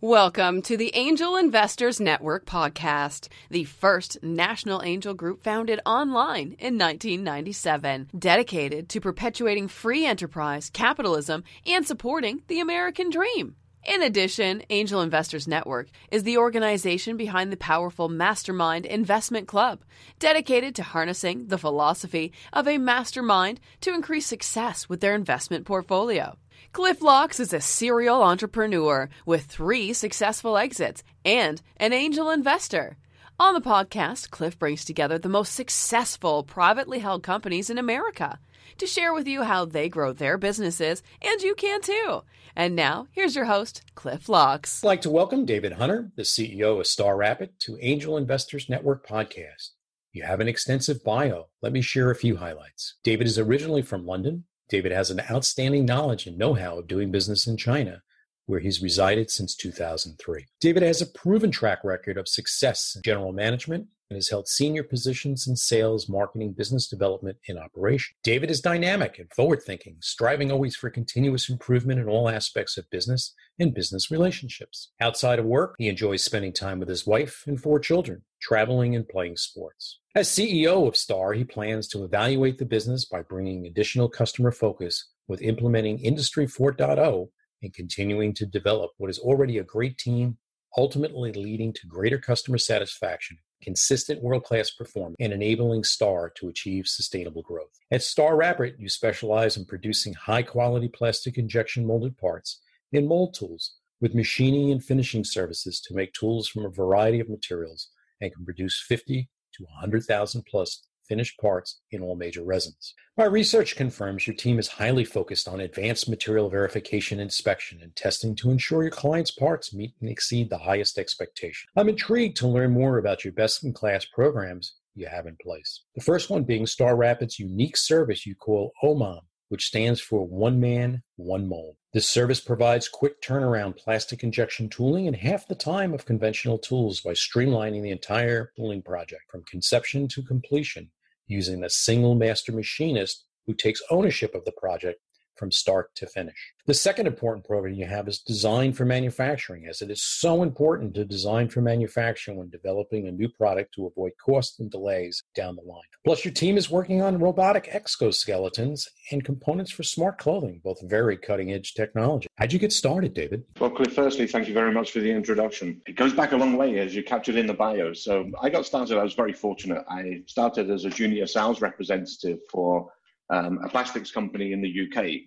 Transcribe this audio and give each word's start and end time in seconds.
Welcome 0.00 0.62
to 0.62 0.76
the 0.76 0.94
Angel 0.94 1.34
Investors 1.34 1.98
Network 1.98 2.46
podcast, 2.46 3.26
the 3.50 3.64
first 3.64 4.22
national 4.22 4.84
angel 4.84 5.12
group 5.12 5.42
founded 5.42 5.80
online 5.84 6.54
in 6.60 6.78
1997, 6.78 8.10
dedicated 8.16 8.88
to 8.90 9.00
perpetuating 9.00 9.66
free 9.66 10.06
enterprise, 10.06 10.70
capitalism, 10.70 11.42
and 11.66 11.84
supporting 11.84 12.44
the 12.46 12.60
American 12.60 13.10
dream. 13.10 13.56
In 13.84 14.00
addition, 14.02 14.62
Angel 14.70 15.02
Investors 15.02 15.48
Network 15.48 15.88
is 16.12 16.22
the 16.22 16.38
organization 16.38 17.16
behind 17.16 17.50
the 17.50 17.56
powerful 17.56 18.08
Mastermind 18.08 18.86
Investment 18.86 19.48
Club, 19.48 19.80
dedicated 20.20 20.76
to 20.76 20.84
harnessing 20.84 21.48
the 21.48 21.58
philosophy 21.58 22.32
of 22.52 22.68
a 22.68 22.78
mastermind 22.78 23.58
to 23.80 23.92
increase 23.92 24.26
success 24.26 24.88
with 24.88 25.00
their 25.00 25.16
investment 25.16 25.66
portfolio. 25.66 26.36
Cliff 26.72 27.00
Locks 27.02 27.40
is 27.40 27.52
a 27.52 27.60
serial 27.60 28.22
entrepreneur 28.22 29.08
with 29.24 29.46
three 29.46 29.92
successful 29.92 30.58
exits 30.58 31.02
and 31.24 31.62
an 31.78 31.92
angel 31.92 32.30
investor. 32.30 32.98
On 33.40 33.54
the 33.54 33.60
podcast, 33.60 34.30
Cliff 34.30 34.58
brings 34.58 34.84
together 34.84 35.18
the 35.18 35.30
most 35.30 35.54
successful 35.54 36.42
privately 36.42 36.98
held 36.98 37.22
companies 37.22 37.70
in 37.70 37.78
America 37.78 38.38
to 38.76 38.86
share 38.86 39.14
with 39.14 39.26
you 39.26 39.42
how 39.44 39.64
they 39.64 39.88
grow 39.88 40.12
their 40.12 40.36
businesses, 40.36 41.02
and 41.22 41.40
you 41.40 41.54
can 41.54 41.80
too. 41.80 42.22
And 42.54 42.76
now, 42.76 43.08
here's 43.12 43.34
your 43.34 43.46
host, 43.46 43.82
Cliff 43.94 44.28
Locks. 44.28 44.84
I'd 44.84 44.88
like 44.88 45.02
to 45.02 45.10
welcome 45.10 45.46
David 45.46 45.72
Hunter, 45.72 46.12
the 46.16 46.22
CEO 46.22 46.78
of 46.78 46.86
Star 46.86 47.16
Rapid, 47.16 47.58
to 47.60 47.78
Angel 47.80 48.18
Investors 48.18 48.68
Network 48.68 49.06
podcast. 49.06 49.70
You 50.12 50.22
have 50.22 50.40
an 50.40 50.48
extensive 50.48 51.02
bio. 51.02 51.48
Let 51.62 51.72
me 51.72 51.80
share 51.80 52.10
a 52.10 52.16
few 52.16 52.36
highlights. 52.36 52.96
David 53.04 53.26
is 53.26 53.38
originally 53.38 53.82
from 53.82 54.06
London, 54.06 54.44
David 54.68 54.92
has 54.92 55.10
an 55.10 55.22
outstanding 55.30 55.84
knowledge 55.84 56.26
and 56.26 56.36
know 56.36 56.54
how 56.54 56.78
of 56.78 56.88
doing 56.88 57.10
business 57.10 57.46
in 57.46 57.56
China, 57.56 58.02
where 58.46 58.60
he's 58.60 58.82
resided 58.82 59.30
since 59.30 59.54
2003. 59.54 60.46
David 60.60 60.82
has 60.82 61.00
a 61.00 61.06
proven 61.06 61.50
track 61.50 61.84
record 61.84 62.18
of 62.18 62.28
success 62.28 62.94
in 62.96 63.02
general 63.02 63.32
management 63.32 63.86
and 64.10 64.16
has 64.16 64.30
held 64.30 64.48
senior 64.48 64.82
positions 64.82 65.46
in 65.46 65.54
sales, 65.54 66.08
marketing, 66.08 66.52
business 66.52 66.88
development, 66.88 67.36
and 67.46 67.58
operation. 67.58 68.14
David 68.22 68.50
is 68.50 68.60
dynamic 68.60 69.18
and 69.18 69.30
forward 69.32 69.62
thinking, 69.62 69.96
striving 70.00 70.50
always 70.50 70.74
for 70.74 70.88
continuous 70.88 71.50
improvement 71.50 72.00
in 72.00 72.08
all 72.08 72.28
aspects 72.28 72.78
of 72.78 72.88
business 72.90 73.34
and 73.58 73.74
business 73.74 74.10
relationships. 74.10 74.90
Outside 75.00 75.38
of 75.38 75.44
work, 75.44 75.74
he 75.78 75.88
enjoys 75.88 76.24
spending 76.24 76.52
time 76.52 76.78
with 76.78 76.88
his 76.88 77.06
wife 77.06 77.44
and 77.46 77.60
four 77.60 77.78
children, 77.78 78.22
traveling 78.40 78.96
and 78.96 79.06
playing 79.06 79.36
sports. 79.36 80.00
As 80.14 80.28
CEO 80.28 80.88
of 80.88 80.96
Star, 80.96 81.34
he 81.34 81.44
plans 81.44 81.86
to 81.88 82.02
evaluate 82.02 82.58
the 82.58 82.64
business 82.64 83.04
by 83.04 83.20
bringing 83.20 83.66
additional 83.66 84.08
customer 84.08 84.52
focus 84.52 85.06
with 85.26 85.42
implementing 85.42 85.98
Industry 85.98 86.46
4.0 86.46 87.28
and 87.62 87.74
continuing 87.74 88.32
to 88.34 88.46
develop 88.46 88.92
what 88.96 89.10
is 89.10 89.18
already 89.18 89.58
a 89.58 89.64
great 89.64 89.98
team, 89.98 90.38
ultimately 90.78 91.32
leading 91.32 91.74
to 91.74 91.86
greater 91.86 92.18
customer 92.18 92.56
satisfaction 92.56 93.38
consistent 93.62 94.22
world 94.22 94.44
class 94.44 94.70
performance, 94.70 95.16
and 95.20 95.32
enabling 95.32 95.84
STAR 95.84 96.30
to 96.36 96.48
achieve 96.48 96.86
sustainable 96.86 97.42
growth. 97.42 97.78
At 97.90 98.02
Star 98.02 98.36
Rapid, 98.36 98.76
you 98.78 98.88
specialize 98.88 99.56
in 99.56 99.64
producing 99.64 100.14
high 100.14 100.42
quality 100.42 100.88
plastic 100.88 101.38
injection 101.38 101.86
molded 101.86 102.16
parts 102.16 102.60
and 102.92 103.06
mold 103.06 103.34
tools 103.34 103.74
with 104.00 104.14
machining 104.14 104.70
and 104.70 104.82
finishing 104.82 105.24
services 105.24 105.80
to 105.80 105.94
make 105.94 106.12
tools 106.12 106.48
from 106.48 106.64
a 106.64 106.70
variety 106.70 107.20
of 107.20 107.28
materials 107.28 107.88
and 108.20 108.32
can 108.32 108.44
produce 108.44 108.84
50 108.86 109.28
to 109.54 109.64
100,000 109.64 110.44
plus 110.46 110.86
finished 111.08 111.38
parts 111.40 111.80
in 111.90 112.02
all 112.02 112.14
major 112.14 112.42
resins. 112.44 112.94
My 113.16 113.24
research 113.24 113.74
confirms 113.74 114.26
your 114.26 114.36
team 114.36 114.58
is 114.58 114.68
highly 114.68 115.04
focused 115.04 115.48
on 115.48 115.60
advanced 115.60 116.08
material 116.08 116.48
verification, 116.48 117.18
inspection, 117.18 117.80
and 117.82 117.96
testing 117.96 118.36
to 118.36 118.50
ensure 118.50 118.82
your 118.82 118.92
clients' 118.92 119.32
parts 119.32 119.74
meet 119.74 119.94
and 120.00 120.08
exceed 120.08 120.50
the 120.50 120.58
highest 120.58 120.98
expectation. 120.98 121.68
I'm 121.76 121.88
intrigued 121.88 122.36
to 122.38 122.48
learn 122.48 122.70
more 122.70 122.98
about 122.98 123.24
your 123.24 123.32
best 123.32 123.64
in 123.64 123.72
class 123.72 124.04
programs 124.04 124.74
you 124.94 125.06
have 125.06 125.26
in 125.26 125.36
place. 125.42 125.82
The 125.94 126.00
first 126.00 126.30
one 126.30 126.44
being 126.44 126.66
Star 126.66 126.96
Rapids' 126.96 127.38
unique 127.38 127.76
service 127.76 128.26
you 128.26 128.34
call 128.34 128.72
OMOM, 128.82 129.20
which 129.48 129.66
stands 129.66 130.00
for 130.00 130.26
One 130.26 130.60
Man, 130.60 131.02
One 131.16 131.48
Mold. 131.48 131.76
This 131.94 132.08
service 132.08 132.40
provides 132.40 132.88
quick 132.88 133.22
turnaround 133.22 133.78
plastic 133.78 134.22
injection 134.22 134.68
tooling 134.68 135.06
in 135.06 135.14
half 135.14 135.48
the 135.48 135.54
time 135.54 135.94
of 135.94 136.04
conventional 136.04 136.58
tools 136.58 137.00
by 137.00 137.12
streamlining 137.12 137.82
the 137.82 137.90
entire 137.90 138.52
tooling 138.56 138.82
project 138.82 139.22
from 139.30 139.42
conception 139.44 140.06
to 140.08 140.22
completion 140.22 140.90
using 141.28 141.62
a 141.62 141.70
single 141.70 142.14
master 142.14 142.52
machinist 142.52 143.24
who 143.46 143.54
takes 143.54 143.82
ownership 143.90 144.34
of 144.34 144.44
the 144.44 144.52
project 144.52 145.00
from 145.38 145.50
start 145.50 145.94
to 145.94 146.06
finish. 146.06 146.52
The 146.66 146.74
second 146.74 147.06
important 147.06 147.46
program 147.46 147.74
you 147.74 147.86
have 147.86 148.08
is 148.08 148.18
design 148.18 148.72
for 148.74 148.84
manufacturing, 148.84 149.66
as 149.66 149.80
it 149.80 149.90
is 149.90 150.02
so 150.02 150.42
important 150.42 150.94
to 150.94 151.04
design 151.04 151.48
for 151.48 151.62
manufacturing 151.62 152.36
when 152.36 152.50
developing 152.50 153.08
a 153.08 153.12
new 153.12 153.28
product 153.28 153.74
to 153.74 153.86
avoid 153.86 154.12
costs 154.22 154.58
and 154.58 154.70
delays 154.70 155.22
down 155.34 155.56
the 155.56 155.62
line. 155.62 155.80
Plus, 156.04 156.24
your 156.24 156.34
team 156.34 156.58
is 156.58 156.70
working 156.70 157.00
on 157.00 157.18
robotic 157.18 157.70
exoskeletons 157.72 158.86
and 159.12 159.24
components 159.24 159.70
for 159.70 159.82
smart 159.82 160.18
clothing, 160.18 160.60
both 160.62 160.78
very 160.82 161.16
cutting 161.16 161.52
edge 161.52 161.74
technology. 161.74 162.26
How'd 162.36 162.52
you 162.52 162.58
get 162.58 162.72
started, 162.72 163.14
David? 163.14 163.44
Well, 163.60 163.70
Cliff, 163.70 163.94
firstly, 163.94 164.26
thank 164.26 164.48
you 164.48 164.54
very 164.54 164.72
much 164.72 164.92
for 164.92 165.00
the 165.00 165.10
introduction. 165.10 165.80
It 165.86 165.96
goes 165.96 166.12
back 166.12 166.32
a 166.32 166.36
long 166.36 166.56
way, 166.56 166.78
as 166.80 166.94
you 166.94 167.02
captured 167.02 167.36
in 167.36 167.46
the 167.46 167.54
bio. 167.54 167.92
So 167.94 168.30
I 168.42 168.50
got 168.50 168.66
started, 168.66 168.98
I 168.98 169.02
was 169.02 169.14
very 169.14 169.32
fortunate. 169.32 169.84
I 169.88 170.22
started 170.26 170.70
as 170.70 170.84
a 170.84 170.90
junior 170.90 171.26
sales 171.26 171.60
representative 171.60 172.40
for 172.50 172.90
um, 173.30 173.58
a 173.64 173.68
plastics 173.68 174.10
company 174.10 174.52
in 174.52 174.60
the 174.60 174.88
UK. 174.88 175.20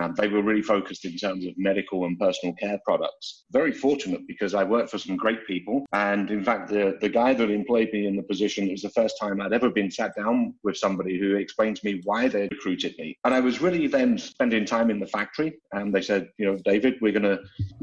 Um, 0.00 0.14
they 0.16 0.28
were 0.28 0.42
really 0.42 0.62
focused 0.62 1.04
in 1.04 1.16
terms 1.16 1.46
of 1.46 1.52
medical 1.56 2.04
and 2.04 2.18
personal 2.18 2.54
care 2.54 2.78
products. 2.84 3.44
Very 3.50 3.72
fortunate 3.72 4.26
because 4.26 4.54
I 4.54 4.64
worked 4.64 4.90
for 4.90 4.98
some 4.98 5.16
great 5.16 5.46
people. 5.46 5.84
And 5.92 6.30
in 6.30 6.44
fact, 6.44 6.68
the, 6.68 6.96
the 7.00 7.08
guy 7.08 7.34
that 7.34 7.50
employed 7.50 7.90
me 7.92 8.06
in 8.06 8.16
the 8.16 8.22
position, 8.22 8.68
it 8.68 8.72
was 8.72 8.82
the 8.82 8.90
first 8.90 9.16
time 9.20 9.40
I'd 9.40 9.52
ever 9.52 9.70
been 9.70 9.90
sat 9.90 10.14
down 10.16 10.54
with 10.62 10.76
somebody 10.76 11.18
who 11.18 11.36
explained 11.36 11.76
to 11.76 11.86
me 11.86 12.00
why 12.04 12.28
they 12.28 12.48
recruited 12.50 12.94
me. 12.98 13.18
And 13.24 13.34
I 13.34 13.40
was 13.40 13.60
really 13.60 13.86
then 13.86 14.18
spending 14.18 14.64
time 14.64 14.90
in 14.90 15.00
the 15.00 15.06
factory. 15.06 15.58
And 15.72 15.94
they 15.94 16.02
said, 16.02 16.28
you 16.38 16.46
know, 16.46 16.56
David, 16.64 16.94
we're 17.00 17.12
going 17.12 17.22
to 17.22 17.40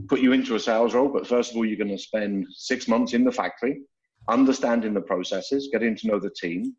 put 0.07 0.22
you 0.22 0.34
into 0.34 0.56
a 0.56 0.59
sales 0.59 0.94
role. 0.94 1.09
But 1.09 1.28
first 1.28 1.51
of 1.51 1.57
all, 1.57 1.66
you're 1.66 1.78
going 1.78 1.96
to 1.96 1.97
spend 1.97 2.47
six 2.51 2.88
months 2.88 3.13
in 3.13 3.23
the 3.23 3.31
factory, 3.31 3.81
understanding 4.29 4.94
the 4.94 5.01
processes, 5.01 5.69
getting 5.72 5.96
to 5.97 6.07
know 6.07 6.19
the 6.19 6.31
team, 6.31 6.75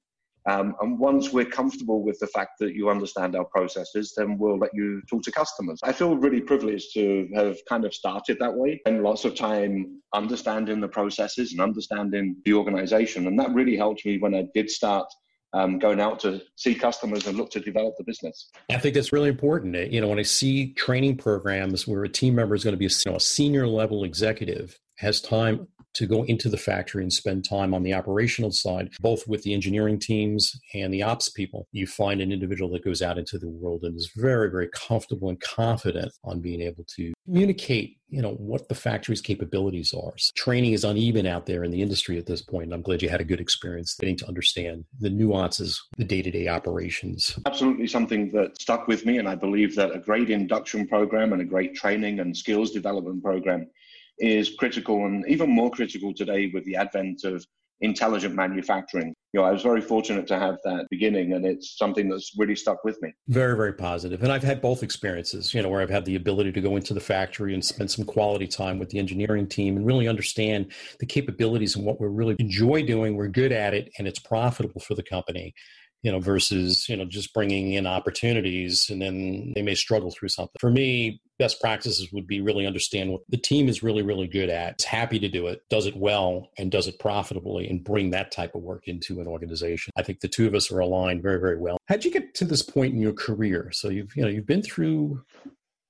um, 0.46 0.74
and 0.80 0.98
once 0.98 1.32
we're 1.32 1.44
comfortable 1.44 2.02
with 2.02 2.18
the 2.20 2.26
fact 2.28 2.52
that 2.60 2.74
you 2.74 2.88
understand 2.88 3.36
our 3.36 3.44
processes, 3.44 4.14
then 4.16 4.38
we'll 4.38 4.58
let 4.58 4.70
you 4.72 5.02
talk 5.08 5.22
to 5.24 5.32
customers. 5.32 5.80
I 5.82 5.92
feel 5.92 6.16
really 6.16 6.40
privileged 6.40 6.94
to 6.94 7.28
have 7.34 7.58
kind 7.68 7.84
of 7.84 7.92
started 7.92 8.38
that 8.40 8.54
way 8.54 8.80
and 8.86 9.02
lots 9.02 9.24
of 9.24 9.34
time 9.34 10.00
understanding 10.14 10.80
the 10.80 10.88
processes 10.88 11.52
and 11.52 11.60
understanding 11.60 12.36
the 12.44 12.54
organization. 12.54 13.26
And 13.26 13.38
that 13.38 13.52
really 13.52 13.76
helped 13.76 14.06
me 14.06 14.18
when 14.18 14.34
I 14.34 14.46
did 14.54 14.70
start 14.70 15.06
um, 15.54 15.78
going 15.78 16.00
out 16.00 16.20
to 16.20 16.42
see 16.56 16.74
customers 16.74 17.26
and 17.26 17.36
look 17.36 17.50
to 17.50 17.60
develop 17.60 17.94
the 17.96 18.04
business. 18.04 18.50
I 18.70 18.78
think 18.78 18.94
that's 18.94 19.12
really 19.12 19.30
important. 19.30 19.92
You 19.92 20.00
know, 20.00 20.08
when 20.08 20.18
I 20.18 20.22
see 20.22 20.72
training 20.74 21.16
programs 21.16 21.86
where 21.86 22.04
a 22.04 22.08
team 22.08 22.34
member 22.34 22.54
is 22.54 22.64
going 22.64 22.74
to 22.74 22.78
be 22.78 22.86
a, 22.86 22.90
you 22.90 23.12
know, 23.12 23.16
a 23.16 23.20
senior 23.20 23.66
level 23.66 24.04
executive 24.04 24.78
has 24.98 25.20
time 25.20 25.66
to 25.94 26.06
go 26.06 26.22
into 26.24 26.48
the 26.48 26.56
factory 26.56 27.02
and 27.02 27.12
spend 27.12 27.44
time 27.44 27.74
on 27.74 27.82
the 27.82 27.94
operational 27.94 28.52
side, 28.52 28.90
both 29.00 29.26
with 29.26 29.42
the 29.42 29.54
engineering 29.54 29.98
teams 29.98 30.58
and 30.74 30.92
the 30.92 31.02
ops 31.02 31.28
people. 31.28 31.66
You 31.72 31.86
find 31.86 32.20
an 32.20 32.30
individual 32.30 32.70
that 32.72 32.84
goes 32.84 33.02
out 33.02 33.18
into 33.18 33.38
the 33.38 33.48
world 33.48 33.82
and 33.82 33.96
is 33.96 34.12
very, 34.14 34.50
very 34.50 34.68
comfortable 34.68 35.28
and 35.28 35.40
confident 35.40 36.12
on 36.22 36.40
being 36.40 36.60
able 36.60 36.84
to 36.96 37.12
communicate 37.24 37.96
you 38.10 38.22
know 38.22 38.32
what 38.34 38.68
the 38.70 38.74
factory's 38.74 39.20
capabilities 39.20 39.92
are 39.92 40.14
training 40.34 40.72
is 40.72 40.82
uneven 40.82 41.26
out 41.26 41.44
there 41.44 41.62
in 41.62 41.70
the 41.70 41.82
industry 41.82 42.16
at 42.16 42.24
this 42.24 42.40
point 42.40 42.64
and 42.64 42.72
i'm 42.72 42.80
glad 42.80 43.02
you 43.02 43.08
had 43.10 43.20
a 43.20 43.24
good 43.24 43.38
experience 43.38 43.94
getting 44.00 44.16
to 44.16 44.26
understand 44.26 44.82
the 45.00 45.10
nuances 45.10 45.78
the 45.98 46.04
day-to-day 46.04 46.48
operations 46.48 47.38
absolutely 47.44 47.86
something 47.86 48.30
that 48.30 48.58
stuck 48.58 48.88
with 48.88 49.04
me 49.04 49.18
and 49.18 49.28
i 49.28 49.34
believe 49.34 49.74
that 49.76 49.94
a 49.94 49.98
great 49.98 50.30
induction 50.30 50.88
program 50.88 51.34
and 51.34 51.42
a 51.42 51.44
great 51.44 51.74
training 51.74 52.20
and 52.20 52.34
skills 52.34 52.70
development 52.70 53.22
program 53.22 53.68
is 54.18 54.54
critical 54.58 55.06
and 55.06 55.26
even 55.28 55.50
more 55.50 55.70
critical 55.70 56.12
today 56.14 56.50
with 56.52 56.64
the 56.64 56.76
advent 56.76 57.24
of 57.24 57.44
intelligent 57.80 58.34
manufacturing. 58.34 59.14
You 59.32 59.40
know, 59.40 59.46
I 59.46 59.52
was 59.52 59.62
very 59.62 59.80
fortunate 59.80 60.26
to 60.28 60.38
have 60.38 60.58
that 60.64 60.86
beginning 60.90 61.34
and 61.34 61.44
it's 61.44 61.76
something 61.76 62.08
that's 62.08 62.32
really 62.36 62.56
stuck 62.56 62.82
with 62.82 63.00
me. 63.02 63.12
Very, 63.28 63.56
very 63.56 63.74
positive. 63.74 64.22
And 64.22 64.32
I've 64.32 64.42
had 64.42 64.60
both 64.60 64.82
experiences, 64.82 65.54
you 65.54 65.62
know, 65.62 65.68
where 65.68 65.80
I've 65.80 65.90
had 65.90 66.04
the 66.04 66.16
ability 66.16 66.52
to 66.52 66.60
go 66.60 66.76
into 66.76 66.94
the 66.94 67.00
factory 67.00 67.54
and 67.54 67.64
spend 67.64 67.90
some 67.90 68.04
quality 68.04 68.48
time 68.48 68.78
with 68.78 68.88
the 68.88 68.98
engineering 68.98 69.46
team 69.46 69.76
and 69.76 69.86
really 69.86 70.08
understand 70.08 70.72
the 70.98 71.06
capabilities 71.06 71.76
and 71.76 71.84
what 71.84 72.00
we 72.00 72.08
really 72.08 72.36
enjoy 72.38 72.82
doing. 72.82 73.16
We're 73.16 73.28
good 73.28 73.52
at 73.52 73.74
it 73.74 73.90
and 73.98 74.08
it's 74.08 74.18
profitable 74.18 74.80
for 74.80 74.94
the 74.94 75.02
company 75.02 75.54
you 76.02 76.12
know, 76.12 76.20
versus, 76.20 76.88
you 76.88 76.96
know, 76.96 77.04
just 77.04 77.34
bringing 77.34 77.72
in 77.72 77.86
opportunities 77.86 78.88
and 78.88 79.02
then 79.02 79.52
they 79.54 79.62
may 79.62 79.74
struggle 79.74 80.10
through 80.10 80.28
something. 80.28 80.54
For 80.60 80.70
me, 80.70 81.20
best 81.38 81.60
practices 81.60 82.12
would 82.12 82.26
be 82.26 82.40
really 82.40 82.66
understand 82.66 83.10
what 83.10 83.22
the 83.28 83.36
team 83.36 83.68
is 83.68 83.82
really, 83.82 84.02
really 84.02 84.26
good 84.26 84.48
at, 84.48 84.74
It's 84.74 84.84
happy 84.84 85.18
to 85.18 85.28
do 85.28 85.48
it, 85.48 85.62
does 85.70 85.86
it 85.86 85.96
well, 85.96 86.50
and 86.58 86.70
does 86.70 86.86
it 86.86 86.98
profitably, 86.98 87.68
and 87.68 87.82
bring 87.82 88.10
that 88.10 88.30
type 88.30 88.54
of 88.54 88.62
work 88.62 88.86
into 88.86 89.20
an 89.20 89.26
organization. 89.26 89.92
I 89.96 90.02
think 90.02 90.20
the 90.20 90.28
two 90.28 90.46
of 90.46 90.54
us 90.54 90.70
are 90.70 90.78
aligned 90.78 91.22
very, 91.22 91.40
very 91.40 91.58
well. 91.58 91.78
How'd 91.86 92.04
you 92.04 92.12
get 92.12 92.34
to 92.34 92.44
this 92.44 92.62
point 92.62 92.94
in 92.94 93.00
your 93.00 93.12
career? 93.12 93.70
So 93.72 93.88
you've, 93.88 94.14
you 94.16 94.22
know, 94.22 94.28
you've 94.28 94.46
been 94.46 94.62
through 94.62 95.22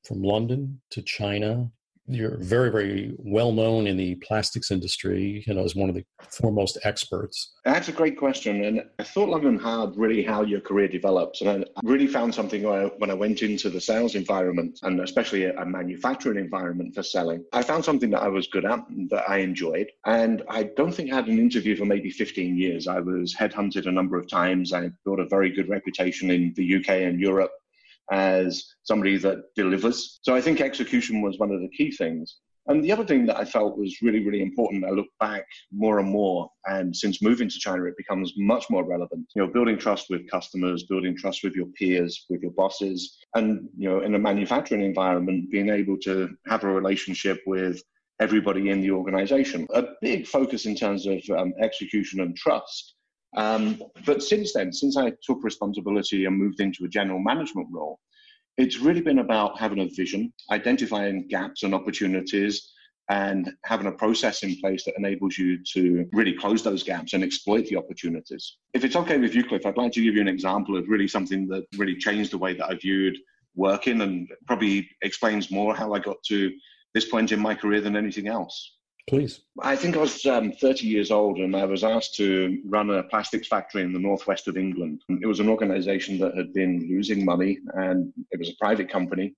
from 0.04 0.22
London 0.22 0.80
to 0.90 1.02
China 1.02 1.70
you're 2.08 2.38
very, 2.38 2.70
very 2.70 3.14
well 3.18 3.52
known 3.52 3.86
in 3.86 3.96
the 3.96 4.14
plastics 4.16 4.70
industry, 4.70 5.44
you 5.46 5.54
know, 5.54 5.64
as 5.64 5.76
one 5.76 5.88
of 5.88 5.94
the 5.94 6.04
foremost 6.30 6.78
experts. 6.84 7.52
That's 7.64 7.88
a 7.88 7.92
great 7.92 8.16
question. 8.16 8.64
And 8.64 8.82
I 8.98 9.02
thought 9.02 9.28
long 9.28 9.44
and 9.44 9.60
hard 9.60 9.96
really 9.96 10.22
how 10.22 10.42
your 10.42 10.60
career 10.60 10.88
develops. 10.88 11.42
And 11.42 11.64
I 11.64 11.80
really 11.84 12.06
found 12.06 12.34
something 12.34 12.62
when 12.98 13.10
I 13.10 13.14
went 13.14 13.42
into 13.42 13.68
the 13.68 13.80
sales 13.80 14.14
environment 14.14 14.78
and 14.82 15.00
especially 15.00 15.44
a 15.44 15.64
manufacturing 15.64 16.38
environment 16.38 16.94
for 16.94 17.02
selling. 17.02 17.44
I 17.52 17.62
found 17.62 17.84
something 17.84 18.10
that 18.10 18.22
I 18.22 18.28
was 18.28 18.46
good 18.46 18.64
at, 18.64 18.80
that 19.10 19.28
I 19.28 19.38
enjoyed. 19.38 19.88
And 20.06 20.42
I 20.48 20.64
don't 20.76 20.92
think 20.92 21.12
I 21.12 21.16
had 21.16 21.28
an 21.28 21.38
interview 21.38 21.76
for 21.76 21.84
maybe 21.84 22.10
15 22.10 22.56
years. 22.56 22.88
I 22.88 23.00
was 23.00 23.34
headhunted 23.34 23.86
a 23.86 23.92
number 23.92 24.18
of 24.18 24.28
times. 24.28 24.72
I 24.72 24.90
built 25.04 25.20
a 25.20 25.26
very 25.26 25.50
good 25.50 25.68
reputation 25.68 26.30
in 26.30 26.54
the 26.56 26.76
UK 26.76 26.88
and 26.88 27.20
Europe 27.20 27.52
as 28.10 28.64
somebody 28.82 29.18
that 29.18 29.38
delivers. 29.54 30.20
So 30.22 30.34
I 30.34 30.40
think 30.40 30.60
execution 30.60 31.22
was 31.22 31.38
one 31.38 31.50
of 31.50 31.60
the 31.60 31.68
key 31.68 31.90
things. 31.90 32.38
And 32.68 32.84
the 32.84 32.92
other 32.92 33.04
thing 33.04 33.24
that 33.26 33.38
I 33.38 33.46
felt 33.46 33.78
was 33.78 33.96
really, 34.02 34.24
really 34.24 34.42
important, 34.42 34.84
I 34.84 34.90
look 34.90 35.06
back 35.20 35.46
more 35.72 36.00
and 36.00 36.08
more, 36.08 36.50
and 36.66 36.94
since 36.94 37.22
moving 37.22 37.48
to 37.48 37.58
China, 37.58 37.84
it 37.84 37.96
becomes 37.96 38.34
much 38.36 38.66
more 38.68 38.84
relevant. 38.84 39.26
You 39.34 39.42
know, 39.42 39.48
building 39.50 39.78
trust 39.78 40.10
with 40.10 40.30
customers, 40.30 40.84
building 40.84 41.16
trust 41.16 41.42
with 41.42 41.54
your 41.54 41.66
peers, 41.78 42.26
with 42.28 42.42
your 42.42 42.50
bosses, 42.50 43.16
and 43.34 43.66
you 43.74 43.88
know, 43.88 44.00
in 44.00 44.14
a 44.14 44.18
manufacturing 44.18 44.82
environment, 44.82 45.50
being 45.50 45.70
able 45.70 45.96
to 46.00 46.28
have 46.46 46.62
a 46.62 46.68
relationship 46.68 47.40
with 47.46 47.82
everybody 48.20 48.68
in 48.68 48.82
the 48.82 48.90
organization. 48.90 49.66
A 49.72 49.84
big 50.02 50.26
focus 50.26 50.66
in 50.66 50.74
terms 50.74 51.06
of 51.06 51.22
um, 51.38 51.54
execution 51.62 52.20
and 52.20 52.36
trust. 52.36 52.96
Um, 53.38 53.80
but 54.04 54.20
since 54.20 54.52
then, 54.52 54.72
since 54.72 54.96
I 54.96 55.12
took 55.22 55.44
responsibility 55.44 56.24
and 56.24 56.36
moved 56.36 56.60
into 56.60 56.84
a 56.84 56.88
general 56.88 57.20
management 57.20 57.68
role, 57.70 58.00
it's 58.56 58.80
really 58.80 59.00
been 59.00 59.20
about 59.20 59.58
having 59.58 59.78
a 59.78 59.88
vision, 59.94 60.32
identifying 60.50 61.28
gaps 61.28 61.62
and 61.62 61.72
opportunities, 61.72 62.72
and 63.10 63.52
having 63.64 63.86
a 63.86 63.92
process 63.92 64.42
in 64.42 64.56
place 64.56 64.84
that 64.84 64.98
enables 64.98 65.38
you 65.38 65.62
to 65.72 66.06
really 66.12 66.34
close 66.34 66.64
those 66.64 66.82
gaps 66.82 67.14
and 67.14 67.22
exploit 67.22 67.64
the 67.66 67.76
opportunities. 67.76 68.56
If 68.74 68.84
it's 68.84 68.96
okay 68.96 69.18
with 69.18 69.36
you, 69.36 69.44
Cliff, 69.44 69.64
I'd 69.64 69.76
like 69.76 69.92
to 69.92 70.02
give 70.02 70.16
you 70.16 70.20
an 70.20 70.28
example 70.28 70.76
of 70.76 70.88
really 70.88 71.08
something 71.08 71.46
that 71.48 71.64
really 71.78 71.96
changed 71.96 72.32
the 72.32 72.38
way 72.38 72.54
that 72.54 72.68
I 72.68 72.74
viewed 72.74 73.16
working 73.54 74.00
and 74.02 74.28
probably 74.48 74.90
explains 75.02 75.50
more 75.50 75.76
how 75.76 75.94
I 75.94 76.00
got 76.00 76.16
to 76.26 76.52
this 76.92 77.08
point 77.08 77.30
in 77.30 77.38
my 77.38 77.54
career 77.54 77.80
than 77.80 77.96
anything 77.96 78.26
else. 78.26 78.77
Please. 79.08 79.40
I 79.62 79.74
think 79.74 79.96
I 79.96 80.00
was 80.00 80.24
um, 80.26 80.52
30 80.52 80.86
years 80.86 81.10
old 81.10 81.38
and 81.38 81.56
I 81.56 81.64
was 81.64 81.82
asked 81.82 82.14
to 82.16 82.60
run 82.66 82.90
a 82.90 83.02
plastics 83.04 83.48
factory 83.48 83.82
in 83.82 83.92
the 83.92 83.98
northwest 83.98 84.48
of 84.48 84.56
England. 84.56 85.02
It 85.08 85.26
was 85.26 85.40
an 85.40 85.48
organization 85.48 86.18
that 86.18 86.36
had 86.36 86.52
been 86.52 86.86
losing 86.90 87.24
money 87.24 87.58
and 87.74 88.12
it 88.30 88.38
was 88.38 88.50
a 88.50 88.56
private 88.60 88.90
company. 88.90 89.34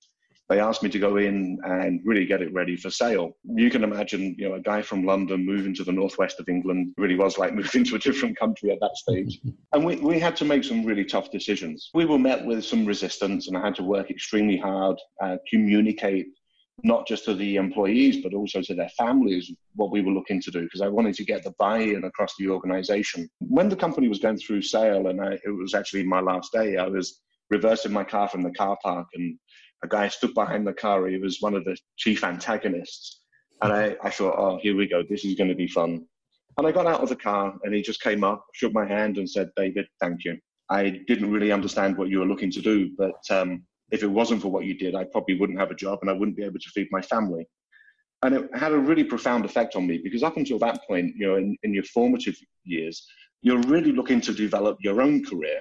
They 0.49 0.59
asked 0.59 0.83
me 0.83 0.91
to 0.91 0.99
go 0.99 1.17
in 1.19 1.61
and 1.63 2.01
really 2.05 2.27
get 2.27 2.43
it 2.43 2.53
ready 2.53 2.77
for 2.77 2.91
sale. 2.91 3.37
You 3.45 3.71
can 3.71 3.85
imagine, 3.85 4.35
you 4.37 4.49
know, 4.49 4.57
a 4.57 4.61
guy 4.61 4.83
from 4.83 5.05
London 5.05 5.47
moving 5.47 5.73
to 5.77 5.85
the 5.85 5.93
northwest 5.93 6.41
of 6.41 6.49
England 6.49 6.93
really 6.99 7.15
was 7.15 7.39
like 7.39 7.55
moving 7.61 7.85
to 7.85 7.95
a 7.95 8.01
different 8.01 8.37
country 8.37 8.73
at 8.73 8.81
that 8.81 8.97
stage. 8.97 9.41
and 9.73 9.85
we, 9.85 9.97
we 9.97 10.19
had 10.19 10.35
to 10.37 10.45
make 10.45 10.65
some 10.65 10.85
really 10.85 11.05
tough 11.05 11.31
decisions. 11.31 11.91
We 11.95 12.07
were 12.07 12.19
met 12.19 12.45
with 12.45 12.65
some 12.65 12.85
resistance 12.85 13.47
and 13.47 13.57
I 13.57 13.65
had 13.65 13.77
to 13.77 13.85
work 13.85 14.11
extremely 14.11 14.57
hard, 14.57 14.99
uh, 15.23 15.37
communicate 15.49 16.27
not 16.85 17.07
just 17.07 17.25
to 17.25 17.35
the 17.35 17.57
employees, 17.57 18.23
but 18.23 18.35
also 18.35 18.63
to 18.63 18.75
their 18.75 18.89
families, 18.91 19.53
what 19.75 19.91
we 19.91 20.01
were 20.01 20.13
looking 20.13 20.41
to 20.43 20.51
do, 20.51 20.63
because 20.63 20.81
I 20.81 20.89
wanted 20.89 21.15
to 21.17 21.25
get 21.25 21.45
the 21.45 21.55
buy 21.59 21.79
in 21.79 22.05
across 22.05 22.35
the 22.39 22.49
organization. 22.49 23.29
When 23.39 23.69
the 23.69 23.77
company 23.77 24.09
was 24.09 24.19
going 24.19 24.39
through 24.39 24.63
sale, 24.63 25.09
and 25.09 25.21
I, 25.21 25.39
it 25.45 25.57
was 25.57 25.75
actually 25.75 26.05
my 26.05 26.21
last 26.21 26.53
day, 26.53 26.77
I 26.77 26.87
was 26.87 27.21
reversing 27.51 27.93
my 27.93 28.05
car 28.05 28.29
from 28.29 28.43
the 28.43 28.53
car 28.53 28.79
park, 28.83 29.09
and 29.15 29.39
a 29.83 29.89
guy 29.89 30.09
stood 30.09 30.35
behind 30.35 30.67
the 30.67 30.73
car. 30.73 31.07
He 31.07 31.19
was 31.19 31.41
one 31.41 31.55
of 31.55 31.65
the 31.65 31.77
chief 31.97 32.25
antagonists. 32.25 33.21
And 33.63 33.73
I, 33.73 33.97
I 34.03 34.11
thought, 34.11 34.39
oh, 34.39 34.59
here 34.63 34.77
we 34.77 34.87
go. 34.87 35.03
This 35.03 35.25
is 35.25 35.35
going 35.35 35.51
to 35.51 35.57
be 35.57 35.69
fun. 35.69 36.07
And 36.57 36.67
I 36.67 36.73
got 36.73 36.87
out 36.87 37.03
of 37.03 37.09
the 37.09 37.17
car, 37.17 37.55
and 37.63 37.75
he 37.75 37.83
just 37.83 38.03
came 38.03 38.25
up, 38.25 38.45
shook 38.55 38.73
my 38.73 38.87
hand, 38.87 39.19
and 39.19 39.29
said, 39.29 39.51
David, 39.57 39.87
thank 40.01 40.25
you. 40.25 40.39
I 40.69 41.01
didn't 41.07 41.31
really 41.31 41.53
understand 41.53 41.97
what 41.97 42.09
you 42.09 42.21
were 42.21 42.27
looking 42.27 42.51
to 42.53 42.61
do, 42.61 42.91
but 42.97 43.21
um, 43.31 43.65
if 43.91 44.03
it 44.03 44.07
wasn't 44.07 44.43
for 44.43 44.49
what 44.49 44.65
you 44.65 44.75
did, 44.75 44.95
I 44.95 45.05
probably 45.05 45.39
wouldn't 45.39 45.59
have 45.59 45.71
a 45.71 45.75
job 45.75 45.99
and 46.03 46.11
I 46.11 46.13
wouldn't 46.13 46.37
be 46.37 46.45
able 46.45 46.59
to 46.59 46.71
feed 46.71 46.89
my 46.91 47.03
family. 47.03 47.47
And 48.23 48.35
it 48.35 48.51
had 48.55 48.73
a 48.73 48.79
really 48.79 49.05
profound 49.05 49.45
effect 49.45 49.77
on 49.77 49.87
me 49.87 49.99
because 50.03 50.23
up 50.23 50.37
until 50.37 50.59
that 50.59 50.81
point, 50.87 51.15
you 51.17 51.27
know, 51.27 51.37
in, 51.37 51.57
in 51.63 51.73
your 51.73 51.85
formative 51.85 52.37
years, 52.65 53.07
you're 53.43 53.63
really 53.63 53.93
looking 53.93 54.21
to 54.21 54.35
develop 54.35 54.77
your 54.81 55.01
own 55.01 55.25
career 55.25 55.61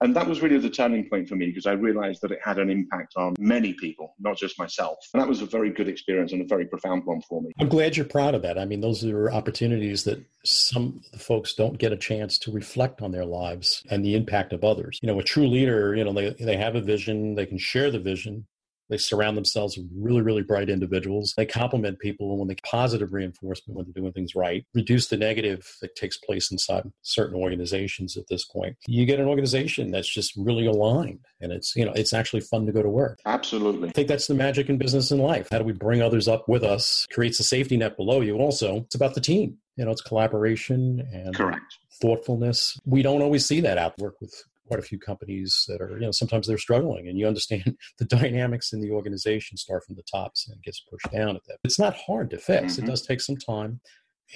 and 0.00 0.16
that 0.16 0.26
was 0.26 0.40
really 0.40 0.58
the 0.58 0.70
turning 0.70 1.08
point 1.08 1.28
for 1.28 1.36
me 1.36 1.46
because 1.46 1.66
I 1.66 1.72
realized 1.72 2.22
that 2.22 2.30
it 2.30 2.38
had 2.42 2.58
an 2.58 2.70
impact 2.70 3.14
on 3.16 3.34
many 3.38 3.74
people, 3.74 4.14
not 4.18 4.36
just 4.36 4.58
myself. 4.58 4.98
And 5.12 5.20
that 5.20 5.28
was 5.28 5.42
a 5.42 5.46
very 5.46 5.70
good 5.70 5.88
experience 5.88 6.32
and 6.32 6.40
a 6.40 6.46
very 6.46 6.64
profound 6.64 7.04
one 7.04 7.20
for 7.22 7.42
me. 7.42 7.52
I'm 7.60 7.68
glad 7.68 7.96
you're 7.96 8.06
proud 8.06 8.34
of 8.34 8.42
that. 8.42 8.58
I 8.58 8.64
mean, 8.64 8.80
those 8.80 9.04
are 9.04 9.30
opportunities 9.30 10.04
that 10.04 10.24
some 10.44 11.02
folks 11.18 11.54
don't 11.54 11.78
get 11.78 11.92
a 11.92 11.96
chance 11.96 12.38
to 12.38 12.50
reflect 12.50 13.02
on 13.02 13.12
their 13.12 13.26
lives 13.26 13.82
and 13.90 14.02
the 14.02 14.14
impact 14.14 14.54
of 14.54 14.64
others. 14.64 14.98
You 15.02 15.08
know, 15.08 15.20
a 15.20 15.24
true 15.24 15.46
leader, 15.46 15.94
you 15.94 16.04
know, 16.04 16.12
they, 16.12 16.30
they 16.30 16.56
have 16.56 16.76
a 16.76 16.80
vision, 16.80 17.34
they 17.34 17.46
can 17.46 17.58
share 17.58 17.90
the 17.90 17.98
vision, 17.98 18.46
they 18.90 18.98
surround 18.98 19.36
themselves 19.36 19.76
with 19.76 19.86
really, 19.96 20.20
really 20.20 20.42
bright 20.42 20.68
individuals. 20.68 21.34
They 21.36 21.46
compliment 21.46 21.98
people 21.98 22.36
when 22.36 22.48
they 22.48 22.56
positive 22.56 23.12
reinforcement 23.12 23.76
when 23.76 23.86
they're 23.86 24.02
doing 24.02 24.12
things 24.12 24.34
right, 24.34 24.64
reduce 24.74 25.08
the 25.08 25.16
negative 25.16 25.66
that 25.80 25.96
takes 25.96 26.18
place 26.18 26.50
inside 26.50 26.90
certain 27.02 27.36
organizations 27.36 28.16
at 28.16 28.28
this 28.28 28.44
point. 28.44 28.76
You 28.86 29.06
get 29.06 29.20
an 29.20 29.26
organization 29.26 29.90
that's 29.90 30.12
just 30.12 30.34
really 30.36 30.66
aligned 30.66 31.20
and 31.40 31.52
it's, 31.52 31.74
you 31.76 31.84
know, 31.84 31.92
it's 31.94 32.12
actually 32.12 32.40
fun 32.40 32.66
to 32.66 32.72
go 32.72 32.82
to 32.82 32.88
work. 32.88 33.20
Absolutely. 33.24 33.88
I 33.88 33.92
think 33.92 34.08
that's 34.08 34.26
the 34.26 34.34
magic 34.34 34.68
in 34.68 34.76
business 34.76 35.10
and 35.10 35.20
life. 35.20 35.48
How 35.50 35.58
do 35.58 35.64
we 35.64 35.72
bring 35.72 36.02
others 36.02 36.28
up 36.28 36.48
with 36.48 36.64
us? 36.64 37.06
Creates 37.12 37.40
a 37.40 37.44
safety 37.44 37.76
net 37.76 37.96
below 37.96 38.20
you. 38.20 38.36
Also, 38.36 38.78
it's 38.78 38.94
about 38.94 39.14
the 39.14 39.20
team. 39.20 39.58
You 39.76 39.84
know, 39.84 39.92
it's 39.92 40.02
collaboration 40.02 41.08
and 41.12 41.34
Correct. 41.34 41.78
thoughtfulness. 42.02 42.78
We 42.84 43.02
don't 43.02 43.22
always 43.22 43.46
see 43.46 43.60
that 43.62 43.78
out 43.78 43.98
work 43.98 44.20
with 44.20 44.34
quite 44.70 44.78
a 44.78 44.84
few 44.84 45.00
companies 45.00 45.64
that 45.66 45.80
are, 45.80 45.90
you 45.98 46.06
know, 46.06 46.12
sometimes 46.12 46.46
they're 46.46 46.56
struggling 46.56 47.08
and 47.08 47.18
you 47.18 47.26
understand 47.26 47.76
the 47.98 48.04
dynamics 48.04 48.72
in 48.72 48.80
the 48.80 48.92
organization 48.92 49.56
start 49.56 49.84
from 49.84 49.96
the 49.96 50.04
top 50.04 50.32
and 50.46 50.56
it 50.56 50.62
gets 50.62 50.78
pushed 50.78 51.10
down 51.10 51.34
at 51.34 51.42
that. 51.48 51.58
It's 51.64 51.78
not 51.78 51.96
hard 51.96 52.30
to 52.30 52.38
fix. 52.38 52.74
Mm-hmm. 52.74 52.84
It 52.84 52.86
does 52.86 53.02
take 53.02 53.20
some 53.20 53.36
time 53.36 53.80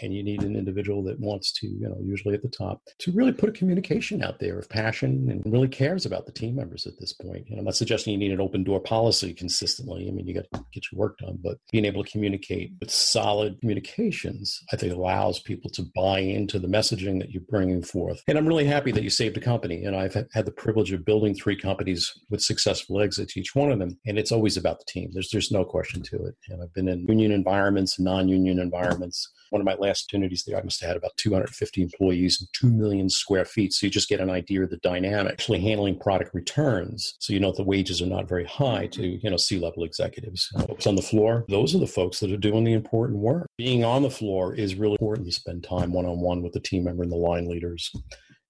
and 0.03 0.15
you 0.15 0.23
need 0.23 0.43
an 0.43 0.57
individual 0.57 1.03
that 1.05 1.19
wants 1.21 1.53
to 1.53 1.67
you 1.67 1.89
know 1.89 1.97
usually 2.03 2.35
at 2.35 2.43
the 2.43 2.49
top 2.49 2.83
to 2.99 3.13
really 3.13 3.33
put 3.33 3.49
a 3.49 3.53
communication 3.53 4.23
out 4.23 4.39
there 4.39 4.59
of 4.59 4.69
passion 4.69 5.29
and 5.31 5.43
really 5.53 5.69
cares 5.69 6.07
about 6.07 6.27
the 6.27 6.33
team 6.33 6.57
members 6.57 6.87
at 6.87 6.95
this 6.99 7.13
point. 7.13 7.49
You 7.49 7.57
i'm 7.57 7.65
not 7.65 7.77
suggesting 7.77 8.13
you 8.13 8.19
need 8.19 8.33
an 8.33 8.41
open 8.41 8.65
door 8.65 8.81
policy 8.81 9.33
consistently. 9.33 10.09
I 10.09 10.13
mean 10.13 10.27
you 10.27 10.35
got 10.35 10.51
to 10.53 10.65
get 10.73 10.85
your 10.91 10.99
work 10.99 11.19
done 11.19 11.39
but 11.43 11.59
being 11.73 11.85
able 11.85 12.05
to 12.05 12.11
communicate 12.11 12.73
with 12.81 12.91
solid 12.91 13.61
communications 13.61 14.61
i 14.73 14.77
think 14.77 14.93
allows 14.93 15.39
people 15.41 15.71
to 15.71 15.85
buy 15.95 16.21
into 16.21 16.59
the 16.59 16.69
messaging 16.69 17.19
that 17.21 17.31
you're 17.31 17.43
bringing 17.49 17.83
forth. 17.83 18.23
And 18.29 18.39
i'm 18.39 18.47
really 18.47 18.67
happy 18.67 18.93
that 18.93 19.03
you 19.03 19.11
saved 19.11 19.37
a 19.37 19.41
company. 19.41 19.85
And 19.85 19.97
i've 19.97 20.15
had 20.15 20.47
the 20.47 20.53
privilege 20.53 20.93
of 20.93 21.05
building 21.05 21.35
three 21.35 21.57
companies 21.57 22.13
with 22.31 22.41
successful 22.43 23.01
exits 23.01 23.37
each 23.37 23.55
one 23.55 23.71
of 23.71 23.79
them 23.79 23.99
and 24.07 24.19
it's 24.19 24.33
always 24.33 24.57
about 24.57 24.79
the 24.79 24.85
team. 24.87 25.11
There's 25.13 25.31
there's 25.31 25.51
no 25.51 25.65
question 25.65 26.03
to 26.03 26.17
it. 26.27 26.35
And 26.49 26.63
i've 26.63 26.73
been 26.75 26.89
in 26.89 27.07
union 27.07 27.33
environments 27.33 27.99
non-union 27.99 28.59
environments 28.59 29.31
one 29.55 29.61
of 29.61 29.65
my 29.65 29.77
last 29.77 30.13
opportunities 30.13 30.43
there, 30.45 30.59
I 30.59 30.63
must 30.63 30.81
have 30.81 30.89
had 30.89 30.97
about 30.97 31.17
250 31.17 31.81
employees 31.81 32.41
and 32.41 32.49
2 32.55 32.67
million 32.77 33.09
square 33.09 33.45
feet. 33.45 33.73
So 33.73 33.87
you 33.87 33.91
just 33.91 34.09
get 34.09 34.19
an 34.19 34.29
idea 34.29 34.65
of 34.65 34.71
the 34.71 34.79
dynamic. 34.79 35.33
Actually 35.33 35.61
handling 35.61 35.97
product 35.97 36.35
returns. 36.35 37.15
So 37.21 37.33
you 37.33 37.39
know 37.39 37.53
the 37.53 37.63
wages 37.63 38.03
are 38.03 38.07
not 38.07 38.29
very 38.29 38.45
high 38.47 38.89
to, 38.89 39.07
you 39.07 39.31
know, 39.31 39.37
C-level 39.37 39.85
executives. 39.85 40.49
Uh, 40.57 40.67
folks 40.67 40.89
on 40.89 40.97
the 40.97 41.03
floor, 41.03 41.45
those 41.49 41.73
are 41.73 41.79
the 41.79 41.87
folks 41.87 42.19
that 42.19 42.33
are 42.33 42.37
doing 42.37 42.65
the 42.65 42.73
important 42.73 43.21
work. 43.21 43.47
Being 43.57 43.85
on 43.85 44.03
the 44.03 44.11
floor 44.11 44.57
is 44.57 44.75
really 44.75 44.97
important. 45.01 45.27
You 45.27 45.33
spend 45.33 45.63
time 45.63 45.93
one-on-one 45.93 46.43
with 46.43 46.53
the 46.53 46.61
team 46.61 46.83
member 46.83 47.05
and 47.05 47.13
the 47.13 47.17
line 47.17 47.49
leaders 47.49 47.93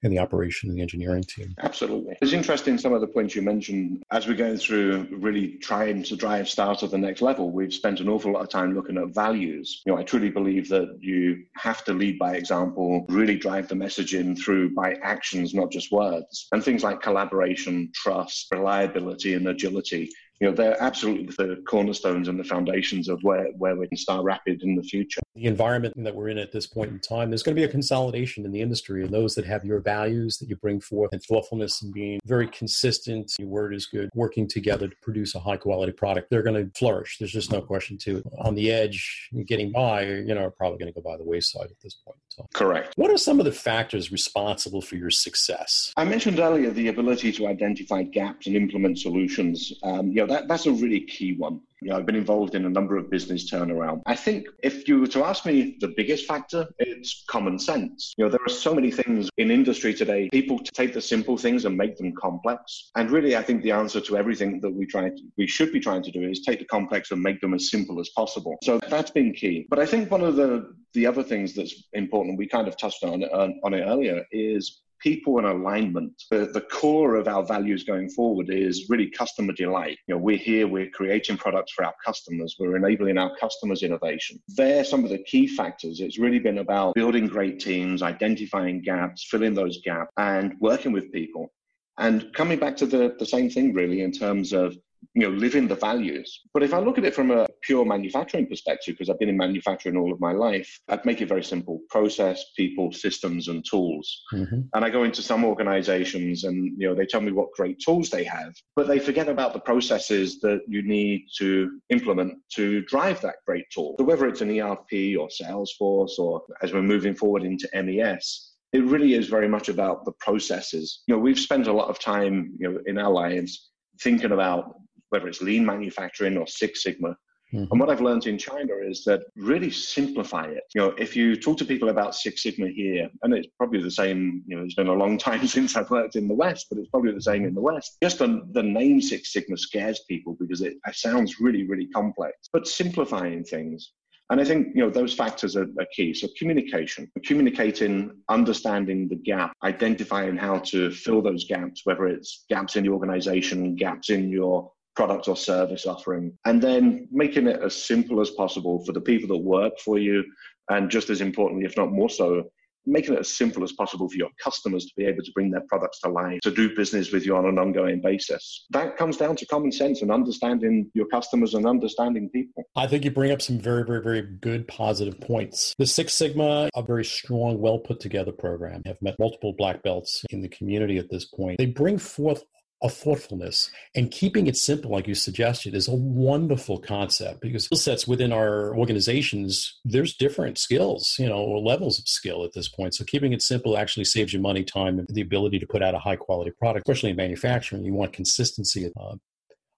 in 0.05 0.11
the 0.11 0.19
operation 0.19 0.69
and 0.69 0.79
the 0.79 0.83
engineering 0.83 1.25
team. 1.25 1.55
Absolutely. 1.61 2.17
It's 2.21 2.33
interesting 2.33 2.77
some 2.79 2.93
of 2.93 3.01
the 3.01 3.07
points 3.07 3.35
you 3.35 3.43
mentioned 3.43 4.05
as 4.13 4.27
we're 4.27 4.35
going 4.35 4.59
through 4.59 5.09
really 5.11 5.57
trying 5.57 6.03
to 6.05 6.15
drive 6.15 6.49
Star 6.49 6.77
to 6.77 6.87
the 6.87 6.99
next 6.99 7.23
level. 7.23 7.51
We've 7.51 7.73
spent 7.73 8.01
an 8.01 8.09
awful 8.09 8.33
lot 8.33 8.43
of 8.43 8.51
time 8.51 8.75
looking 8.75 8.99
at 8.99 9.15
values. 9.15 9.83
You 9.87 9.93
know, 9.93 9.99
I 9.99 10.03
truly 10.03 10.29
believe 10.29 10.69
that 10.69 10.99
you 11.01 11.45
have 11.57 11.85
to 11.85 11.95
lead 11.95 12.19
by 12.19 12.37
example, 12.37 13.07
really 13.09 13.37
drive 13.37 13.67
the 13.69 13.75
messaging 13.75 14.39
through 14.39 14.75
by 14.75 14.95
actions, 15.03 15.55
not 15.55 15.71
just 15.71 15.91
words. 15.91 16.49
And 16.53 16.63
things 16.63 16.85
like 16.85 17.01
collaboration, 17.01 17.91
trust, 17.95 18.49
reliability, 18.53 19.35
and 19.35 19.49
agility 19.49 20.11
you 20.41 20.49
know, 20.49 20.55
they're 20.55 20.83
absolutely 20.83 21.27
the 21.27 21.63
cornerstones 21.67 22.29
and 22.29 22.39
the 22.39 22.45
foundations 22.45 23.09
of 23.09 23.23
where, 23.23 23.47
where 23.57 23.77
we 23.77 23.87
can 23.89 23.97
Star 23.97 24.23
Rapid 24.23 24.63
in 24.63 24.75
the 24.75 24.83
future. 24.83 25.21
The 25.35 25.47
environment 25.47 25.95
that 25.97 26.15
we're 26.15 26.29
in 26.29 26.39
at 26.39 26.53
this 26.53 26.67
point 26.67 26.91
in 26.91 27.01
time, 27.01 27.31
there's 27.31 27.43
going 27.43 27.57
to 27.57 27.61
be 27.61 27.65
a 27.65 27.69
consolidation 27.69 28.45
in 28.45 28.53
the 28.53 28.61
industry, 28.61 29.05
and 29.05 29.13
those 29.13 29.35
that 29.35 29.45
have 29.45 29.65
your 29.65 29.81
values 29.81 30.39
that 30.39 30.49
you 30.49 30.57
bring 30.57 30.81
forth 30.81 31.13
and 31.13 31.23
thoughtfulness 31.23 31.83
and 31.83 31.93
being 31.93 32.21
very 32.25 32.49
consistent, 32.49 33.33
your 33.39 33.49
word 33.49 33.75
is 33.75 33.87
good, 33.87 34.11
working 34.15 34.47
together 34.47 34.89
to 34.89 34.97
produce 35.03 35.35
a 35.35 35.41
high 35.41 35.57
quality 35.57 35.93
product, 35.93 36.31
they're 36.31 36.43
going 36.43 36.65
to 36.65 36.71
flourish. 36.79 37.19
There's 37.19 37.33
just 37.33 37.53
no 37.53 37.61
question 37.61 37.99
to 37.99 38.19
it. 38.19 38.25
On 38.39 38.55
the 38.55 38.71
edge, 38.71 39.31
getting 39.47 39.73
by, 39.73 40.05
you 40.05 40.35
know, 40.35 40.45
are 40.45 40.51
probably 40.51 40.79
going 40.79 40.93
to 40.93 41.01
go 41.01 41.09
by 41.09 41.17
the 41.17 41.25
wayside 41.25 41.67
at 41.67 41.81
this 41.83 41.95
point 41.95 42.17
in 42.17 42.43
time. 42.43 42.49
Correct. 42.55 42.93
What 42.97 43.11
are 43.11 43.19
some 43.19 43.39
of 43.39 43.45
the 43.45 43.53
factors 43.53 44.13
responsible 44.13 44.83
for 44.83 44.97
your 44.97 45.11
success? 45.11 45.93
I 45.97 46.05
mentioned 46.05 46.39
earlier 46.39 46.71
the 46.71 46.89
ability 46.89 47.33
to 47.33 47.47
identify 47.47 48.03
gaps 48.03 48.47
and 48.47 48.57
implement 48.57 48.99
solutions. 48.99 49.73
Um, 49.83 50.09
you 50.09 50.17
know, 50.17 50.24
that, 50.27 50.49
that's 50.49 50.67
a 50.67 50.73
really 50.73 51.01
key 51.01 51.37
one. 51.37 51.61
You 51.81 51.91
know, 51.91 51.97
I've 51.99 52.07
been 52.07 52.17
involved 52.17 52.55
in 52.55 52.65
a 52.65 52.69
number 52.71 52.97
of 52.97 53.11
business 53.11 53.51
turnaround. 53.51 54.03
I 54.07 54.17
think 54.17 54.47
if 54.63 54.89
you 54.89 55.01
were 55.01 55.07
to 55.09 55.25
ask 55.25 55.45
me 55.45 55.77
the 55.81 55.89
biggest 55.89 56.27
factor, 56.27 56.67
it's 56.79 57.25
common 57.29 57.59
sense. 57.59 58.15
You 58.17 58.25
know, 58.25 58.31
there 58.31 58.41
are 58.47 58.51
so 58.51 58.75
many 58.75 58.91
things 58.91 59.29
in 59.37 59.51
industry 59.51 59.93
today. 59.93 60.31
People 60.31 60.59
take 60.59 60.95
the 60.95 61.01
simple 61.01 61.37
things 61.37 61.67
and 61.67 61.77
make 61.77 61.97
them 61.97 62.15
complex. 62.15 62.91
And 62.97 63.11
really, 63.11 63.37
I 63.37 63.43
think 63.43 63.63
the 63.63 63.73
answer 63.73 64.01
to 64.01 64.17
everything 64.17 64.61
that 64.61 64.71
we 64.71 64.87
try 64.87 65.11
to, 65.11 65.23
we 65.37 65.47
should 65.47 65.73
be 65.73 65.81
trying 65.81 66.03
to 66.05 66.11
do 66.11 66.23
is 66.23 66.41
take 66.41 66.59
the 66.59 66.65
complex 66.65 67.11
and 67.11 67.23
make 67.23 67.41
them 67.41 67.53
as 67.53 67.71
simple 67.71 68.01
as 68.01 68.09
possible. 68.11 68.57
So 68.63 68.81
that's 68.89 69.11
been 69.11 69.35
key. 69.35 69.67
But 69.69 69.79
I 69.79 69.87
think 69.87 70.11
one 70.11 70.23
of 70.23 70.37
the 70.37 70.75
the 70.95 71.07
other 71.07 71.25
things 71.25 71.55
that's 71.55 71.75
important, 71.93 72.39
we 72.39 72.47
kind 72.47 72.69
of 72.69 72.77
touched 72.77 73.03
on, 73.03 73.25
on, 73.25 73.61
on 73.65 73.75
it 73.75 73.83
earlier, 73.83 74.25
is 74.31 74.81
people 75.05 75.37
and 75.37 75.47
alignment. 75.47 76.23
The, 76.31 76.47
the 76.47 76.63
core 76.63 77.17
of 77.17 77.29
our 77.29 77.45
values 77.45 77.85
going 77.85 78.09
forward 78.09 78.49
is 78.49 78.87
really 78.89 79.11
customer 79.11 79.53
delight. 79.53 79.99
You 80.09 80.15
know, 80.15 80.19
we're 80.19 80.39
here, 80.39 80.67
we're 80.67 80.89
creating 80.89 81.37
products 81.37 81.73
for 81.73 81.85
our 81.85 81.95
customers, 82.05 82.57
we're 82.59 82.77
enabling 82.77 83.19
our 83.19 83.37
customers' 83.37 83.83
innovation. 83.83 84.41
They're 84.49 84.83
some 84.83 85.05
of 85.05 85.11
the 85.11 85.23
key 85.25 85.47
factors. 85.47 86.01
It's 86.01 86.19
really 86.19 86.39
been 86.39 86.59
about 86.59 86.95
building 86.95 87.27
great 87.27 87.61
teams, 87.61 88.03
identifying 88.03 88.81
gaps, 88.81 89.27
filling 89.31 89.53
those 89.53 89.83
gaps, 89.83 90.11
and 90.17 90.55
working 90.61 90.93
with 90.93 91.13
people. 91.13 91.53
And 91.99 92.33
coming 92.35 92.59
back 92.59 92.77
to 92.79 92.87
the, 92.87 93.15
the 93.19 93.27
same 93.27 93.51
thing, 93.51 93.75
really, 93.75 94.01
in 94.01 94.11
terms 94.11 94.55
of 94.55 94.75
you 95.15 95.23
know, 95.23 95.37
living 95.37 95.69
the 95.69 95.77
values. 95.77 96.41
But 96.53 96.65
if 96.65 96.75
I 96.75 96.81
look 96.81 96.99
at 96.99 97.05
it 97.05 97.15
from 97.15 97.31
a 97.31 97.47
pure 97.63 97.85
manufacturing 97.85 98.47
perspective, 98.47 98.95
because 98.95 99.09
I've 99.09 99.19
been 99.19 99.29
in 99.29 99.37
manufacturing 99.37 99.97
all 99.97 100.13
of 100.13 100.21
my 100.21 100.33
life, 100.33 100.69
I'd 100.89 101.05
make 101.05 101.21
it 101.21 101.29
very 101.29 101.45
simple 101.45 101.81
process, 101.89 102.45
people, 102.57 102.93
systems, 102.93 103.49
and 103.49 103.65
tools. 103.65 104.23
Mm-hmm. 104.33 104.63
And 104.75 104.85
I 104.85 104.91
go 104.91 105.05
into 105.05 105.23
some 105.23 105.45
organizations 105.45 106.45
and, 106.45 106.73
you 106.77 106.89
know, 106.89 106.95
they 106.95 107.07
tell 107.07 107.21
me 107.21 107.31
what 107.31 107.53
great 107.53 107.79
tools 107.79 108.11
they 108.11 108.25
have, 108.25 108.53
but 108.75 108.89
they 108.89 108.99
forget 108.99 109.29
about 109.29 109.53
the 109.53 109.61
processes 109.61 110.41
that 110.41 110.63
you 110.67 110.83
need 110.83 111.27
to 111.39 111.81
implement 111.91 112.35
to 112.55 112.83
drive 112.83 113.21
that 113.21 113.37
great 113.47 113.67
tool. 113.73 113.95
So 113.99 114.05
whether 114.05 114.27
it's 114.27 114.41
an 114.41 114.51
ERP 114.51 115.17
or 115.19 115.29
Salesforce 115.29 116.19
or 116.19 116.43
as 116.63 116.73
we're 116.73 116.83
moving 116.83 117.15
forward 117.15 117.45
into 117.45 117.69
MES, 117.75 118.51
it 118.73 118.83
really 118.85 119.15
is 119.15 119.29
very 119.29 119.49
much 119.49 119.69
about 119.69 120.05
the 120.05 120.13
processes. 120.19 121.03
You 121.07 121.15
know, 121.15 121.21
we've 121.21 121.39
spent 121.39 121.69
a 121.69 121.73
lot 121.73 121.89
of 121.89 122.01
time, 122.01 122.53
you 122.59 122.69
know, 122.69 122.81
in 122.87 122.99
our 122.99 123.13
lives 123.13 123.71
thinking 124.01 124.33
about 124.33 124.75
whether 125.15 125.29
it's 125.29 125.41
lean 125.41 125.65
manufacturing 125.65 126.37
or 126.37 126.45
Six 126.45 126.83
Sigma. 126.83 127.17
Mm-hmm. 127.53 127.71
And 127.71 127.81
what 127.81 127.89
I've 127.89 128.01
learned 128.01 128.27
in 128.27 128.37
China 128.37 128.73
is 128.83 129.05
that 129.05 129.23
really 129.37 129.71
simplify 129.71 130.47
it. 130.47 130.65
You 130.75 130.81
know, 130.81 130.95
if 130.99 131.15
you 131.15 131.37
talk 131.37 131.57
to 131.59 131.65
people 131.65 131.91
about 131.91 132.17
Six 132.17 132.43
Sigma 132.43 132.67
here, 132.67 133.09
and 133.23 133.33
it's 133.33 133.47
probably 133.57 133.81
the 133.81 133.93
same, 133.93 134.43
you 134.49 134.57
know, 134.57 134.65
it's 134.65 134.75
been 134.75 134.89
a 134.89 134.93
long 134.93 135.17
time 135.29 135.47
since 135.47 135.77
I've 135.77 135.89
worked 135.89 136.17
in 136.17 136.27
the 136.27 136.35
West, 136.35 136.67
but 136.69 136.81
it's 136.81 136.89
probably 136.89 137.13
the 137.13 137.23
same 137.23 137.45
in 137.45 137.55
the 137.55 137.61
West. 137.61 137.97
Just 138.03 138.19
the, 138.19 138.43
the 138.51 138.63
name 138.65 139.01
Six 139.01 139.33
Sigma 139.33 139.57
scares 139.57 140.01
people 140.09 140.37
because 140.41 140.63
it, 140.63 140.75
it 140.85 140.97
sounds 140.97 141.39
really, 141.39 141.63
really 141.63 141.87
complex. 141.87 142.49
But 142.53 142.67
simplifying 142.67 143.45
things, 143.45 143.93
and 144.31 144.41
I 144.41 144.45
think 144.45 144.69
you 144.75 144.83
know 144.83 144.91
those 144.91 145.15
factors 145.15 145.55
are, 145.55 145.69
are, 145.79 145.87
key. 145.95 146.15
So 146.15 146.29
communication, 146.39 147.11
communicating, 147.25 148.11
understanding 148.29 149.07
the 149.07 149.17
gap, 149.17 149.53
identifying 149.63 150.37
how 150.37 150.59
to 150.71 150.91
fill 150.91 151.21
those 151.21 151.45
gaps, 151.45 151.83
whether 151.85 152.07
it's 152.07 152.47
gaps 152.49 152.77
in 152.77 152.85
the 152.85 152.91
organization, 152.91 153.77
gaps 153.77 154.11
in 154.11 154.31
your 154.31 154.73
product 154.97 155.29
or 155.29 155.37
service 155.37 155.87
offering, 155.87 156.37
and 156.45 156.63
then 156.63 157.09
making 157.11 157.47
it 157.47 157.61
as 157.63 157.75
simple 157.75 158.21
as 158.21 158.31
possible 158.31 158.85
for 158.85 158.93
the 158.93 159.01
people 159.01 159.29
that 159.29 159.43
work 159.43 159.79
for 159.79 159.99
you, 159.99 160.25
and 160.71 160.91
just 160.91 161.11
as 161.11 161.21
importantly, 161.21 161.67
if 161.67 161.77
not 161.77 161.93
more 161.93 162.11
so, 162.11 162.45
making 162.87 163.15
it 163.15 163.21
as 163.21 163.29
simple 163.29 163.65
as 163.65 163.73
possible 163.73 164.09
for 164.09 164.17
your 164.17 164.29
customers 164.43 164.85
to 164.87 164.93
be 164.97 165.05
able 165.05 165.23
to 165.23 165.33
bring 165.33 165.51
their 165.51 165.63
products 165.69 166.01
to 166.01 166.09
life, 166.09 166.41
to 166.43 166.51
do 166.51 166.75
business 166.77 167.13
with 167.13 167.25
you 167.25 167.37
on 167.37 167.47
an 167.47 167.59
ongoing 167.59 168.01
basis. 168.01 168.67
That 168.71 168.97
comes 168.97 169.17
down 169.17 169.37
to 169.37 169.47
common 169.47 169.73
sense 169.73 170.03
and 170.03 170.11
understanding 170.11 170.91
your 170.95 171.07
customers 171.07 171.55
and 171.55 171.67
understanding 171.67 172.29
people. 172.31 172.65
I 172.77 172.87
think 172.87 173.05
you 173.05 173.11
bring 173.11 173.33
up 173.33 173.41
some 173.41 173.59
very, 173.59 173.85
very, 173.85 174.03
very 174.03 174.23
good 174.23 174.69
positive 174.69 175.21
points. 175.21 175.75
The 175.79 175.87
Six 175.87 176.15
Sigma, 176.15 176.69
a 176.75 176.83
very 176.83 177.05
strong, 177.05 177.59
well 177.59 177.79
put 177.79 178.01
together 178.01 178.33
program. 178.33 178.83
Have 178.87 179.01
met 179.01 179.19
multiple 179.19 179.55
black 179.57 179.83
belts 179.83 180.23
in 180.31 180.43
the 180.43 180.49
community 180.49 180.99
at 180.99 181.11
this 181.11 181.25
point. 181.25 181.59
They 181.59 181.67
bring 181.67 181.99
forth 181.99 182.43
of 182.85 182.93
thoughtfulness 182.93 183.71
and 183.95 184.11
keeping 184.11 184.47
it 184.47 184.57
simple, 184.57 184.91
like 184.91 185.09
you 185.09 185.15
suggested, 185.15 185.75
is 185.75 185.89
a 185.89 185.95
wonderful 185.95 186.79
concept 186.79 187.41
because 187.41 187.65
skill 187.65 187.79
sets 187.79 188.07
within 188.07 188.31
our 188.31 188.77
organizations, 188.77 189.81
there's 189.85 190.15
different 190.15 190.59
skills, 190.59 191.17
you 191.19 191.29
know, 191.29 191.39
or 191.39 191.59
levels 191.59 191.99
of 191.99 192.07
skill 192.07 192.45
at 192.45 192.53
this 192.53 192.69
point. 192.69 192.95
So 192.95 193.05
keeping 193.05 193.33
it 193.33 193.41
simple 193.43 193.79
actually 193.79 194.05
saves 194.05 194.33
you 194.35 194.41
money, 194.41 194.65
time, 194.65 194.99
and 194.99 195.09
the 195.09 195.23
ability 195.23 195.59
to 195.61 195.67
put 195.67 195.83
out 195.83 195.95
a 195.95 195.99
high 195.99 196.17
quality 196.17 196.51
product, 196.51 196.87
especially 196.87 197.11
in 197.11 197.17
manufacturing. 197.17 197.85
You 197.85 197.95
want 197.95 198.13
consistency. 198.13 198.93
Uh, 199.01 199.17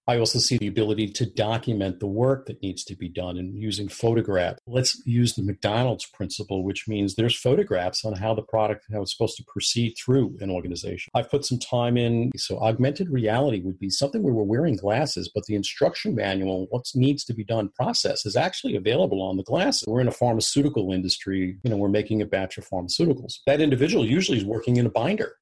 I 0.09 0.19
also 0.19 0.39
see 0.39 0.57
the 0.59 0.69
ability 0.69 1.09
to 1.09 1.27
document 1.27 1.99
the 1.99 2.07
work 2.07 2.47
that 2.47 2.63
needs 2.63 2.85
to 2.85 2.95
be 2.95 3.09
done 3.09 3.39
and 3.39 3.57
using 3.57 3.89
photographs. 3.89 4.61
Let's 4.67 5.03
use 5.05 5.35
the 5.35 5.43
McDonald's 5.43 6.07
principle, 6.07 6.63
which 6.63 6.87
means 6.87 7.15
there's 7.15 7.37
photographs 7.37 8.05
on 8.05 8.15
how 8.15 8.35
the 8.35 8.43
product, 8.43 8.87
how 8.93 9.03
it's 9.03 9.13
supposed 9.13 9.37
to 9.39 9.45
proceed 9.45 9.95
through 9.97 10.37
an 10.41 10.51
organization. 10.51 11.11
I've 11.15 11.31
put 11.31 11.45
some 11.45 11.59
time 11.59 11.97
in. 11.97 12.31
So 12.37 12.59
augmented 12.61 13.11
reality 13.11 13.61
would 13.63 13.81
be 13.81 13.91
something 13.91 14.23
where 14.23 14.33
we're 14.33 14.45
wearing 14.45 14.77
glasses, 14.77 15.31
but 15.35 15.45
the 15.45 15.57
instruction 15.57 16.15
manual, 16.15 16.67
what 16.71 16.85
needs 16.95 17.25
to 17.25 17.35
be 17.35 17.45
done 17.45 17.71
process 17.71 18.25
is 18.25 18.37
actually 18.37 18.77
available 18.77 19.21
on 19.21 19.37
the 19.37 19.43
glasses. 19.43 19.85
We're 19.89 20.01
in 20.01 20.09
a 20.09 20.13
pharmaceutical 20.13 20.93
industry, 20.93 21.59
you 21.65 21.71
know, 21.71 21.77
we're 21.77 21.89
making 21.89 22.23
a 22.23 22.27
batch 22.27 22.59
of 22.59 22.69
pharmaceuticals. 22.69 23.39
That 23.47 23.61
individual 23.61 24.07
usually 24.07 24.39
is 24.39 24.45
working 24.45 24.77
in 24.77 24.87
a 24.87 24.91
binder 24.91 25.35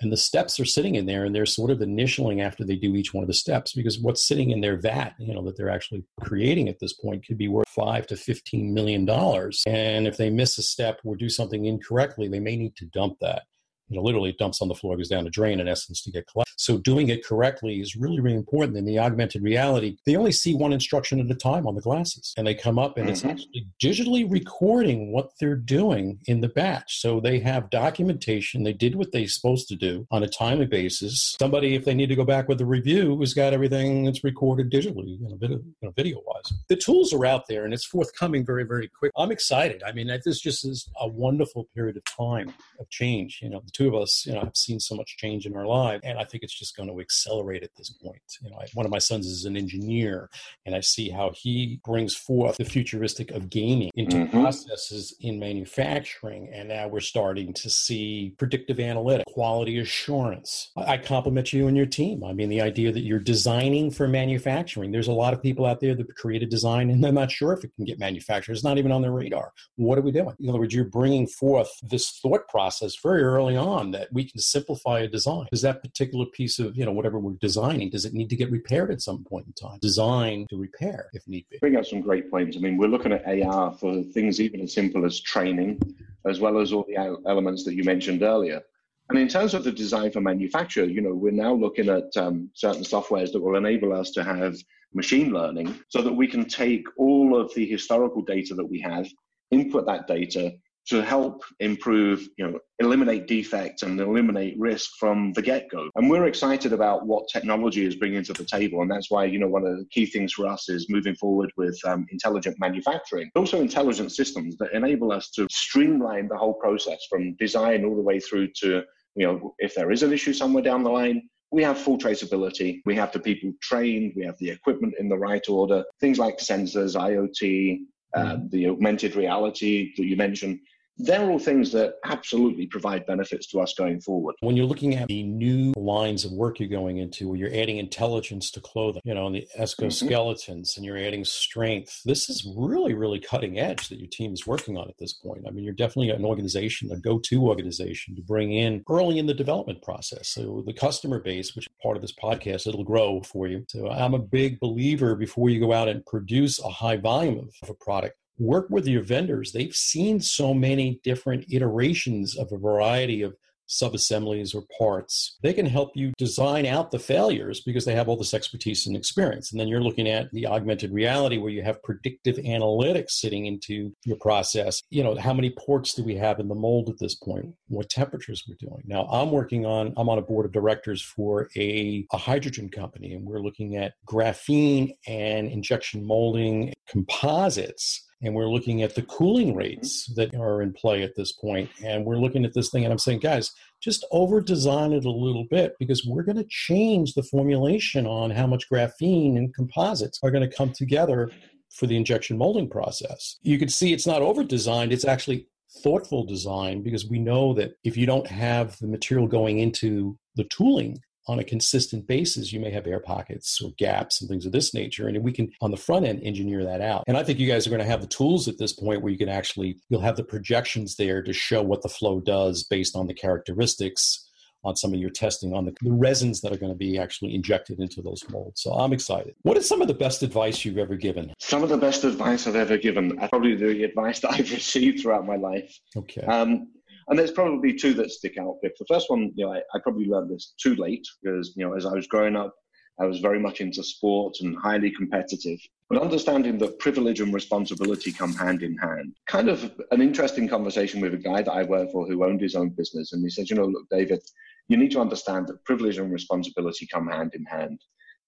and 0.00 0.12
the 0.12 0.16
steps 0.16 0.60
are 0.60 0.64
sitting 0.64 0.94
in 0.94 1.06
there 1.06 1.24
and 1.24 1.34
they're 1.34 1.46
sort 1.46 1.70
of 1.70 1.78
initialing 1.78 2.40
after 2.42 2.64
they 2.64 2.76
do 2.76 2.94
each 2.94 3.12
one 3.12 3.24
of 3.24 3.28
the 3.28 3.34
steps 3.34 3.72
because 3.72 3.98
what's 3.98 4.26
sitting 4.26 4.50
in 4.50 4.60
their 4.60 4.76
vat 4.76 5.14
you 5.18 5.34
know 5.34 5.42
that 5.42 5.56
they're 5.56 5.70
actually 5.70 6.04
creating 6.20 6.68
at 6.68 6.78
this 6.80 6.92
point 6.92 7.26
could 7.26 7.38
be 7.38 7.48
worth 7.48 7.68
5 7.68 8.06
to 8.08 8.16
15 8.16 8.72
million 8.74 9.04
dollars. 9.04 9.62
And 9.66 10.06
if 10.06 10.16
they 10.16 10.30
miss 10.30 10.58
a 10.58 10.62
step 10.62 11.00
or 11.04 11.16
do 11.16 11.28
something 11.28 11.66
incorrectly 11.66 12.28
they 12.28 12.40
may 12.40 12.56
need 12.56 12.76
to 12.76 12.86
dump 12.86 13.18
that 13.20 13.42
you 13.88 13.96
know, 13.96 14.02
literally 14.02 14.30
it 14.30 14.38
dumps 14.38 14.60
on 14.60 14.68
the 14.68 14.74
floor, 14.74 14.96
goes 14.96 15.08
down 15.08 15.26
a 15.26 15.30
drain 15.30 15.60
in 15.60 15.68
essence 15.68 16.02
to 16.02 16.10
get 16.10 16.26
collected. 16.26 16.52
So 16.56 16.78
doing 16.78 17.08
it 17.08 17.24
correctly 17.24 17.80
is 17.80 17.96
really, 17.96 18.20
really 18.20 18.36
important. 18.36 18.76
In 18.76 18.84
the 18.84 18.98
augmented 18.98 19.42
reality, 19.42 19.96
they 20.04 20.16
only 20.16 20.32
see 20.32 20.54
one 20.54 20.72
instruction 20.72 21.20
at 21.20 21.30
a 21.30 21.34
time 21.34 21.66
on 21.66 21.74
the 21.74 21.80
glasses. 21.80 22.34
And 22.36 22.46
they 22.46 22.54
come 22.54 22.78
up 22.78 22.96
and 22.96 23.06
mm-hmm. 23.06 23.12
it's 23.12 23.24
actually 23.24 23.66
digitally 23.82 24.30
recording 24.30 25.12
what 25.12 25.30
they're 25.40 25.56
doing 25.56 26.18
in 26.26 26.40
the 26.40 26.48
batch. 26.48 27.00
So 27.00 27.20
they 27.20 27.38
have 27.40 27.70
documentation. 27.70 28.64
They 28.64 28.72
did 28.72 28.96
what 28.96 29.12
they're 29.12 29.28
supposed 29.28 29.68
to 29.68 29.76
do 29.76 30.06
on 30.10 30.22
a 30.22 30.28
timely 30.28 30.66
basis. 30.66 31.36
Somebody, 31.38 31.74
if 31.74 31.84
they 31.84 31.94
need 31.94 32.08
to 32.08 32.16
go 32.16 32.24
back 32.24 32.48
with 32.48 32.60
a 32.60 32.66
review, 32.66 33.18
has 33.20 33.34
got 33.34 33.52
everything 33.52 34.04
that's 34.04 34.24
recorded 34.24 34.70
digitally, 34.70 35.18
you 35.20 35.28
know, 35.28 35.36
video, 35.36 35.58
you 35.58 35.74
know, 35.82 35.92
video 35.96 36.20
wise. 36.26 36.52
The 36.68 36.76
tools 36.76 37.12
are 37.12 37.24
out 37.24 37.46
there 37.48 37.64
and 37.64 37.72
it's 37.72 37.86
forthcoming 37.86 38.44
very, 38.44 38.64
very 38.64 38.88
quick. 38.88 39.12
I'm 39.16 39.30
excited. 39.30 39.82
I 39.86 39.92
mean, 39.92 40.08
this 40.24 40.40
just 40.40 40.66
is 40.66 40.88
a 41.00 41.06
wonderful 41.06 41.68
period 41.74 41.96
of 41.96 42.04
time 42.04 42.52
of 42.80 42.88
change. 42.90 43.38
You 43.42 43.50
know, 43.50 43.62
the 43.64 43.70
two 43.78 43.88
of 43.88 43.94
us, 43.94 44.26
you 44.26 44.32
know, 44.32 44.40
have 44.40 44.56
seen 44.56 44.80
so 44.80 44.94
much 44.96 45.16
change 45.16 45.46
in 45.46 45.56
our 45.56 45.66
lives, 45.66 46.02
and 46.04 46.18
I 46.18 46.24
think 46.24 46.42
it's 46.42 46.58
just 46.58 46.76
going 46.76 46.88
to 46.88 47.00
accelerate 47.00 47.62
at 47.62 47.70
this 47.76 47.90
point. 47.90 48.20
You 48.42 48.50
know, 48.50 48.56
I, 48.60 48.66
one 48.74 48.84
of 48.84 48.90
my 48.90 48.98
sons 48.98 49.26
is 49.26 49.44
an 49.44 49.56
engineer, 49.56 50.28
and 50.66 50.74
I 50.74 50.80
see 50.80 51.10
how 51.10 51.30
he 51.34 51.80
brings 51.84 52.14
forth 52.14 52.56
the 52.56 52.64
futuristic 52.64 53.30
of 53.30 53.48
gaming 53.48 53.90
into 53.94 54.16
mm-hmm. 54.16 54.40
processes 54.40 55.16
in 55.20 55.38
manufacturing, 55.38 56.50
and 56.52 56.68
now 56.68 56.88
we're 56.88 57.00
starting 57.00 57.52
to 57.54 57.70
see 57.70 58.34
predictive 58.38 58.78
analytics, 58.78 59.24
quality 59.26 59.78
assurance. 59.78 60.72
I, 60.76 60.94
I 60.94 60.98
compliment 60.98 61.52
you 61.52 61.68
and 61.68 61.76
your 61.76 61.86
team. 61.86 62.24
I 62.24 62.32
mean, 62.32 62.48
the 62.48 62.60
idea 62.60 62.90
that 62.90 63.02
you're 63.02 63.20
designing 63.20 63.90
for 63.90 64.08
manufacturing. 64.08 64.90
There's 64.90 65.08
a 65.08 65.12
lot 65.12 65.32
of 65.32 65.42
people 65.42 65.64
out 65.66 65.80
there 65.80 65.94
that 65.94 66.16
create 66.16 66.42
a 66.42 66.46
design, 66.46 66.90
and 66.90 67.02
they're 67.02 67.12
not 67.12 67.30
sure 67.30 67.52
if 67.52 67.62
it 67.62 67.72
can 67.76 67.84
get 67.84 68.00
manufactured. 68.00 68.52
It's 68.52 68.64
not 68.64 68.78
even 68.78 68.90
on 68.90 69.02
their 69.02 69.12
radar. 69.12 69.52
What 69.76 69.98
are 69.98 70.02
we 70.02 70.10
doing? 70.10 70.34
In 70.40 70.48
other 70.48 70.58
words, 70.58 70.74
you're 70.74 70.84
bringing 70.84 71.28
forth 71.28 71.70
this 71.82 72.18
thought 72.20 72.48
process 72.48 72.94
very 73.00 73.22
early 73.22 73.56
on 73.56 73.67
on 73.68 73.90
that 73.92 74.08
we 74.12 74.28
can 74.28 74.40
simplify 74.40 75.00
a 75.00 75.08
design. 75.08 75.46
Does 75.50 75.62
that 75.62 75.82
particular 75.82 76.26
piece 76.26 76.58
of, 76.58 76.76
you 76.76 76.84
know, 76.84 76.92
whatever 76.92 77.18
we're 77.18 77.34
designing, 77.40 77.90
does 77.90 78.04
it 78.04 78.14
need 78.14 78.30
to 78.30 78.36
get 78.36 78.50
repaired 78.50 78.90
at 78.90 79.00
some 79.00 79.24
point 79.24 79.46
in 79.46 79.52
time? 79.52 79.78
Design 79.80 80.46
to 80.50 80.56
repair 80.56 81.08
if 81.12 81.26
need 81.28 81.46
be. 81.50 81.58
Bring 81.58 81.76
up 81.76 81.86
some 81.86 82.00
great 82.00 82.30
points. 82.30 82.56
I 82.56 82.60
mean, 82.60 82.76
we're 82.76 82.88
looking 82.88 83.12
at 83.12 83.26
AR 83.26 83.72
for 83.74 84.02
things 84.02 84.40
even 84.40 84.60
as 84.62 84.72
simple 84.72 85.04
as 85.04 85.20
training, 85.20 85.80
as 86.26 86.40
well 86.40 86.58
as 86.58 86.72
all 86.72 86.84
the 86.88 86.96
elements 87.26 87.64
that 87.64 87.74
you 87.74 87.84
mentioned 87.84 88.22
earlier. 88.22 88.62
And 89.10 89.18
in 89.18 89.28
terms 89.28 89.54
of 89.54 89.64
the 89.64 89.72
design 89.72 90.10
for 90.10 90.20
manufacture, 90.20 90.84
you 90.84 91.00
know, 91.00 91.14
we're 91.14 91.32
now 91.32 91.54
looking 91.54 91.88
at 91.88 92.14
um, 92.16 92.50
certain 92.54 92.82
softwares 92.82 93.32
that 93.32 93.40
will 93.40 93.56
enable 93.56 93.92
us 93.92 94.10
to 94.12 94.24
have 94.24 94.56
machine 94.92 95.32
learning 95.32 95.78
so 95.88 96.02
that 96.02 96.12
we 96.12 96.26
can 96.26 96.44
take 96.44 96.86
all 96.98 97.38
of 97.38 97.52
the 97.54 97.66
historical 97.66 98.22
data 98.22 98.54
that 98.54 98.64
we 98.64 98.80
have, 98.80 99.08
input 99.50 99.86
that 99.86 100.06
data, 100.06 100.52
to 100.88 101.02
help 101.02 101.42
improve, 101.60 102.26
you 102.38 102.46
know, 102.46 102.58
eliminate 102.78 103.26
defects 103.26 103.82
and 103.82 104.00
eliminate 104.00 104.58
risk 104.58 104.90
from 104.98 105.32
the 105.34 105.42
get-go. 105.42 105.90
And 105.96 106.08
we're 106.08 106.26
excited 106.26 106.72
about 106.72 107.06
what 107.06 107.28
technology 107.30 107.84
is 107.84 107.94
bringing 107.94 108.22
to 108.24 108.32
the 108.32 108.44
table, 108.44 108.80
and 108.80 108.90
that's 108.90 109.10
why, 109.10 109.26
you 109.26 109.38
know, 109.38 109.48
one 109.48 109.66
of 109.66 109.76
the 109.76 109.84
key 109.90 110.06
things 110.06 110.32
for 110.32 110.46
us 110.46 110.68
is 110.70 110.88
moving 110.88 111.14
forward 111.16 111.50
with 111.58 111.78
um, 111.86 112.06
intelligent 112.10 112.56
manufacturing, 112.58 113.30
also 113.36 113.60
intelligent 113.60 114.12
systems 114.12 114.56
that 114.56 114.72
enable 114.72 115.12
us 115.12 115.30
to 115.32 115.46
streamline 115.50 116.26
the 116.26 116.36
whole 116.36 116.54
process 116.54 116.98
from 117.10 117.34
design 117.36 117.84
all 117.84 117.94
the 117.94 118.02
way 118.02 118.18
through 118.18 118.48
to, 118.60 118.82
you 119.14 119.26
know, 119.26 119.54
if 119.58 119.74
there 119.74 119.90
is 119.90 120.02
an 120.02 120.12
issue 120.12 120.32
somewhere 120.32 120.62
down 120.62 120.82
the 120.82 120.90
line, 120.90 121.28
we 121.50 121.62
have 121.62 121.78
full 121.78 121.98
traceability. 121.98 122.80
We 122.84 122.94
have 122.96 123.10
the 123.12 123.20
people 123.20 123.52
trained. 123.62 124.12
We 124.14 124.24
have 124.24 124.36
the 124.38 124.50
equipment 124.50 124.94
in 124.98 125.08
the 125.08 125.16
right 125.16 125.46
order. 125.48 125.82
Things 125.98 126.18
like 126.18 126.36
sensors, 126.38 126.94
IoT, 126.94 127.78
uh, 128.14 128.36
the 128.50 128.68
augmented 128.68 129.16
reality 129.16 129.92
that 129.96 130.04
you 130.04 130.16
mentioned 130.16 130.60
they're 130.98 131.30
all 131.30 131.38
things 131.38 131.72
that 131.72 131.94
absolutely 132.04 132.66
provide 132.66 133.06
benefits 133.06 133.46
to 133.48 133.60
us 133.60 133.74
going 133.74 134.00
forward. 134.00 134.34
When 134.40 134.56
you're 134.56 134.66
looking 134.66 134.96
at 134.96 135.08
the 135.08 135.22
new 135.22 135.72
lines 135.76 136.24
of 136.24 136.32
work 136.32 136.58
you're 136.58 136.68
going 136.68 136.98
into, 136.98 137.28
where 137.28 137.38
you're 137.38 137.54
adding 137.54 137.78
intelligence 137.78 138.50
to 138.52 138.60
clothing, 138.60 139.02
you 139.04 139.14
know, 139.14 139.26
and 139.26 139.36
the 139.36 139.46
exoskeletons, 139.58 140.48
mm-hmm. 140.48 140.78
and 140.78 140.84
you're 140.84 140.98
adding 140.98 141.24
strength, 141.24 142.00
this 142.04 142.28
is 142.28 142.46
really, 142.56 142.94
really 142.94 143.20
cutting 143.20 143.58
edge 143.58 143.88
that 143.88 143.98
your 143.98 144.08
team 144.08 144.32
is 144.32 144.46
working 144.46 144.76
on 144.76 144.88
at 144.88 144.98
this 144.98 145.12
point. 145.12 145.44
I 145.46 145.50
mean, 145.50 145.64
you're 145.64 145.74
definitely 145.74 146.10
an 146.10 146.24
organization, 146.24 146.90
a 146.92 146.96
go 146.96 147.18
to 147.18 147.46
organization 147.46 148.16
to 148.16 148.22
bring 148.22 148.52
in 148.52 148.82
early 148.90 149.18
in 149.18 149.26
the 149.26 149.34
development 149.34 149.82
process. 149.82 150.28
So 150.28 150.62
the 150.66 150.72
customer 150.72 151.20
base, 151.20 151.54
which 151.54 151.66
is 151.66 151.72
part 151.82 151.96
of 151.96 152.02
this 152.02 152.14
podcast, 152.14 152.66
it'll 152.66 152.84
grow 152.84 153.22
for 153.22 153.46
you. 153.46 153.64
So 153.68 153.88
I'm 153.88 154.14
a 154.14 154.18
big 154.18 154.58
believer 154.60 155.14
before 155.14 155.50
you 155.50 155.60
go 155.60 155.72
out 155.72 155.88
and 155.88 156.04
produce 156.06 156.58
a 156.58 156.68
high 156.68 156.96
volume 156.96 157.38
of, 157.38 157.48
of 157.62 157.70
a 157.70 157.74
product 157.74 158.16
work 158.38 158.68
with 158.70 158.86
your 158.86 159.02
vendors. 159.02 159.52
They've 159.52 159.74
seen 159.74 160.20
so 160.20 160.54
many 160.54 161.00
different 161.04 161.46
iterations 161.52 162.36
of 162.36 162.52
a 162.52 162.58
variety 162.58 163.22
of 163.22 163.34
subassemblies 163.68 164.54
or 164.54 164.62
parts. 164.78 165.38
They 165.42 165.52
can 165.52 165.66
help 165.66 165.90
you 165.94 166.12
design 166.18 166.66
out 166.66 166.90
the 166.90 166.98
failures 166.98 167.60
because 167.60 167.84
they 167.84 167.94
have 167.94 168.08
all 168.08 168.16
this 168.16 168.34
expertise 168.34 168.86
and 168.86 168.96
experience. 168.96 169.52
And 169.52 169.60
then 169.60 169.68
you're 169.68 169.82
looking 169.82 170.08
at 170.08 170.30
the 170.32 170.46
augmented 170.46 170.92
reality 170.92 171.38
where 171.38 171.50
you 171.50 171.62
have 171.62 171.82
predictive 171.82 172.36
analytics 172.36 173.10
sitting 173.10 173.46
into 173.46 173.92
your 174.04 174.16
process. 174.16 174.80
You 174.90 175.02
know, 175.02 175.14
how 175.16 175.34
many 175.34 175.50
ports 175.50 175.94
do 175.94 176.02
we 176.02 176.16
have 176.16 176.40
in 176.40 176.48
the 176.48 176.54
mold 176.54 176.88
at 176.88 176.98
this 176.98 177.14
point? 177.14 177.54
What 177.68 177.90
temperatures 177.90 178.44
we're 178.48 178.56
doing. 178.58 178.82
Now, 178.86 179.06
I'm 179.06 179.30
working 179.30 179.66
on, 179.66 179.92
I'm 179.96 180.08
on 180.08 180.18
a 180.18 180.22
board 180.22 180.46
of 180.46 180.52
directors 180.52 181.02
for 181.02 181.48
a, 181.56 182.06
a 182.12 182.16
hydrogen 182.16 182.70
company, 182.70 183.12
and 183.14 183.24
we're 183.24 183.40
looking 183.40 183.76
at 183.76 183.92
graphene 184.06 184.92
and 185.06 185.48
injection 185.48 186.06
molding 186.06 186.72
composites 186.88 188.07
and 188.22 188.34
we're 188.34 188.48
looking 188.48 188.82
at 188.82 188.94
the 188.94 189.02
cooling 189.02 189.54
rates 189.54 190.12
that 190.16 190.34
are 190.34 190.60
in 190.62 190.72
play 190.72 191.02
at 191.02 191.14
this 191.16 191.32
point. 191.32 191.70
And 191.84 192.04
we're 192.04 192.18
looking 192.18 192.44
at 192.44 192.54
this 192.54 192.70
thing 192.70 192.84
and 192.84 192.92
i'm 192.92 192.98
saying 192.98 193.20
guys 193.20 193.52
just 193.80 194.04
over 194.10 194.40
design 194.40 194.92
it 194.92 195.04
a 195.04 195.10
little 195.10 195.46
bit 195.50 195.74
because 195.78 196.04
we're 196.04 196.24
going 196.24 196.36
to 196.36 196.46
change 196.48 197.14
the 197.14 197.22
formulation 197.22 198.06
on 198.06 198.30
how 198.30 198.46
much 198.46 198.68
graphene 198.70 199.36
and 199.36 199.54
composites 199.54 200.18
are 200.22 200.30
going 200.30 200.48
to 200.48 200.56
come 200.56 200.72
together 200.72 201.30
for 201.70 201.86
the 201.86 201.96
injection 201.96 202.36
molding 202.36 202.68
process. 202.68 203.36
You 203.42 203.58
can 203.58 203.68
see 203.68 203.92
it's 203.92 204.06
not 204.06 204.22
over 204.22 204.42
designed 204.42 204.92
it's 204.92 205.04
actually 205.04 205.46
thoughtful 205.82 206.24
design 206.24 206.82
because 206.82 207.06
we 207.08 207.18
know 207.18 207.52
that 207.54 207.72
if 207.84 207.96
you 207.96 208.06
don't 208.06 208.26
have 208.26 208.78
the 208.78 208.86
material 208.86 209.26
going 209.26 209.58
into 209.58 210.18
the 210.34 210.44
tooling 210.44 210.98
on 211.28 211.38
a 211.38 211.44
consistent 211.44 212.06
basis, 212.06 212.52
you 212.52 212.60
may 212.60 212.70
have 212.70 212.86
air 212.86 213.00
pockets 213.00 213.60
or 213.62 213.70
gaps 213.78 214.20
and 214.20 214.28
things 214.28 214.46
of 214.46 214.52
this 214.52 214.72
nature. 214.74 215.08
And 215.08 215.22
we 215.22 215.32
can, 215.32 215.50
on 215.60 215.70
the 215.70 215.76
front 215.76 216.06
end, 216.06 216.20
engineer 216.22 216.64
that 216.64 216.80
out. 216.80 217.04
And 217.06 217.16
I 217.16 217.22
think 217.22 217.38
you 217.38 217.46
guys 217.46 217.66
are 217.66 217.70
going 217.70 217.82
to 217.82 217.86
have 217.86 218.00
the 218.00 218.06
tools 218.06 218.48
at 218.48 218.58
this 218.58 218.72
point 218.72 219.02
where 219.02 219.12
you 219.12 219.18
can 219.18 219.28
actually, 219.28 219.78
you'll 219.88 220.00
have 220.00 220.16
the 220.16 220.24
projections 220.24 220.96
there 220.96 221.22
to 221.22 221.32
show 221.32 221.62
what 221.62 221.82
the 221.82 221.88
flow 221.88 222.20
does 222.20 222.64
based 222.64 222.96
on 222.96 223.06
the 223.06 223.14
characteristics 223.14 224.24
on 224.64 224.74
some 224.74 224.92
of 224.92 224.98
your 224.98 225.10
testing 225.10 225.54
on 225.54 225.64
the, 225.64 225.74
the 225.82 225.92
resins 225.92 226.40
that 226.40 226.52
are 226.52 226.56
going 226.56 226.72
to 226.72 226.78
be 226.78 226.98
actually 226.98 227.34
injected 227.34 227.78
into 227.78 228.02
those 228.02 228.22
molds. 228.30 228.60
So 228.60 228.72
I'm 228.72 228.92
excited. 228.92 229.34
What 229.42 229.56
is 229.56 229.68
some 229.68 229.80
of 229.80 229.88
the 229.88 229.94
best 229.94 230.22
advice 230.22 230.64
you've 230.64 230.78
ever 230.78 230.96
given? 230.96 231.32
Some 231.38 231.62
of 231.62 231.68
the 231.68 231.76
best 231.76 232.04
advice 232.04 232.46
I've 232.46 232.56
ever 232.56 232.76
given, 232.76 233.16
probably 233.28 233.54
the 233.54 233.84
advice 233.84 234.20
that 234.20 234.32
I've 234.32 234.50
received 234.50 235.00
throughout 235.00 235.26
my 235.26 235.36
life. 235.36 235.78
Okay. 235.96 236.22
Um, 236.22 236.68
and 237.08 237.18
there's 237.18 237.30
probably 237.30 237.74
two 237.74 237.94
that 237.94 238.10
stick 238.10 238.36
out. 238.38 238.56
The 238.62 238.84
first 238.88 239.08
one, 239.08 239.32
you 239.34 239.46
know, 239.46 239.52
I, 239.52 239.58
I 239.74 239.80
probably 239.82 240.06
learned 240.06 240.30
this 240.30 240.54
too 240.60 240.74
late 240.76 241.06
because, 241.22 241.54
you 241.56 241.66
know, 241.66 241.74
as 241.74 241.86
I 241.86 241.92
was 241.92 242.06
growing 242.06 242.36
up, 242.36 242.54
I 243.00 243.06
was 243.06 243.20
very 243.20 243.38
much 243.38 243.60
into 243.60 243.82
sports 243.82 244.42
and 244.42 244.56
highly 244.56 244.90
competitive. 244.90 245.58
But 245.88 246.02
understanding 246.02 246.58
that 246.58 246.80
privilege 246.80 247.20
and 247.20 247.32
responsibility 247.32 248.12
come 248.12 248.34
hand 248.34 248.62
in 248.62 248.76
hand. 248.76 249.14
Kind 249.26 249.48
of 249.48 249.72
an 249.92 250.02
interesting 250.02 250.48
conversation 250.48 251.00
with 251.00 251.14
a 251.14 251.18
guy 251.18 251.42
that 251.42 251.52
I 251.52 251.62
work 251.62 251.92
for 251.92 252.06
who 252.06 252.24
owned 252.24 252.40
his 252.40 252.56
own 252.56 252.70
business. 252.70 253.12
And 253.12 253.22
he 253.22 253.30
said, 253.30 253.48
you 253.48 253.56
know, 253.56 253.66
look, 253.66 253.86
David, 253.90 254.20
you 254.68 254.76
need 254.76 254.90
to 254.90 255.00
understand 255.00 255.46
that 255.46 255.64
privilege 255.64 255.98
and 255.98 256.12
responsibility 256.12 256.86
come 256.92 257.06
hand 257.06 257.34
in 257.34 257.44
hand. 257.44 257.80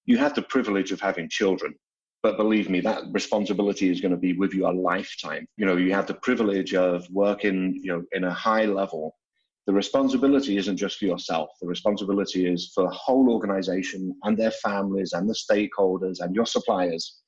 You 0.07 0.17
have 0.19 0.35
the 0.35 0.43
privilege 0.43 0.93
of 0.93 1.01
having 1.01 1.29
children. 1.29 1.75
But 2.23 2.37
believe 2.37 2.69
me, 2.69 2.81
that 2.81 3.05
responsibility 3.13 3.91
is 3.91 4.01
going 4.01 4.13
to 4.13 4.19
be 4.19 4.35
with 4.35 4.53
you 4.53 4.67
a 4.67 4.73
lifetime. 4.73 5.47
You 5.57 5.65
know, 5.65 5.77
you 5.77 5.95
have 5.95 6.07
the 6.07 6.15
privilege 6.15 6.75
of 6.75 7.09
working, 7.11 7.81
you 7.83 7.93
know, 7.93 8.05
in 8.13 8.25
a 8.25 8.33
high 8.33 8.67
level. 8.67 9.17
The 9.67 9.73
responsibility 9.73 10.59
isn't 10.59 10.77
just 10.77 10.99
for 10.99 11.07
yourself. 11.07 11.51
The 11.61 11.67
responsibility 11.67 12.47
is 12.47 12.73
for 12.75 12.85
the 12.85 12.91
whole 12.91 13.31
organization 13.31 14.15
and 14.25 14.37
their 14.37 14.51
families 14.51 15.13
and 15.13 15.29
the 15.29 15.35
stakeholders 15.35 16.21
and 16.21 16.35
your 16.35 16.47
suppliers. 16.47 17.21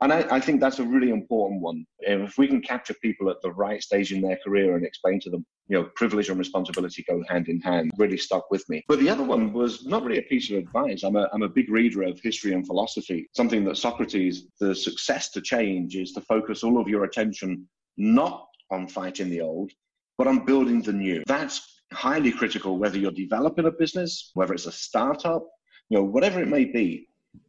And 0.00 0.12
I, 0.12 0.26
I, 0.30 0.40
think 0.40 0.60
that's 0.60 0.78
a 0.78 0.84
really 0.84 1.10
important 1.10 1.60
one. 1.60 1.84
If 2.00 2.38
we 2.38 2.46
can 2.46 2.60
capture 2.60 2.94
people 2.94 3.30
at 3.30 3.40
the 3.42 3.50
right 3.52 3.82
stage 3.82 4.12
in 4.12 4.20
their 4.20 4.38
career 4.44 4.76
and 4.76 4.84
explain 4.84 5.18
to 5.20 5.30
them, 5.30 5.44
you 5.66 5.78
know, 5.78 5.90
privilege 5.96 6.28
and 6.28 6.38
responsibility 6.38 7.04
go 7.08 7.22
hand 7.28 7.48
in 7.48 7.60
hand, 7.60 7.90
really 7.98 8.16
stuck 8.16 8.50
with 8.50 8.68
me. 8.68 8.84
But 8.88 9.00
the 9.00 9.08
other 9.08 9.24
one 9.24 9.52
was 9.52 9.86
not 9.86 10.04
really 10.04 10.18
a 10.18 10.22
piece 10.22 10.50
of 10.50 10.56
advice. 10.56 11.02
I'm 11.02 11.16
a, 11.16 11.28
I'm 11.32 11.42
a 11.42 11.48
big 11.48 11.70
reader 11.70 12.02
of 12.02 12.20
history 12.20 12.52
and 12.52 12.66
philosophy. 12.66 13.28
Something 13.34 13.64
that 13.64 13.76
Socrates, 13.76 14.46
the 14.60 14.74
success 14.74 15.30
to 15.32 15.40
change 15.40 15.96
is 15.96 16.12
to 16.12 16.20
focus 16.22 16.62
all 16.62 16.80
of 16.80 16.88
your 16.88 17.04
attention 17.04 17.68
not 17.96 18.46
on 18.70 18.86
fighting 18.86 19.28
the 19.28 19.40
old, 19.40 19.72
but 20.16 20.26
on 20.26 20.44
building 20.44 20.82
the 20.82 20.92
new. 20.92 21.22
That's 21.26 21.82
highly 21.92 22.30
critical 22.30 22.78
whether 22.78 22.98
you're 22.98 23.10
developing 23.10 23.66
a 23.66 23.72
business, 23.72 24.30
whether 24.34 24.54
it's 24.54 24.66
a 24.66 24.72
startup, 24.72 25.46
you 25.88 25.98
know, 25.98 26.04
whatever 26.04 26.40
it 26.40 26.48
may 26.48 26.64
be 26.64 27.08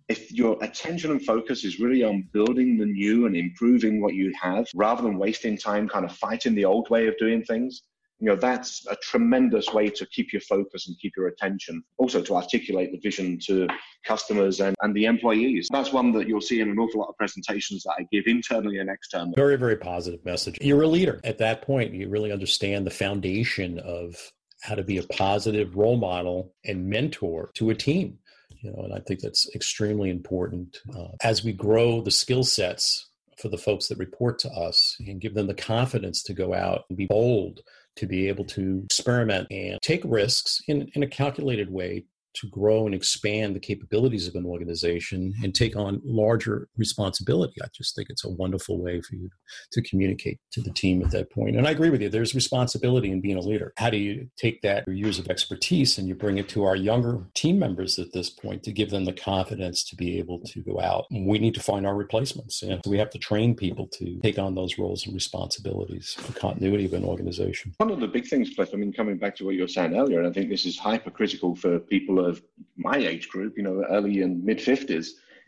if 0.10 0.32
your 0.32 0.58
attention 0.62 1.12
and 1.12 1.24
focus 1.24 1.64
is 1.64 1.80
really 1.80 2.04
on 2.04 2.28
building 2.34 2.78
the 2.78 2.86
new 2.86 3.28
and 3.28 3.38
improving 3.38 4.02
what 4.02 4.16
you 4.16 4.34
have 4.42 4.68
rather 4.74 5.04
than 5.04 5.18
wasting 5.18 5.58
time 5.58 5.88
kind 5.88 6.04
of 6.04 6.12
fighting 6.12 6.56
the 6.56 6.66
old 6.66 6.90
way 6.90 7.08
of 7.08 7.16
doing 7.18 7.44
things 7.44 7.84
you 8.20 8.28
know 8.28 8.36
that's 8.36 8.86
a 8.88 8.96
tremendous 8.98 9.74
way 9.74 9.90
to 9.90 10.06
keep 10.08 10.34
your 10.34 10.42
focus 10.42 10.88
and 10.88 11.00
keep 11.00 11.14
your 11.16 11.28
attention. 11.28 11.82
Also 11.98 12.22
to 12.22 12.36
articulate 12.36 12.92
the 12.92 13.00
vision 13.00 13.40
to 13.46 13.68
customers 14.06 14.60
and, 14.60 14.76
and 14.82 14.94
the 14.94 15.06
employees. 15.06 15.70
That's 15.72 15.94
one 15.94 16.12
that 16.14 16.28
you'll 16.28 16.42
see 16.42 16.60
in 16.60 16.70
an 16.70 16.78
awful 16.78 17.00
lot 17.00 17.10
of 17.10 17.18
presentations 17.18 17.84
that 17.84 17.94
i 17.98 18.06
give 18.12 18.26
internally 18.28 18.80
and 18.80 18.90
externally. 18.90 19.34
Very 19.36 19.56
very 19.56 19.78
positive 19.78 20.24
message. 20.26 20.58
You're 20.60 20.82
a 20.82 20.88
leader. 20.88 21.22
At 21.24 21.38
that 21.38 21.62
point 21.62 21.94
you 21.94 22.10
really 22.10 22.32
understand 22.32 22.86
the 22.86 22.92
foundation 22.92 23.80
of 23.80 24.16
how 24.62 24.76
to 24.76 24.84
be 24.84 24.98
a 24.98 25.04
positive 25.04 25.78
role 25.78 25.96
model 25.96 26.54
and 26.66 26.90
mentor 26.90 27.52
to 27.54 27.70
a 27.70 27.76
team 27.76 28.20
you 28.62 28.72
know, 28.72 28.84
and 28.84 28.94
I 28.94 29.00
think 29.00 29.22
that's 29.22 29.50
extremely 29.56 30.10
important 30.10 30.78
uh, 30.96 31.10
as 31.24 31.44
we 31.44 31.54
grow 31.54 32.02
the 32.02 32.12
skill 32.12 32.44
sets 32.44 33.10
for 33.38 33.48
the 33.48 33.58
folks 33.58 33.88
that 33.88 33.98
report 33.98 34.38
to 34.40 34.50
us 34.50 34.98
and 35.00 35.22
give 35.22 35.34
them 35.34 35.48
the 35.48 35.54
confidence 35.54 36.22
to 36.24 36.34
go 36.34 36.54
out 36.54 36.84
and 36.90 36.98
be 36.98 37.06
bold 37.06 37.62
to 37.96 38.06
be 38.06 38.28
able 38.28 38.46
to 38.46 38.82
experiment 38.86 39.48
and 39.52 39.82
take 39.82 40.02
risks 40.06 40.62
in, 40.68 40.90
in 40.94 41.04
a 41.04 41.08
calculated 41.08 41.72
way 41.72 42.06
to 42.36 42.48
grow 42.50 42.86
and 42.86 42.96
expand 42.96 43.56
the 43.56 43.60
capabilities 43.60 44.28
of 44.28 44.36
an 44.36 44.46
organization 44.46 45.34
and 45.44 45.54
take 45.56 45.76
on 45.76 46.02
larger 46.04 46.68
responsibility. 46.78 47.56
I 47.62 47.68
just 47.74 47.96
think 47.96 48.10
it's 48.10 48.26
a 48.26 48.30
wonderful 48.30 48.82
way 48.82 49.02
for 49.02 49.16
you 49.16 49.30
to 49.72 49.82
communicate 49.82 50.40
to 50.52 50.62
the 50.62 50.72
team 50.72 51.02
at 51.04 51.12
that 51.12 51.32
point. 51.32 51.56
And 51.56 51.68
I 51.68 51.72
agree 51.72 51.90
with 51.90 52.02
you, 52.02 52.10
there's 52.10 52.36
responsibility 52.36 53.12
in 53.12 53.22
being 53.22 53.38
a 53.38 53.42
leader. 53.42 53.74
How 53.78 53.90
do 53.90 53.98
you 53.98 54.28
take 54.38 54.62
that 54.62 54.88
years 54.88 55.20
of 55.20 55.28
expertise 55.28 55.98
and 55.98 56.08
you 56.08 56.16
bring 56.16 56.38
it 56.38 56.50
to 56.50 56.66
our 56.66 56.76
younger 56.76 57.26
team 57.36 57.60
members 57.60 57.98
at 57.98 58.14
this 58.14 58.30
point 58.30 58.64
to 58.64 58.72
give 58.72 58.90
them 58.90 59.06
the 59.06 59.14
confidence 59.14 59.84
to 59.90 59.96
be 59.96 60.18
able 60.20 60.40
to 60.42 60.62
go 60.62 60.80
out? 60.80 61.06
We 61.12 61.40
need 61.40 61.56
to 61.56 61.64
find 61.64 61.86
our 61.86 61.96
replacements. 61.96 62.64
We 62.86 62.98
have 62.98 63.10
to 63.12 63.20
train 63.20 63.56
people 63.56 63.88
to 63.94 64.20
take 64.22 64.38
on 64.38 64.56
those 64.56 64.78
roles 64.78 65.06
and 65.06 65.14
responsibilities 65.14 66.16
for 66.18 66.34
continuity 66.34 66.86
of 66.86 66.94
an 66.94 67.04
organization. 67.04 67.74
One 67.78 67.92
of 67.92 68.00
the 68.00 68.08
big 68.08 68.28
things, 68.28 68.52
Cliff, 68.56 68.70
I 68.74 68.78
mean, 68.78 68.94
coming 68.94 69.18
back 69.18 69.36
to 69.38 69.46
what 69.46 69.56
you 69.56 69.62
were 69.62 69.68
saying 69.68 69.96
earlier, 69.96 70.20
and 70.20 70.28
I 70.28 70.32
think 70.32 70.50
this 70.50 70.66
is 70.66 70.78
hypercritical 70.78 71.56
for 71.56 71.80
people 71.80 72.19
of 72.20 72.42
my 72.78 72.98
age 72.98 73.30
group, 73.30 73.54
you 73.58 73.64
know, 73.64 73.84
early 73.90 74.22
and 74.22 74.44
mid 74.44 74.60
50s, 74.60 74.88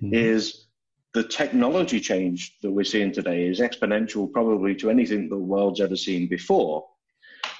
mm-hmm. 0.02 0.14
is 0.14 0.68
the 1.14 1.24
technology 1.24 2.00
change 2.00 2.58
that 2.62 2.72
we're 2.72 2.86
seeing 2.86 3.12
today 3.12 3.46
is 3.46 3.60
exponential 3.60 4.32
probably 4.32 4.74
to 4.76 4.90
anything 4.90 5.28
the 5.28 5.38
world's 5.38 5.82
ever 5.82 5.96
seen 5.96 6.28
before. 6.28 6.86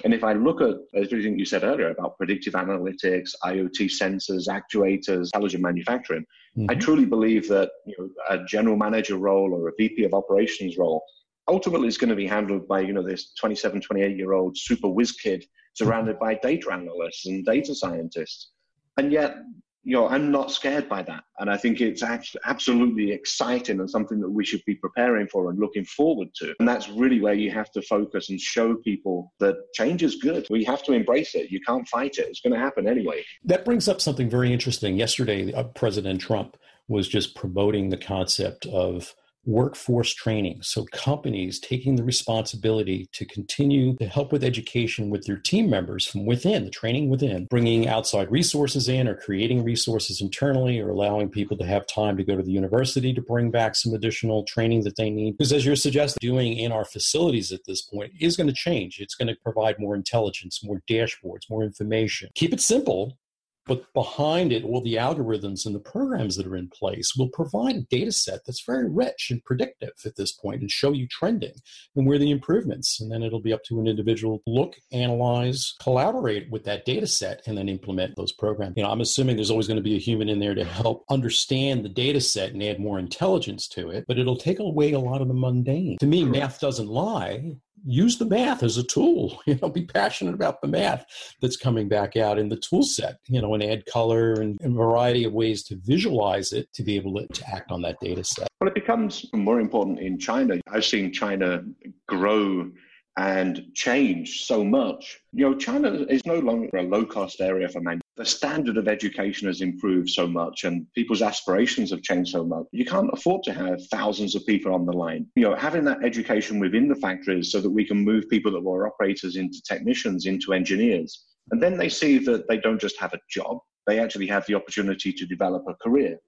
And 0.04 0.14
if 0.14 0.24
I 0.24 0.32
look 0.32 0.60
at 0.60 0.76
everything 0.94 1.38
you 1.38 1.44
said 1.44 1.64
earlier 1.64 1.90
about 1.90 2.16
predictive 2.16 2.54
analytics, 2.54 3.30
IoT 3.44 3.90
sensors, 3.90 4.48
actuators, 4.48 5.26
intelligent 5.34 5.62
manufacturing, 5.62 6.24
mm-hmm. 6.56 6.70
I 6.70 6.74
truly 6.74 7.04
believe 7.04 7.46
that 7.48 7.70
you 7.86 7.94
know, 7.98 8.08
a 8.30 8.44
general 8.44 8.76
manager 8.76 9.16
role 9.16 9.52
or 9.52 9.68
a 9.68 9.72
VP 9.78 10.04
of 10.04 10.14
operations 10.14 10.78
role 10.78 11.04
ultimately 11.48 11.88
is 11.88 11.98
going 11.98 12.10
to 12.10 12.16
be 12.16 12.26
handled 12.26 12.66
by 12.68 12.80
you 12.80 12.92
know 12.92 13.02
this 13.02 13.32
27, 13.34 13.80
28 13.80 14.16
year 14.16 14.32
old 14.32 14.56
super 14.56 14.88
whiz 14.88 15.12
kid 15.12 15.44
surrounded 15.74 16.18
by 16.18 16.34
data 16.34 16.72
analysts 16.72 17.26
and 17.26 17.44
data 17.44 17.74
scientists. 17.74 18.50
And 18.96 19.12
yet, 19.12 19.36
you 19.84 19.94
know, 19.94 20.06
I'm 20.08 20.30
not 20.30 20.52
scared 20.52 20.88
by 20.88 21.02
that. 21.02 21.24
And 21.40 21.50
I 21.50 21.56
think 21.56 21.80
it's 21.80 22.04
absolutely 22.44 23.10
exciting 23.10 23.80
and 23.80 23.90
something 23.90 24.20
that 24.20 24.30
we 24.30 24.44
should 24.44 24.64
be 24.64 24.76
preparing 24.76 25.26
for 25.26 25.50
and 25.50 25.58
looking 25.58 25.84
forward 25.84 26.28
to. 26.36 26.54
And 26.60 26.68
that's 26.68 26.88
really 26.88 27.20
where 27.20 27.34
you 27.34 27.50
have 27.50 27.72
to 27.72 27.82
focus 27.82 28.30
and 28.30 28.40
show 28.40 28.76
people 28.76 29.32
that 29.40 29.56
change 29.74 30.04
is 30.04 30.16
good. 30.16 30.46
We 30.50 30.62
have 30.64 30.84
to 30.84 30.92
embrace 30.92 31.34
it. 31.34 31.50
You 31.50 31.60
can't 31.66 31.88
fight 31.88 32.18
it. 32.18 32.28
It's 32.28 32.40
going 32.40 32.52
to 32.52 32.60
happen 32.60 32.86
anyway. 32.86 33.24
That 33.44 33.64
brings 33.64 33.88
up 33.88 34.00
something 34.00 34.30
very 34.30 34.52
interesting. 34.52 34.96
Yesterday, 34.96 35.52
uh, 35.52 35.64
President 35.64 36.20
Trump 36.20 36.56
was 36.86 37.08
just 37.08 37.34
promoting 37.34 37.88
the 37.88 37.96
concept 37.96 38.66
of 38.66 39.14
workforce 39.44 40.14
training. 40.14 40.60
So, 40.62 40.84
companies 40.92 41.58
taking 41.58 41.96
the 41.96 42.04
responsibility 42.04 43.08
to 43.12 43.24
continue 43.24 43.96
to 43.96 44.06
help 44.06 44.32
with 44.32 44.44
education 44.44 45.10
with 45.10 45.24
their 45.24 45.36
team 45.36 45.68
members 45.68 46.06
from 46.06 46.26
within, 46.26 46.64
the 46.64 46.70
training 46.70 47.10
within, 47.10 47.46
bringing 47.46 47.88
outside 47.88 48.30
resources 48.30 48.88
in 48.88 49.08
or 49.08 49.14
creating 49.14 49.64
resources 49.64 50.20
internally 50.20 50.80
or 50.80 50.90
allowing 50.90 51.28
people 51.28 51.56
to 51.56 51.66
have 51.66 51.86
time 51.86 52.16
to 52.16 52.24
go 52.24 52.36
to 52.36 52.42
the 52.42 52.52
university 52.52 53.12
to 53.12 53.22
bring 53.22 53.50
back 53.50 53.74
some 53.74 53.94
additional 53.94 54.44
training 54.44 54.84
that 54.84 54.96
they 54.96 55.10
need. 55.10 55.36
Because, 55.36 55.52
as 55.52 55.66
you're 55.66 55.76
suggesting, 55.76 56.18
doing 56.20 56.56
in 56.56 56.72
our 56.72 56.84
facilities 56.84 57.52
at 57.52 57.60
this 57.66 57.82
point 57.82 58.12
is 58.20 58.36
going 58.36 58.46
to 58.46 58.52
change. 58.52 59.00
It's 59.00 59.14
going 59.14 59.28
to 59.28 59.36
provide 59.42 59.78
more 59.78 59.94
intelligence, 59.94 60.62
more 60.64 60.80
dashboards, 60.88 61.50
more 61.50 61.62
information. 61.62 62.30
Keep 62.34 62.52
it 62.52 62.60
simple, 62.60 63.18
but 63.66 63.92
behind 63.94 64.52
it, 64.52 64.64
all 64.64 64.80
the 64.80 64.94
algorithms 64.94 65.66
and 65.66 65.74
the 65.74 65.80
programs 65.80 66.36
that 66.36 66.46
are 66.46 66.56
in 66.56 66.68
place 66.68 67.14
will 67.16 67.28
provide 67.28 67.76
a 67.76 67.82
data 67.82 68.10
set 68.12 68.40
that's 68.44 68.64
very 68.64 68.90
rich 68.90 69.28
and 69.30 69.44
predictive 69.44 69.92
at 70.04 70.16
this 70.16 70.32
point 70.32 70.60
and 70.60 70.70
show 70.70 70.92
you 70.92 71.06
trending 71.08 71.54
and 71.94 72.06
where 72.06 72.18
the 72.18 72.30
improvements. 72.30 73.00
And 73.00 73.10
then 73.10 73.22
it'll 73.22 73.40
be 73.40 73.52
up 73.52 73.62
to 73.64 73.80
an 73.80 73.86
individual 73.86 74.38
to 74.38 74.50
look, 74.52 74.74
analyze, 74.92 75.74
collaborate 75.80 76.50
with 76.50 76.64
that 76.64 76.84
data 76.84 77.06
set, 77.06 77.42
and 77.46 77.56
then 77.56 77.68
implement 77.68 78.16
those 78.16 78.32
programs. 78.32 78.74
You 78.76 78.82
know, 78.82 78.90
I'm 78.90 79.00
assuming 79.00 79.36
there's 79.36 79.50
always 79.50 79.68
going 79.68 79.76
to 79.76 79.82
be 79.82 79.96
a 79.96 80.00
human 80.00 80.28
in 80.28 80.40
there 80.40 80.54
to 80.54 80.64
help 80.64 81.04
understand 81.08 81.84
the 81.84 81.88
data 81.88 82.20
set 82.20 82.52
and 82.52 82.62
add 82.62 82.80
more 82.80 82.98
intelligence 82.98 83.68
to 83.68 83.90
it, 83.90 84.04
but 84.08 84.18
it'll 84.18 84.36
take 84.36 84.58
away 84.58 84.92
a 84.92 84.98
lot 84.98 85.20
of 85.20 85.28
the 85.28 85.34
mundane. 85.34 85.98
To 85.98 86.06
me, 86.06 86.24
math 86.24 86.60
doesn't 86.60 86.88
lie 86.88 87.56
use 87.84 88.18
the 88.18 88.24
math 88.24 88.62
as 88.62 88.76
a 88.76 88.82
tool 88.82 89.40
you 89.46 89.58
know 89.60 89.68
be 89.68 89.84
passionate 89.84 90.34
about 90.34 90.60
the 90.60 90.68
math 90.68 91.04
that's 91.40 91.56
coming 91.56 91.88
back 91.88 92.16
out 92.16 92.38
in 92.38 92.48
the 92.48 92.56
tool 92.56 92.82
set 92.82 93.18
you 93.26 93.40
know 93.40 93.54
and 93.54 93.62
add 93.62 93.84
color 93.86 94.34
and, 94.34 94.58
a 94.62 94.68
variety 94.68 95.24
of 95.24 95.32
ways 95.32 95.62
to 95.62 95.76
visualize 95.82 96.52
it 96.52 96.72
to 96.72 96.82
be 96.82 96.96
able 96.96 97.14
to, 97.14 97.26
to 97.28 97.48
act 97.50 97.70
on 97.70 97.82
that 97.82 97.96
data 98.00 98.22
set. 98.22 98.48
Well 98.60 98.68
it 98.68 98.74
becomes 98.74 99.26
more 99.34 99.60
important 99.60 99.98
in 99.98 100.18
china. 100.18 100.60
I've 100.70 100.84
seen 100.84 101.12
china 101.12 101.62
grow 102.06 102.70
and 103.18 103.62
change 103.74 104.44
so 104.44 104.64
much. 104.64 105.18
You 105.32 105.50
know, 105.50 105.56
China 105.56 105.90
is 106.08 106.24
no 106.24 106.38
longer 106.38 106.76
a 106.76 106.82
low 106.82 107.04
cost 107.04 107.40
area 107.40 107.68
for 107.68 107.80
manufacturing. 107.80 108.00
The 108.16 108.24
standard 108.24 108.76
of 108.76 108.88
education 108.88 109.48
has 109.48 109.60
improved 109.60 110.10
so 110.10 110.26
much 110.26 110.64
and 110.64 110.86
people's 110.94 111.22
aspirations 111.22 111.90
have 111.90 112.02
changed 112.02 112.32
so 112.32 112.44
much. 112.44 112.64
You 112.72 112.84
can't 112.84 113.10
afford 113.12 113.42
to 113.44 113.52
have 113.52 113.86
thousands 113.88 114.34
of 114.34 114.46
people 114.46 114.74
on 114.74 114.86
the 114.86 114.92
line. 114.92 115.26
You 115.36 115.42
know, 115.42 115.54
having 115.54 115.84
that 115.84 116.04
education 116.04 116.58
within 116.58 116.88
the 116.88 116.96
factories 116.96 117.52
so 117.52 117.60
that 117.60 117.70
we 117.70 117.84
can 117.84 117.98
move 117.98 118.28
people 118.30 118.52
that 118.52 118.62
were 118.62 118.86
operators 118.86 119.36
into 119.36 119.62
technicians, 119.62 120.26
into 120.26 120.52
engineers. 120.52 121.26
And 121.50 121.62
then 121.62 121.76
they 121.76 121.88
see 121.88 122.18
that 122.18 122.48
they 122.48 122.58
don't 122.58 122.80
just 122.80 122.98
have 123.00 123.12
a 123.12 123.20
job, 123.30 123.58
they 123.86 123.98
actually 123.98 124.26
have 124.28 124.46
the 124.46 124.54
opportunity 124.54 125.12
to 125.12 125.26
develop 125.26 125.64
a 125.68 125.74
career. 125.74 126.18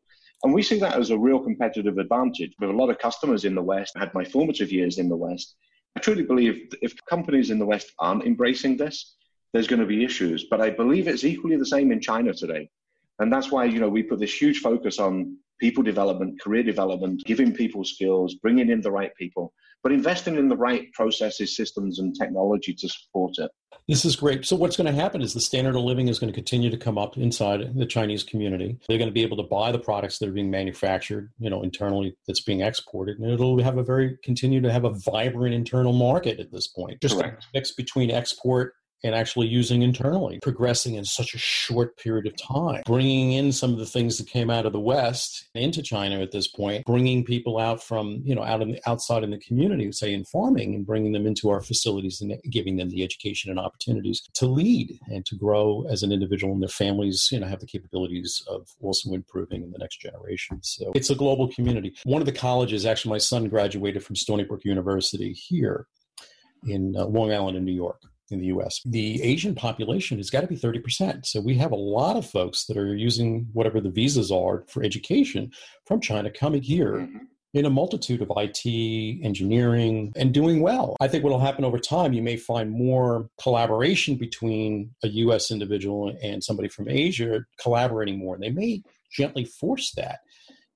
And 0.42 0.52
we 0.52 0.62
see 0.62 0.78
that 0.80 0.98
as 0.98 1.10
a 1.10 1.18
real 1.18 1.38
competitive 1.38 1.96
advantage. 1.96 2.52
With 2.60 2.70
a 2.70 2.74
lot 2.74 2.90
of 2.90 2.98
customers 2.98 3.44
in 3.46 3.54
the 3.54 3.62
West, 3.62 3.92
I 3.96 4.00
had 4.00 4.12
my 4.12 4.24
formative 4.24 4.70
years 4.70 4.98
in 4.98 5.08
the 5.08 5.16
West, 5.16 5.56
I 5.96 6.00
truly 6.00 6.22
believe 6.22 6.72
if 6.82 6.94
companies 7.06 7.50
in 7.50 7.58
the 7.58 7.66
West 7.66 7.92
aren't 7.98 8.24
embracing 8.24 8.76
this, 8.76 9.16
there's 9.52 9.68
going 9.68 9.80
to 9.80 9.86
be 9.86 10.04
issues. 10.04 10.46
But 10.50 10.60
I 10.60 10.70
believe 10.70 11.06
it's 11.06 11.24
equally 11.24 11.56
the 11.56 11.66
same 11.66 11.92
in 11.92 12.00
China 12.00 12.34
today. 12.34 12.68
And 13.20 13.32
that's 13.32 13.52
why, 13.52 13.64
you 13.64 13.78
know, 13.78 13.88
we 13.88 14.02
put 14.02 14.18
this 14.18 14.40
huge 14.40 14.58
focus 14.58 14.98
on 14.98 15.36
people 15.60 15.84
development, 15.84 16.40
career 16.42 16.64
development, 16.64 17.22
giving 17.24 17.52
people 17.52 17.84
skills, 17.84 18.34
bringing 18.34 18.70
in 18.70 18.80
the 18.80 18.90
right 18.90 19.14
people, 19.14 19.52
but 19.84 19.92
investing 19.92 20.36
in 20.36 20.48
the 20.48 20.56
right 20.56 20.90
processes, 20.94 21.54
systems, 21.54 21.98
and 21.98 22.18
technology 22.18 22.74
to 22.74 22.88
support 22.88 23.34
it. 23.36 23.50
This 23.86 24.06
is 24.06 24.16
great. 24.16 24.46
So, 24.46 24.56
what's 24.56 24.78
going 24.78 24.92
to 24.92 24.98
happen 24.98 25.20
is 25.20 25.34
the 25.34 25.40
standard 25.40 25.76
of 25.76 25.82
living 25.82 26.08
is 26.08 26.18
going 26.18 26.32
to 26.32 26.34
continue 26.34 26.70
to 26.70 26.76
come 26.78 26.96
up 26.96 27.18
inside 27.18 27.76
the 27.76 27.84
Chinese 27.84 28.24
community. 28.24 28.78
They're 28.88 28.96
going 28.98 29.10
to 29.10 29.14
be 29.14 29.22
able 29.22 29.36
to 29.36 29.42
buy 29.42 29.70
the 29.72 29.78
products 29.78 30.18
that 30.18 30.28
are 30.30 30.32
being 30.32 30.50
manufactured, 30.50 31.30
you 31.38 31.50
know, 31.50 31.62
internally 31.62 32.16
that's 32.26 32.40
being 32.40 32.62
exported, 32.62 33.18
and 33.18 33.30
it'll 33.30 33.62
have 33.62 33.76
a 33.76 33.84
very 33.84 34.16
continue 34.24 34.62
to 34.62 34.72
have 34.72 34.84
a 34.84 34.90
vibrant 34.90 35.54
internal 35.54 35.92
market 35.92 36.40
at 36.40 36.50
this 36.50 36.66
point. 36.66 37.02
Just 37.02 37.18
Correct. 37.18 37.44
a 37.44 37.46
mix 37.52 37.72
between 37.72 38.10
export 38.10 38.72
and 39.04 39.14
actually 39.14 39.46
using 39.46 39.82
internally, 39.82 40.40
progressing 40.40 40.94
in 40.94 41.04
such 41.04 41.34
a 41.34 41.38
short 41.38 41.96
period 41.98 42.26
of 42.26 42.34
time, 42.36 42.82
bringing 42.86 43.32
in 43.32 43.52
some 43.52 43.72
of 43.72 43.78
the 43.78 43.86
things 43.86 44.16
that 44.16 44.26
came 44.26 44.50
out 44.50 44.64
of 44.64 44.72
the 44.72 44.80
West 44.80 45.46
into 45.54 45.82
China 45.82 46.20
at 46.20 46.32
this 46.32 46.48
point, 46.48 46.86
bringing 46.86 47.22
people 47.22 47.58
out 47.58 47.82
from, 47.82 48.22
you 48.24 48.34
know, 48.34 48.42
out 48.42 48.62
in 48.62 48.72
the, 48.72 48.80
outside 48.88 49.22
in 49.22 49.30
the 49.30 49.38
community, 49.38 49.92
say 49.92 50.12
in 50.12 50.24
farming, 50.24 50.74
and 50.74 50.86
bringing 50.86 51.12
them 51.12 51.26
into 51.26 51.50
our 51.50 51.60
facilities 51.60 52.22
and 52.22 52.34
giving 52.50 52.76
them 52.76 52.88
the 52.88 53.04
education 53.04 53.50
and 53.50 53.60
opportunities 53.60 54.22
to 54.32 54.46
lead 54.46 54.98
and 55.08 55.26
to 55.26 55.36
grow 55.36 55.84
as 55.90 56.02
an 56.02 56.10
individual 56.10 56.54
and 56.54 56.62
their 56.62 56.68
families, 56.68 57.28
you 57.30 57.38
know, 57.38 57.46
have 57.46 57.60
the 57.60 57.66
capabilities 57.66 58.42
of 58.48 58.66
also 58.80 59.12
improving 59.12 59.62
in 59.62 59.70
the 59.70 59.78
next 59.78 60.00
generation. 60.00 60.58
So 60.62 60.92
it's 60.94 61.10
a 61.10 61.14
global 61.14 61.48
community. 61.48 61.94
One 62.04 62.22
of 62.22 62.26
the 62.26 62.32
colleges, 62.32 62.86
actually, 62.86 63.10
my 63.10 63.18
son 63.18 63.48
graduated 63.50 64.02
from 64.02 64.16
Stony 64.16 64.44
Brook 64.44 64.64
University 64.64 65.32
here 65.32 65.86
in 66.66 66.94
uh, 66.96 67.04
Long 67.04 67.30
Island 67.30 67.58
in 67.58 67.66
New 67.66 67.72
York 67.72 68.00
in 68.30 68.40
the 68.40 68.46
US. 68.46 68.80
The 68.84 69.22
Asian 69.22 69.54
population 69.54 70.18
has 70.18 70.30
got 70.30 70.40
to 70.40 70.46
be 70.46 70.56
30%. 70.56 71.26
So 71.26 71.40
we 71.40 71.56
have 71.56 71.72
a 71.72 71.76
lot 71.76 72.16
of 72.16 72.26
folks 72.26 72.66
that 72.66 72.76
are 72.76 72.94
using 72.94 73.48
whatever 73.52 73.80
the 73.80 73.90
visas 73.90 74.30
are 74.30 74.64
for 74.68 74.82
education 74.82 75.52
from 75.86 76.00
China 76.00 76.30
coming 76.30 76.62
here. 76.62 76.92
Mm-hmm. 76.92 77.18
In 77.54 77.66
a 77.66 77.70
multitude 77.70 78.20
of 78.20 78.32
IT, 78.36 78.66
engineering, 79.24 80.12
and 80.16 80.34
doing 80.34 80.60
well. 80.60 80.96
I 81.00 81.06
think 81.06 81.22
what 81.22 81.30
will 81.30 81.38
happen 81.38 81.64
over 81.64 81.78
time, 81.78 82.12
you 82.12 82.20
may 82.20 82.36
find 82.36 82.68
more 82.68 83.28
collaboration 83.40 84.16
between 84.16 84.90
a 85.04 85.08
US 85.08 85.52
individual 85.52 86.12
and 86.20 86.42
somebody 86.42 86.68
from 86.68 86.88
Asia 86.88 87.44
collaborating 87.60 88.18
more. 88.18 88.36
They 88.36 88.50
may 88.50 88.82
gently 89.08 89.44
force 89.44 89.92
that 89.92 90.18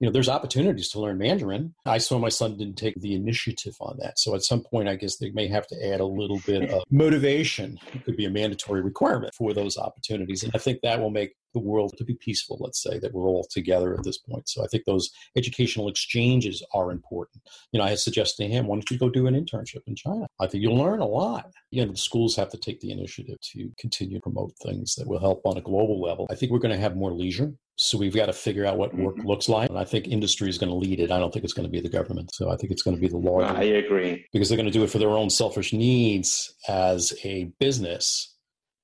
you 0.00 0.06
know, 0.06 0.12
there's 0.12 0.28
opportunities 0.28 0.88
to 0.90 1.00
learn 1.00 1.18
Mandarin. 1.18 1.74
I 1.84 1.98
saw 1.98 2.18
my 2.18 2.28
son 2.28 2.56
didn't 2.56 2.76
take 2.76 3.00
the 3.00 3.14
initiative 3.14 3.76
on 3.80 3.96
that. 4.00 4.18
So 4.18 4.34
at 4.34 4.44
some 4.44 4.62
point, 4.62 4.88
I 4.88 4.94
guess 4.94 5.16
they 5.16 5.30
may 5.30 5.48
have 5.48 5.66
to 5.68 5.86
add 5.92 6.00
a 6.00 6.06
little 6.06 6.40
bit 6.46 6.70
of 6.70 6.84
motivation. 6.90 7.78
It 7.92 8.04
could 8.04 8.16
be 8.16 8.24
a 8.24 8.30
mandatory 8.30 8.80
requirement 8.80 9.34
for 9.34 9.52
those 9.52 9.76
opportunities. 9.76 10.44
And 10.44 10.52
I 10.54 10.58
think 10.58 10.80
that 10.82 11.00
will 11.00 11.10
make 11.10 11.34
the 11.54 11.60
world 11.60 11.94
to 11.98 12.04
be 12.04 12.14
peaceful, 12.14 12.58
let's 12.60 12.82
say, 12.82 12.98
that 12.98 13.12
we're 13.12 13.28
all 13.28 13.46
together 13.50 13.94
at 13.94 14.04
this 14.04 14.18
point. 14.18 14.48
So 14.48 14.62
I 14.62 14.66
think 14.66 14.84
those 14.84 15.10
educational 15.36 15.88
exchanges 15.88 16.64
are 16.74 16.90
important. 16.90 17.42
You 17.72 17.78
know, 17.78 17.86
I 17.86 17.90
had 17.90 17.98
suggested 17.98 18.44
to 18.44 18.48
him, 18.48 18.66
why 18.66 18.76
don't 18.76 18.90
you 18.90 18.98
go 18.98 19.08
do 19.08 19.26
an 19.26 19.34
internship 19.34 19.82
in 19.86 19.96
China? 19.96 20.26
I 20.40 20.46
think 20.46 20.62
you'll 20.62 20.76
learn 20.76 21.00
a 21.00 21.06
lot. 21.06 21.50
You 21.70 21.84
know, 21.84 21.92
the 21.92 21.98
schools 21.98 22.36
have 22.36 22.50
to 22.50 22.58
take 22.58 22.80
the 22.80 22.90
initiative 22.90 23.38
to 23.52 23.70
continue 23.78 24.16
to 24.16 24.22
promote 24.22 24.52
things 24.62 24.94
that 24.96 25.08
will 25.08 25.20
help 25.20 25.42
on 25.44 25.56
a 25.56 25.62
global 25.62 26.00
level. 26.00 26.26
I 26.30 26.34
think 26.34 26.52
we're 26.52 26.58
going 26.58 26.74
to 26.74 26.80
have 26.80 26.96
more 26.96 27.12
leisure. 27.12 27.52
So 27.80 27.96
we've 27.96 28.14
got 28.14 28.26
to 28.26 28.32
figure 28.32 28.66
out 28.66 28.76
what 28.76 28.92
work 28.96 29.16
mm-hmm. 29.16 29.28
looks 29.28 29.48
like. 29.48 29.68
And 29.70 29.78
I 29.78 29.84
think 29.84 30.08
industry 30.08 30.48
is 30.48 30.58
going 30.58 30.70
to 30.70 30.74
lead 30.74 30.98
it. 30.98 31.12
I 31.12 31.18
don't 31.20 31.32
think 31.32 31.44
it's 31.44 31.54
going 31.54 31.66
to 31.66 31.70
be 31.70 31.80
the 31.80 31.88
government. 31.88 32.34
So 32.34 32.50
I 32.50 32.56
think 32.56 32.72
it's 32.72 32.82
going 32.82 32.96
to 32.96 33.00
be 33.00 33.06
the 33.06 33.16
law. 33.16 33.40
I 33.40 33.62
agree. 33.62 34.26
Because 34.32 34.48
they're 34.48 34.56
going 34.56 34.66
to 34.66 34.72
do 34.72 34.82
it 34.82 34.90
for 34.90 34.98
their 34.98 35.10
own 35.10 35.30
selfish 35.30 35.72
needs 35.72 36.52
as 36.66 37.12
a 37.24 37.44
business 37.60 38.34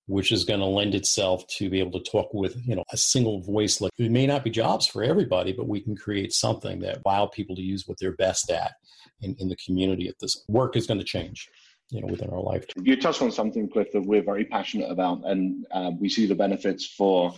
which 0.06 0.32
is 0.32 0.44
going 0.44 0.60
to 0.60 0.66
lend 0.66 0.94
itself 0.94 1.46
to 1.46 1.70
be 1.70 1.80
able 1.80 1.98
to 1.98 2.10
talk 2.10 2.32
with 2.34 2.56
you 2.66 2.76
know 2.76 2.84
a 2.92 2.96
single 2.96 3.40
voice. 3.40 3.80
Like 3.80 3.92
it 3.98 4.10
may 4.10 4.26
not 4.26 4.44
be 4.44 4.50
jobs 4.50 4.86
for 4.86 5.02
everybody 5.02 5.52
but 5.52 5.68
we 5.68 5.80
can 5.80 5.96
create 5.96 6.32
something 6.32 6.80
that 6.80 6.98
allow 7.04 7.26
people 7.26 7.56
to 7.56 7.62
use 7.62 7.86
what 7.86 7.98
they're 8.00 8.16
best 8.16 8.50
at 8.50 8.72
in, 9.20 9.36
in 9.38 9.48
the 9.48 9.56
community 9.56 10.08
at 10.08 10.14
this. 10.20 10.44
Work 10.48 10.76
is 10.76 10.86
going 10.86 11.00
to 11.00 11.06
change 11.06 11.48
you 11.90 12.00
know 12.00 12.06
within 12.06 12.30
our 12.30 12.40
lifetime 12.40 12.82
you 12.86 12.96
touched 12.98 13.20
on 13.20 13.30
something 13.30 13.68
cliff 13.68 13.92
that 13.92 14.00
we're 14.00 14.22
very 14.22 14.46
passionate 14.46 14.90
about 14.90 15.20
and 15.24 15.66
uh, 15.70 15.90
we 16.00 16.08
see 16.08 16.24
the 16.24 16.34
benefits 16.34 16.86
for 16.86 17.34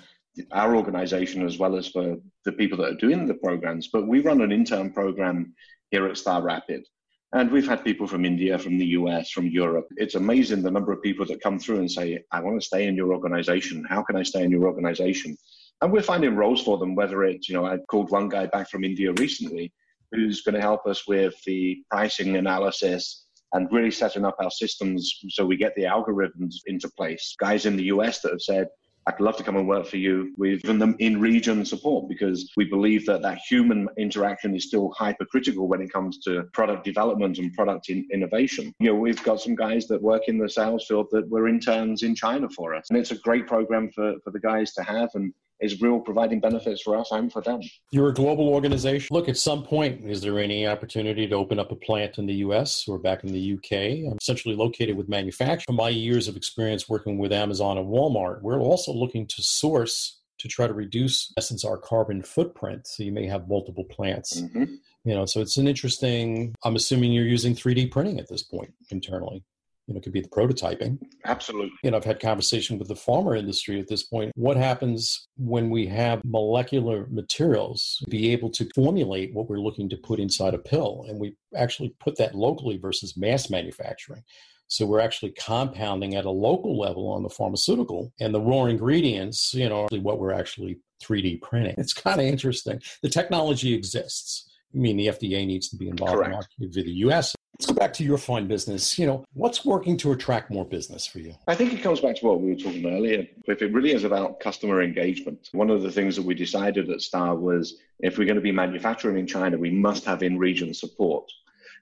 our 0.53 0.77
organization 0.77 1.45
as 1.45 1.59
well 1.59 1.77
as 1.77 1.89
for 1.89 2.17
the 2.45 2.53
people 2.53 2.79
that 2.79 2.93
are 2.93 2.97
doing 2.97 3.27
the 3.27 3.35
programs. 3.35 3.89
But 3.89 4.07
we 4.07 4.21
run 4.21 4.41
an 4.41 4.53
intern 4.53 4.93
program 4.93 5.55
here 5.91 6.07
at 6.07 6.17
star 6.17 6.43
rapid 6.43 6.85
and 7.33 7.51
we've 7.51 7.69
had 7.69 7.85
people 7.85 8.07
from 8.07 8.25
India, 8.25 8.59
from 8.59 8.79
the 8.79 8.87
US, 8.87 9.31
from 9.31 9.49
Europe. 9.49 9.89
It's 9.97 10.15
amazing 10.15 10.63
the 10.63 10.71
number 10.71 10.93
of 10.93 11.03
people 11.03 11.27
that 11.27 11.43
come 11.43 11.59
through 11.59 11.79
and 11.79 11.91
say, 11.91 12.23
I 12.31 12.41
want 12.41 12.61
to 12.61 12.67
stay 12.67 12.87
in 12.87 12.95
your 12.95 13.13
organization. 13.13 13.85
How 13.89 14.03
can 14.03 14.17
I 14.17 14.23
stay 14.23 14.45
in 14.45 14.51
your 14.51 14.67
organization? 14.67 15.37
And 15.83 15.93
we're 15.93 16.03
finding 16.03 16.37
roles 16.37 16.63
for 16.63 16.79
them, 16.79 16.95
whether 16.95 17.25
it's, 17.25 17.49
you 17.49 17.55
know, 17.55 17.67
I 17.67 17.79
called 17.91 18.11
one 18.11 18.29
guy 18.29 18.47
back 18.47 18.71
from 18.71 18.85
India 18.85 19.13
recently 19.13 19.73
who's 20.13 20.43
going 20.43 20.55
to 20.55 20.61
help 20.61 20.87
us 20.87 21.07
with 21.09 21.35
the 21.45 21.83
pricing 21.91 22.37
analysis 22.37 23.27
and 23.53 23.71
really 23.73 23.91
setting 23.91 24.25
up 24.25 24.37
our 24.41 24.51
systems 24.51 25.21
so 25.31 25.45
we 25.45 25.57
get 25.57 25.75
the 25.75 25.83
algorithms 25.83 26.55
into 26.67 26.89
place. 26.97 27.35
Guys 27.41 27.67
in 27.67 27.77
the 27.77 27.85
US 27.85 28.21
that 28.21 28.33
have 28.33 28.41
said, 28.43 28.69
I'd 29.09 29.21
love 29.21 29.37
to 29.37 29.45
come 29.45 29.57
and 29.57 29.69
work 29.69 29.87
for 29.87 29.99
you. 29.99 30.35
We've 30.37 30.61
given 30.63 30.81
them 30.81 30.97
in 30.99 31.21
region 31.21 31.65
support 31.65 32.09
because 32.09 32.51
we 32.57 32.65
believe 32.65 33.07
that 33.07 33.23
that 33.23 33.39
human 33.39 33.89
interaction 33.97 34.55
is 34.57 34.67
still 34.67 34.91
hypercritical 34.97 35.69
when 35.69 35.81
it 35.81 35.93
comes 35.93 36.19
to 36.25 36.43
product 36.53 36.85
development 36.85 37.39
and 37.39 37.53
product 37.55 37.89
in- 37.89 38.09
innovation. 38.13 38.75
You 38.81 38.91
know, 38.91 38.97
we've 38.97 39.23
got 39.23 39.41
some 39.41 39.55
guys 39.55 39.87
that 39.87 40.03
work 40.03 40.23
in 40.27 40.39
the 40.39 40.49
sales 40.49 40.87
field 40.87 41.07
that 41.13 41.29
were 41.29 41.47
interns 41.47 42.03
in 42.03 42.17
China 42.17 42.49
for 42.49 42.75
us. 42.75 42.91
And 42.91 42.99
it's 42.99 43.13
a 43.13 43.19
great 43.19 43.47
program 43.47 43.91
for, 43.93 44.15
for 44.25 44.33
the 44.33 44.41
guys 44.41 44.73
to 44.75 44.83
have. 44.83 45.11
And 45.15 45.33
is 45.61 45.81
real 45.81 46.01
providing 46.01 46.41
benefits 46.41 46.83
for 46.83 46.97
us 46.97 47.11
and 47.11 47.33
for 47.33 47.43
them. 47.43 47.61
You're 47.91 48.09
a 48.09 48.15
global 48.15 48.49
organization. 48.49 49.15
Look, 49.15 49.29
at 49.29 49.37
some 49.37 49.63
point, 49.63 50.05
is 50.05 50.21
there 50.21 50.39
any 50.39 50.67
opportunity 50.67 51.27
to 51.27 51.35
open 51.35 51.59
up 51.59 51.73
a 51.73 51.77
plant 51.77 52.19
in 52.19 52.27
the 52.27 52.35
US 52.35 52.87
or 52.87 52.99
back 52.99 53.25
in 53.25 53.33
the 53.33 53.55
UK? 53.55 54.11
I'm 54.11 54.19
essentially 54.21 54.55
located 54.55 54.97
with 54.97 55.09
manufacturing. 55.09 55.65
From 55.67 55.77
my 55.77 55.89
years 55.89 56.29
of 56.29 56.37
experience 56.37 56.89
working 56.89 57.19
with 57.19 57.33
Amazon 57.33 57.79
and 57.79 57.89
Walmart, 57.89 58.43
we're 58.43 58.61
also 58.61 58.93
looking 58.93 59.27
to 59.27 59.43
source 59.43 60.21
to 60.39 60.49
try 60.49 60.67
to 60.67 60.75
reduce, 60.75 61.33
essence, 61.39 61.65
our 61.65 61.79
carbon 61.79 62.23
footprint. 62.23 62.87
So 62.87 63.03
you 63.03 63.13
may 63.13 63.27
have 63.27 63.49
multiple 63.49 63.85
plants. 63.85 64.41
Mm-hmm. 64.41 64.65
You 65.05 65.15
know, 65.15 65.25
so 65.25 65.41
it's 65.41 65.57
an 65.57 65.69
interesting. 65.69 66.55
I'm 66.65 66.77
assuming 66.77 67.13
you're 67.13 67.25
using 67.25 67.55
3D 67.55 67.91
printing 67.91 68.19
at 68.19 68.29
this 68.29 68.43
point 68.43 68.75
internally 68.91 69.45
you 69.87 69.95
know, 69.95 69.99
it 69.99 70.03
could 70.03 70.13
be 70.13 70.21
the 70.21 70.29
prototyping. 70.29 70.99
Absolutely. 71.25 71.73
You 71.83 71.91
know, 71.91 71.97
I've 71.97 72.05
had 72.05 72.21
conversation 72.21 72.79
with 72.79 72.89
the 72.89 72.95
pharma 72.95 73.39
industry 73.39 73.79
at 73.79 73.89
this 73.89 74.03
point. 74.03 74.33
What 74.35 74.57
happens 74.57 75.29
when 75.37 75.71
we 75.71 75.87
have 75.87 76.23
molecular 76.25 77.07
materials 77.11 78.03
be 78.09 78.33
able 78.33 78.51
to 78.51 78.69
formulate 78.75 79.33
what 79.33 79.49
we're 79.49 79.61
looking 79.61 79.89
to 79.91 79.97
put 79.97 80.19
inside 80.19 80.55
a 80.55 80.59
pill? 80.59 81.05
And 81.09 81.21
we 81.21 81.37
actually 81.55 81.95
put 82.01 82.17
that 82.19 82.35
locally 82.35 82.79
versus 82.79 83.17
mass 83.17 83.49
manufacturing. 83.49 84.25
So 84.69 84.85
we're 84.85 85.01
actually 85.01 85.31
compounding 85.31 86.17
at 86.17 86.25
a 86.25 86.31
local 86.31 86.77
level 86.77 87.09
on 87.09 87.23
the 87.23 87.29
pharmaceutical 87.29 88.13
and 88.19 88.35
the 88.35 88.41
raw 88.41 88.65
ingredients, 88.65 89.55
you 89.55 89.69
know, 89.69 89.87
what 89.93 90.19
we're 90.19 90.33
actually 90.33 90.81
3D 91.05 91.41
printing. 91.43 91.77
It's 91.79 91.93
kind 91.93 92.21
of 92.21 92.27
interesting. 92.27 92.83
The 93.03 93.09
technology 93.09 93.75
exists. 93.75 94.51
I 94.75 94.79
mean, 94.79 94.97
the 94.97 95.07
FDA 95.07 95.47
needs 95.47 95.69
to 95.69 95.77
be 95.77 95.89
involved 95.89 96.49
in 96.59 96.71
the 96.73 96.93
US 97.07 97.36
Let's 97.59 97.73
go 97.73 97.75
back 97.75 97.95
to 97.95 98.05
your 98.05 98.19
fine 98.19 98.47
business. 98.47 98.99
You 98.99 99.07
know, 99.07 99.25
what's 99.33 99.65
working 99.65 99.97
to 99.99 100.13
attract 100.13 100.51
more 100.51 100.67
business 100.67 101.07
for 101.07 101.21
you? 101.21 101.35
I 101.49 101.55
think 101.55 101.73
it 101.73 101.83
comes 101.83 102.01
back 102.01 102.17
to 102.17 102.27
what 102.27 102.43
we 102.43 102.51
were 102.51 102.59
talking 102.59 102.85
earlier. 102.85 103.27
If 103.47 103.63
it 103.63 103.73
really 103.73 103.93
is 103.93 104.05
about 104.05 104.41
customer 104.41 104.83
engagement, 104.83 105.49
one 105.53 105.71
of 105.71 105.81
the 105.81 105.91
things 105.91 106.17
that 106.17 106.27
we 106.27 106.35
decided 106.35 106.91
at 106.91 107.01
Star 107.01 107.35
was 107.35 107.79
if 108.01 108.19
we're 108.19 108.27
going 108.27 108.37
to 108.37 108.43
be 108.43 108.53
manufacturing 108.53 109.17
in 109.17 109.27
China, 109.27 109.57
we 109.57 109.71
must 109.71 110.05
have 110.05 110.23
in 110.23 110.37
region 110.37 110.75
support. 110.75 111.33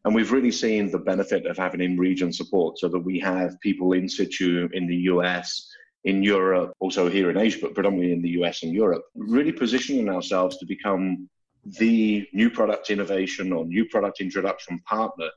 And 0.04 0.14
we've 0.14 0.30
really 0.30 0.52
seen 0.52 0.92
the 0.92 0.98
benefit 0.98 1.44
of 1.44 1.56
having 1.56 1.80
in 1.80 1.98
region 1.98 2.32
support 2.32 2.78
so 2.78 2.87
that 2.87 3.00
we 3.00 3.18
have 3.18 3.60
people 3.60 3.94
in 3.94 4.08
situ 4.08 4.68
in 4.74 4.87
the 4.87 4.96
US, 5.12 5.68
in 6.04 6.22
Europe, 6.22 6.72
also 6.78 7.10
here 7.10 7.30
in 7.30 7.37
Asia, 7.37 7.58
but 7.60 7.74
predominantly 7.74 8.12
in 8.12 8.22
the 8.22 8.40
US 8.42 8.62
and 8.62 8.72
Europe, 8.72 9.06
really 9.16 9.50
positioning 9.50 10.08
ourselves 10.08 10.56
to 10.58 10.66
become 10.66 11.28
the 11.64 12.28
new 12.32 12.48
product 12.48 12.90
innovation 12.90 13.52
or 13.52 13.64
new 13.64 13.87
product 13.87 14.20
introduction 14.20 14.78
partner 14.87 15.30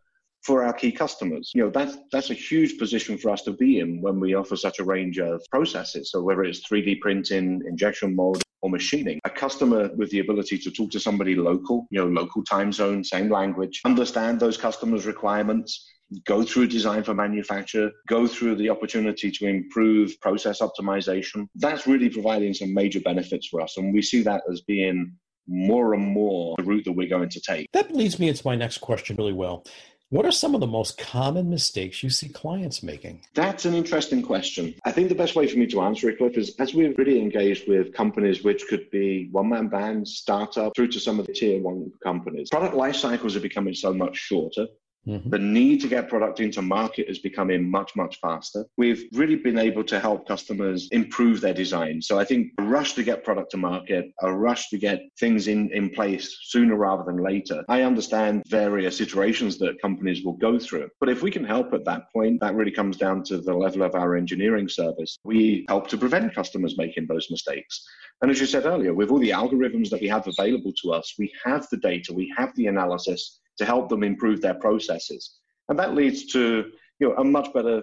for 0.47 0.63
our 0.63 0.71
key 0.71 0.93
customers. 0.93 1.51
You 1.53 1.65
know, 1.65 1.69
that's 1.69 1.97
that's 2.13 2.29
a 2.29 2.33
huge 2.33 2.79
position 2.79 3.17
for 3.17 3.29
us 3.29 3.41
to 3.43 3.51
be 3.51 3.81
in 3.81 4.01
when 4.01 4.17
we 4.17 4.33
offer 4.33 4.55
such 4.55 4.79
a 4.79 4.86
range 4.86 5.19
of 5.19 5.43
processes. 5.51 6.10
So 6.12 6.21
whether 6.21 6.43
it's 6.43 6.62
3D 6.67 7.01
printing, 7.01 7.62
injection 7.67 8.15
mold, 8.15 8.41
or 8.62 8.69
machining, 8.69 9.19
a 9.25 9.29
customer 9.29 9.91
with 9.97 10.10
the 10.10 10.19
ability 10.19 10.57
to 10.60 10.71
talk 10.71 10.89
to 10.91 11.01
somebody 11.01 11.36
local, 11.36 11.86
you 11.91 11.99
know, 11.99 12.07
local 12.07 12.43
time 12.45 12.71
zone, 12.71 13.03
same 13.03 13.29
language, 13.29 13.81
understand 13.86 14.39
those 14.39 14.57
customers' 14.57 15.05
requirements, 15.05 15.86
go 16.25 16.43
through 16.43 16.67
design 16.67 17.03
for 17.03 17.13
manufacture, 17.13 17.91
go 18.07 18.25
through 18.25 18.55
the 18.55 18.69
opportunity 18.69 19.29
to 19.29 19.45
improve 19.45 20.19
process 20.21 20.62
optimization. 20.62 21.47
That's 21.55 21.86
really 21.86 22.10
providing 22.10 22.53
some 22.53 22.73
major 22.73 23.01
benefits 23.01 23.47
for 23.47 23.60
us. 23.60 23.75
And 23.75 23.93
we 23.93 24.01
see 24.01 24.21
that 24.21 24.43
as 24.49 24.62
being 24.62 25.12
more 25.47 25.93
and 25.93 26.05
more 26.05 26.55
the 26.57 26.63
route 26.63 26.86
that 26.86 26.91
we're 26.93 27.07
going 27.07 27.29
to 27.29 27.41
take. 27.41 27.67
That 27.73 27.93
leads 27.93 28.19
me 28.19 28.27
into 28.29 28.43
my 28.45 28.55
next 28.55 28.79
question 28.79 29.15
really 29.15 29.33
well. 29.33 29.65
What 30.10 30.26
are 30.26 30.32
some 30.32 30.56
of 30.56 30.62
the 30.62 30.67
most 30.67 30.98
common 30.98 31.50
mistakes 31.50 32.02
you 32.02 32.10
see 32.10 32.30
clients 32.30 32.82
making? 32.82 33.26
That's 33.34 33.65
an 33.65 33.74
interesting 33.74 34.22
question. 34.22 34.74
I 34.86 34.91
think 34.93 35.10
the 35.10 35.15
best 35.15 35.36
way 35.36 35.48
for 35.48 35.58
me 35.58 35.67
to 35.67 35.82
answer 35.82 36.10
it, 36.10 36.17
Cliff, 36.17 36.38
is 36.38 36.56
as 36.60 36.74
we've 36.74 36.98
really 36.98 37.20
engaged 37.20 37.67
with 37.67 37.93
companies 37.93 38.41
which 38.41 38.67
could 38.70 38.89
be 38.89 39.28
one 39.34 39.50
man 39.50 39.67
bands, 39.67 40.13
startup, 40.13 40.74
through 40.78 40.88
to 40.89 41.00
some 41.02 41.20
of 41.20 41.28
the 41.28 41.34
tier 41.34 41.62
one 41.62 41.91
companies, 42.02 42.50
product 42.50 42.74
life 42.74 42.96
cycles 42.96 43.36
are 43.36 43.41
becoming 43.41 43.74
so 43.74 43.93
much 43.93 44.15
shorter. 44.15 44.67
Mm-hmm. 45.08 45.30
The 45.30 45.39
need 45.39 45.82
to 45.82 45.88
get 45.88 46.10
product 46.10 46.39
into 46.39 46.62
market 46.62 47.10
is 47.10 47.20
becoming 47.20 47.70
much, 47.70 47.96
much 47.96 48.20
faster. 48.20 48.65
We've 48.78 49.06
really 49.13 49.36
been 49.36 49.58
able 49.58 49.84
to 49.86 50.00
help 50.00 50.28
customers 50.28 50.89
improve 50.91 51.41
their 51.41 51.54
design. 51.54 52.02
So 52.02 52.20
I 52.20 52.26
think 52.26 52.52
a 52.60 52.63
rush 52.63 52.93
to 52.93 53.04
get 53.04 53.24
product 53.24 53.52
to 53.52 53.58
market, 53.58 54.12
a 54.22 54.34
rush 54.34 54.70
to 54.70 54.78
get 54.78 55.02
things 55.20 55.48
in, 55.48 55.72
in 55.72 55.89
place 55.89 56.38
sooner 56.43 56.76
rather 56.76 57.04
than 57.04 57.24
later. 57.24 57.63
I 57.70 57.84
understand 57.84 58.43
various 58.48 59.00
iterations 59.00 59.58
that 59.60 59.82
companies 59.82 60.24
will 60.24 60.34
go 60.34 60.60
through. 60.60 60.89
But 61.00 61.10
if 61.10 61.24
we 61.24 61.32
can 61.32 61.46
help 61.46 61.74
at 61.74 61.86
that 61.86 62.12
point, 62.12 62.41
that 62.41 62.56
really 62.56 62.72
comes 62.72 62.98
down 62.98 63.24
to 63.26 63.39
the 63.39 63.54
level 63.54 63.84
of 63.84 63.96
our 63.96 64.15
engineering 64.15 64.67
service. 64.67 65.17
We 65.24 65.65
help 65.70 65.88
to 65.89 65.98
prevent 65.98 66.36
customers 66.36 66.78
making 66.78 67.08
those 67.08 67.32
mistakes. 67.32 67.86
And 68.22 68.32
as 68.32 68.39
you 68.39 68.48
said 68.48 68.65
earlier, 68.65 68.93
with 68.93 69.12
all 69.12 69.20
the 69.20 69.30
algorithms 69.30 69.89
that 69.91 70.02
we 70.02 70.08
have 70.08 70.28
available 70.28 70.74
to 70.82 70.91
us, 70.91 71.13
we 71.20 71.32
have 71.46 71.67
the 71.70 71.78
data, 71.78 72.13
we 72.13 72.34
have 72.36 72.54
the 72.56 72.67
analysis 72.67 73.39
to 73.58 73.65
help 73.65 73.89
them 73.89 74.04
improve 74.04 74.41
their 74.41 74.56
processes. 74.56 75.39
And 75.70 75.78
that 75.80 75.96
leads 75.96 76.26
to 76.34 76.72
you 77.00 77.10
know, 77.10 77.15
a 77.15 77.24
much 77.24 77.54
better 77.54 77.82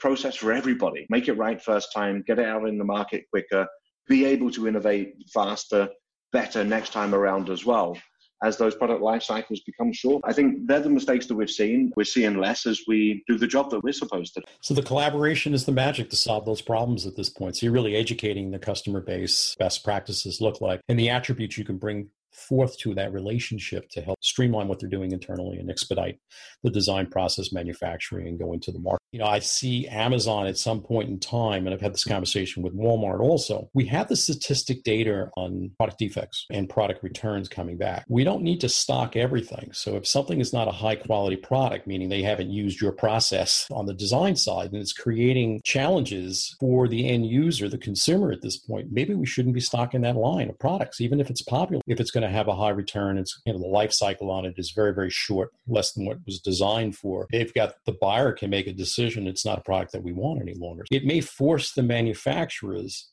process 0.00 0.36
for 0.36 0.52
everybody. 0.52 1.06
Make 1.10 1.28
it 1.28 1.34
right 1.34 1.62
first 1.62 1.92
time, 1.92 2.24
get 2.26 2.38
it 2.38 2.46
out 2.46 2.66
in 2.66 2.78
the 2.78 2.84
market 2.84 3.24
quicker, 3.30 3.66
be 4.08 4.24
able 4.24 4.50
to 4.52 4.66
innovate 4.66 5.14
faster, 5.32 5.88
better 6.32 6.64
next 6.64 6.92
time 6.92 7.14
around 7.14 7.50
as 7.50 7.64
well 7.64 7.96
as 8.42 8.56
those 8.56 8.74
product 8.74 9.02
life 9.02 9.22
cycles 9.22 9.60
become 9.60 9.92
short. 9.92 10.22
I 10.24 10.32
think 10.32 10.66
they're 10.66 10.80
the 10.80 10.90
mistakes 10.90 11.26
that 11.26 11.34
we've 11.34 11.50
seen. 11.50 11.92
We're 11.96 12.04
seeing 12.04 12.38
less 12.38 12.66
as 12.66 12.82
we 12.86 13.22
do 13.26 13.38
the 13.38 13.46
job 13.46 13.70
that 13.70 13.82
we're 13.82 13.92
supposed 13.92 14.34
to. 14.34 14.42
So 14.60 14.74
the 14.74 14.82
collaboration 14.82 15.54
is 15.54 15.64
the 15.64 15.72
magic 15.72 16.10
to 16.10 16.16
solve 16.16 16.44
those 16.44 16.62
problems 16.62 17.06
at 17.06 17.16
this 17.16 17.28
point. 17.28 17.56
So 17.56 17.66
you're 17.66 17.72
really 17.72 17.96
educating 17.96 18.50
the 18.50 18.58
customer 18.58 19.00
base, 19.00 19.54
best 19.58 19.84
practices 19.84 20.40
look 20.40 20.60
like, 20.60 20.80
and 20.88 20.98
the 20.98 21.10
attributes 21.10 21.56
you 21.56 21.64
can 21.64 21.78
bring 21.78 22.08
forth 22.32 22.78
to 22.78 22.94
that 22.94 23.12
relationship 23.12 23.88
to 23.90 24.00
help 24.00 24.18
streamline 24.22 24.66
what 24.66 24.80
they're 24.80 24.88
doing 24.88 25.12
internally 25.12 25.58
and 25.58 25.70
expedite 25.70 26.18
the 26.62 26.70
design 26.70 27.06
process, 27.06 27.52
manufacturing, 27.52 28.26
and 28.26 28.38
go 28.38 28.52
into 28.52 28.72
the 28.72 28.78
market. 28.78 29.01
You 29.12 29.18
know, 29.18 29.26
I 29.26 29.40
see 29.40 29.86
Amazon 29.88 30.46
at 30.46 30.56
some 30.56 30.80
point 30.80 31.10
in 31.10 31.20
time, 31.20 31.66
and 31.66 31.74
I've 31.74 31.82
had 31.82 31.92
this 31.92 32.04
conversation 32.04 32.62
with 32.62 32.74
Walmart 32.74 33.20
also. 33.20 33.68
We 33.74 33.84
have 33.86 34.08
the 34.08 34.16
statistic 34.16 34.84
data 34.84 35.28
on 35.36 35.70
product 35.76 35.98
defects 35.98 36.46
and 36.50 36.66
product 36.66 37.02
returns 37.02 37.46
coming 37.46 37.76
back. 37.76 38.06
We 38.08 38.24
don't 38.24 38.42
need 38.42 38.62
to 38.62 38.70
stock 38.70 39.14
everything. 39.14 39.68
So 39.74 39.96
if 39.96 40.06
something 40.06 40.40
is 40.40 40.54
not 40.54 40.66
a 40.66 40.72
high 40.72 40.96
quality 40.96 41.36
product, 41.36 41.86
meaning 41.86 42.08
they 42.08 42.22
haven't 42.22 42.50
used 42.50 42.80
your 42.80 42.92
process 42.92 43.66
on 43.70 43.84
the 43.84 43.92
design 43.92 44.34
side 44.34 44.72
and 44.72 44.80
it's 44.80 44.94
creating 44.94 45.60
challenges 45.62 46.56
for 46.58 46.88
the 46.88 47.06
end 47.06 47.26
user, 47.26 47.68
the 47.68 47.76
consumer 47.76 48.32
at 48.32 48.40
this 48.40 48.56
point, 48.56 48.92
maybe 48.92 49.12
we 49.14 49.26
shouldn't 49.26 49.54
be 49.54 49.60
stocking 49.60 50.00
that 50.00 50.16
line 50.16 50.48
of 50.48 50.58
products, 50.58 51.02
even 51.02 51.20
if 51.20 51.28
it's 51.28 51.42
popular. 51.42 51.82
If 51.86 52.00
it's 52.00 52.10
going 52.10 52.26
to 52.26 52.34
have 52.34 52.48
a 52.48 52.56
high 52.56 52.70
return, 52.70 53.18
it's 53.18 53.38
you 53.44 53.52
know 53.52 53.58
the 53.58 53.66
life 53.66 53.92
cycle 53.92 54.30
on 54.30 54.46
it 54.46 54.54
is 54.56 54.70
very, 54.70 54.94
very 54.94 55.10
short, 55.10 55.50
less 55.68 55.92
than 55.92 56.06
what 56.06 56.24
was 56.24 56.40
designed 56.40 56.96
for. 56.96 57.26
They've 57.30 57.52
got 57.52 57.74
the 57.84 57.92
buyer 58.00 58.32
can 58.32 58.48
make 58.48 58.66
a 58.66 58.72
decision 58.72 59.01
decision 59.02 59.26
it's 59.26 59.44
not 59.44 59.58
a 59.58 59.62
product 59.62 59.92
that 59.92 60.02
we 60.02 60.12
want 60.12 60.40
any 60.40 60.54
longer. 60.54 60.84
It 60.90 61.04
may 61.04 61.20
force 61.20 61.72
the 61.72 61.82
manufacturers 61.82 63.08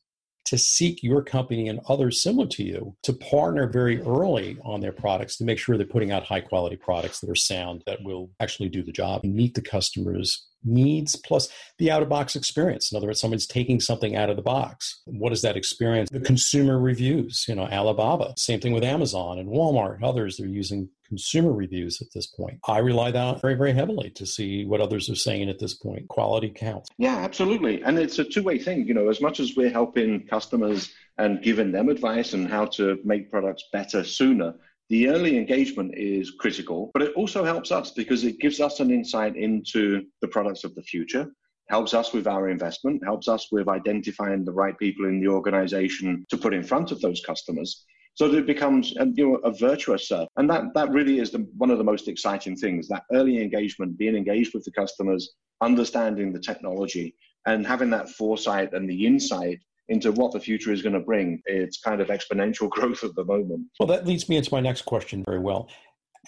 to 0.45 0.57
seek 0.57 1.03
your 1.03 1.21
company 1.21 1.67
and 1.67 1.79
others 1.87 2.23
similar 2.23 2.47
to 2.47 2.63
you 2.63 2.95
to 3.03 3.13
partner 3.13 3.67
very 3.67 4.01
early 4.01 4.57
on 4.63 4.81
their 4.81 4.91
products 4.91 5.37
to 5.37 5.43
make 5.43 5.59
sure 5.59 5.77
they're 5.77 5.85
putting 5.85 6.11
out 6.11 6.23
high 6.23 6.41
quality 6.41 6.75
products 6.75 7.19
that 7.19 7.29
are 7.29 7.35
sound 7.35 7.83
that 7.85 7.99
will 8.03 8.31
actually 8.39 8.69
do 8.69 8.81
the 8.81 8.91
job 8.91 9.21
and 9.23 9.35
meet 9.35 9.53
the 9.53 9.61
customer's 9.61 10.47
needs 10.63 11.15
plus 11.15 11.49
the 11.77 11.91
out 11.91 12.01
of 12.01 12.09
box 12.09 12.35
experience. 12.35 12.91
In 12.91 12.97
other 12.97 13.07
words, 13.07 13.21
someone's 13.21 13.47
taking 13.47 13.79
something 13.79 14.15
out 14.15 14.29
of 14.29 14.35
the 14.35 14.41
box. 14.41 15.01
What 15.05 15.33
is 15.33 15.41
that 15.43 15.55
experience? 15.55 16.09
The 16.09 16.19
consumer 16.19 16.79
reviews, 16.79 17.45
you 17.47 17.55
know, 17.55 17.67
Alibaba, 17.67 18.33
same 18.37 18.59
thing 18.59 18.73
with 18.73 18.83
Amazon 18.83 19.39
and 19.39 19.49
Walmart, 19.49 19.95
and 19.95 20.03
others, 20.03 20.37
they're 20.37 20.47
using 20.47 20.89
consumer 21.09 21.51
reviews 21.51 22.01
at 22.01 22.07
this 22.13 22.27
point. 22.27 22.59
I 22.67 22.77
rely 22.77 23.11
on 23.11 23.39
very, 23.41 23.55
very 23.55 23.73
heavily 23.73 24.11
to 24.11 24.25
see 24.25 24.65
what 24.65 24.79
others 24.79 25.09
are 25.09 25.15
saying 25.15 25.49
at 25.49 25.59
this 25.59 25.73
point. 25.73 26.07
Quality 26.07 26.49
counts. 26.49 26.89
Yeah, 26.97 27.17
absolutely. 27.17 27.83
And 27.83 27.99
it's 27.99 28.19
a 28.19 28.23
two 28.23 28.43
way 28.43 28.59
thing. 28.59 28.87
You 28.87 28.93
know, 28.93 29.09
as 29.09 29.19
much 29.19 29.39
as 29.39 29.55
we're 29.57 29.71
helping 29.71 30.25
customers 30.27 30.93
and 31.17 31.41
giving 31.41 31.71
them 31.71 31.89
advice 31.89 32.33
on 32.33 32.45
how 32.45 32.65
to 32.77 32.99
make 33.03 33.29
products 33.29 33.65
better 33.73 34.03
sooner, 34.03 34.53
the 34.89 35.09
early 35.09 35.37
engagement 35.37 35.93
is 35.95 36.31
critical, 36.31 36.89
but 36.93 37.03
it 37.03 37.13
also 37.15 37.43
helps 37.43 37.71
us 37.71 37.91
because 37.91 38.23
it 38.23 38.39
gives 38.39 38.59
us 38.59 38.79
an 38.79 38.89
insight 38.89 39.35
into 39.35 40.03
the 40.21 40.27
products 40.27 40.63
of 40.63 40.73
the 40.73 40.81
future, 40.81 41.27
helps 41.69 41.93
us 41.93 42.11
with 42.11 42.25
our 42.25 42.49
investment, 42.49 43.03
helps 43.03 43.27
us 43.27 43.49
with 43.51 43.67
identifying 43.67 44.43
the 44.43 44.51
right 44.51 44.77
people 44.79 45.05
in 45.05 45.19
the 45.19 45.27
organization 45.27 46.25
to 46.29 46.37
put 46.37 46.55
in 46.55 46.63
front 46.63 46.91
of 46.91 46.99
those 47.01 47.21
customers. 47.21 47.85
So 48.19 48.27
that 48.27 48.37
it 48.37 48.45
becomes 48.45 48.93
um, 48.99 49.13
you 49.15 49.29
know, 49.29 49.35
a 49.45 49.51
virtuous 49.51 50.09
circle. 50.09 50.27
And 50.35 50.49
that, 50.49 50.73
that 50.75 50.89
really 50.91 51.19
is 51.19 51.31
the, 51.31 51.47
one 51.55 51.71
of 51.71 51.77
the 51.77 51.85
most 51.85 52.09
exciting 52.09 52.57
things 52.57 52.89
that 52.89 53.03
early 53.13 53.41
engagement, 53.41 53.97
being 53.97 54.13
engaged 54.13 54.53
with 54.53 54.65
the 54.65 54.71
customers, 54.71 55.35
understanding 55.61 56.33
the 56.33 56.39
technology, 56.41 57.15
and 57.45 57.65
having 57.65 57.89
that 57.91 58.09
foresight 58.09 58.73
and 58.73 58.89
the 58.89 59.05
insight 59.05 59.59
into 59.87 60.11
what 60.11 60.33
the 60.33 60.39
future 60.39 60.73
is 60.73 60.81
going 60.81 60.95
to 60.95 60.99
bring. 60.99 61.41
It's 61.45 61.79
kind 61.79 62.01
of 62.01 62.09
exponential 62.09 62.69
growth 62.75 63.05
at 63.05 63.15
the 63.15 63.23
moment. 63.23 63.67
Well, 63.79 63.87
that 63.87 64.05
leads 64.05 64.27
me 64.27 64.35
into 64.35 64.53
my 64.53 64.59
next 64.59 64.81
question 64.81 65.23
very 65.23 65.39
well. 65.39 65.69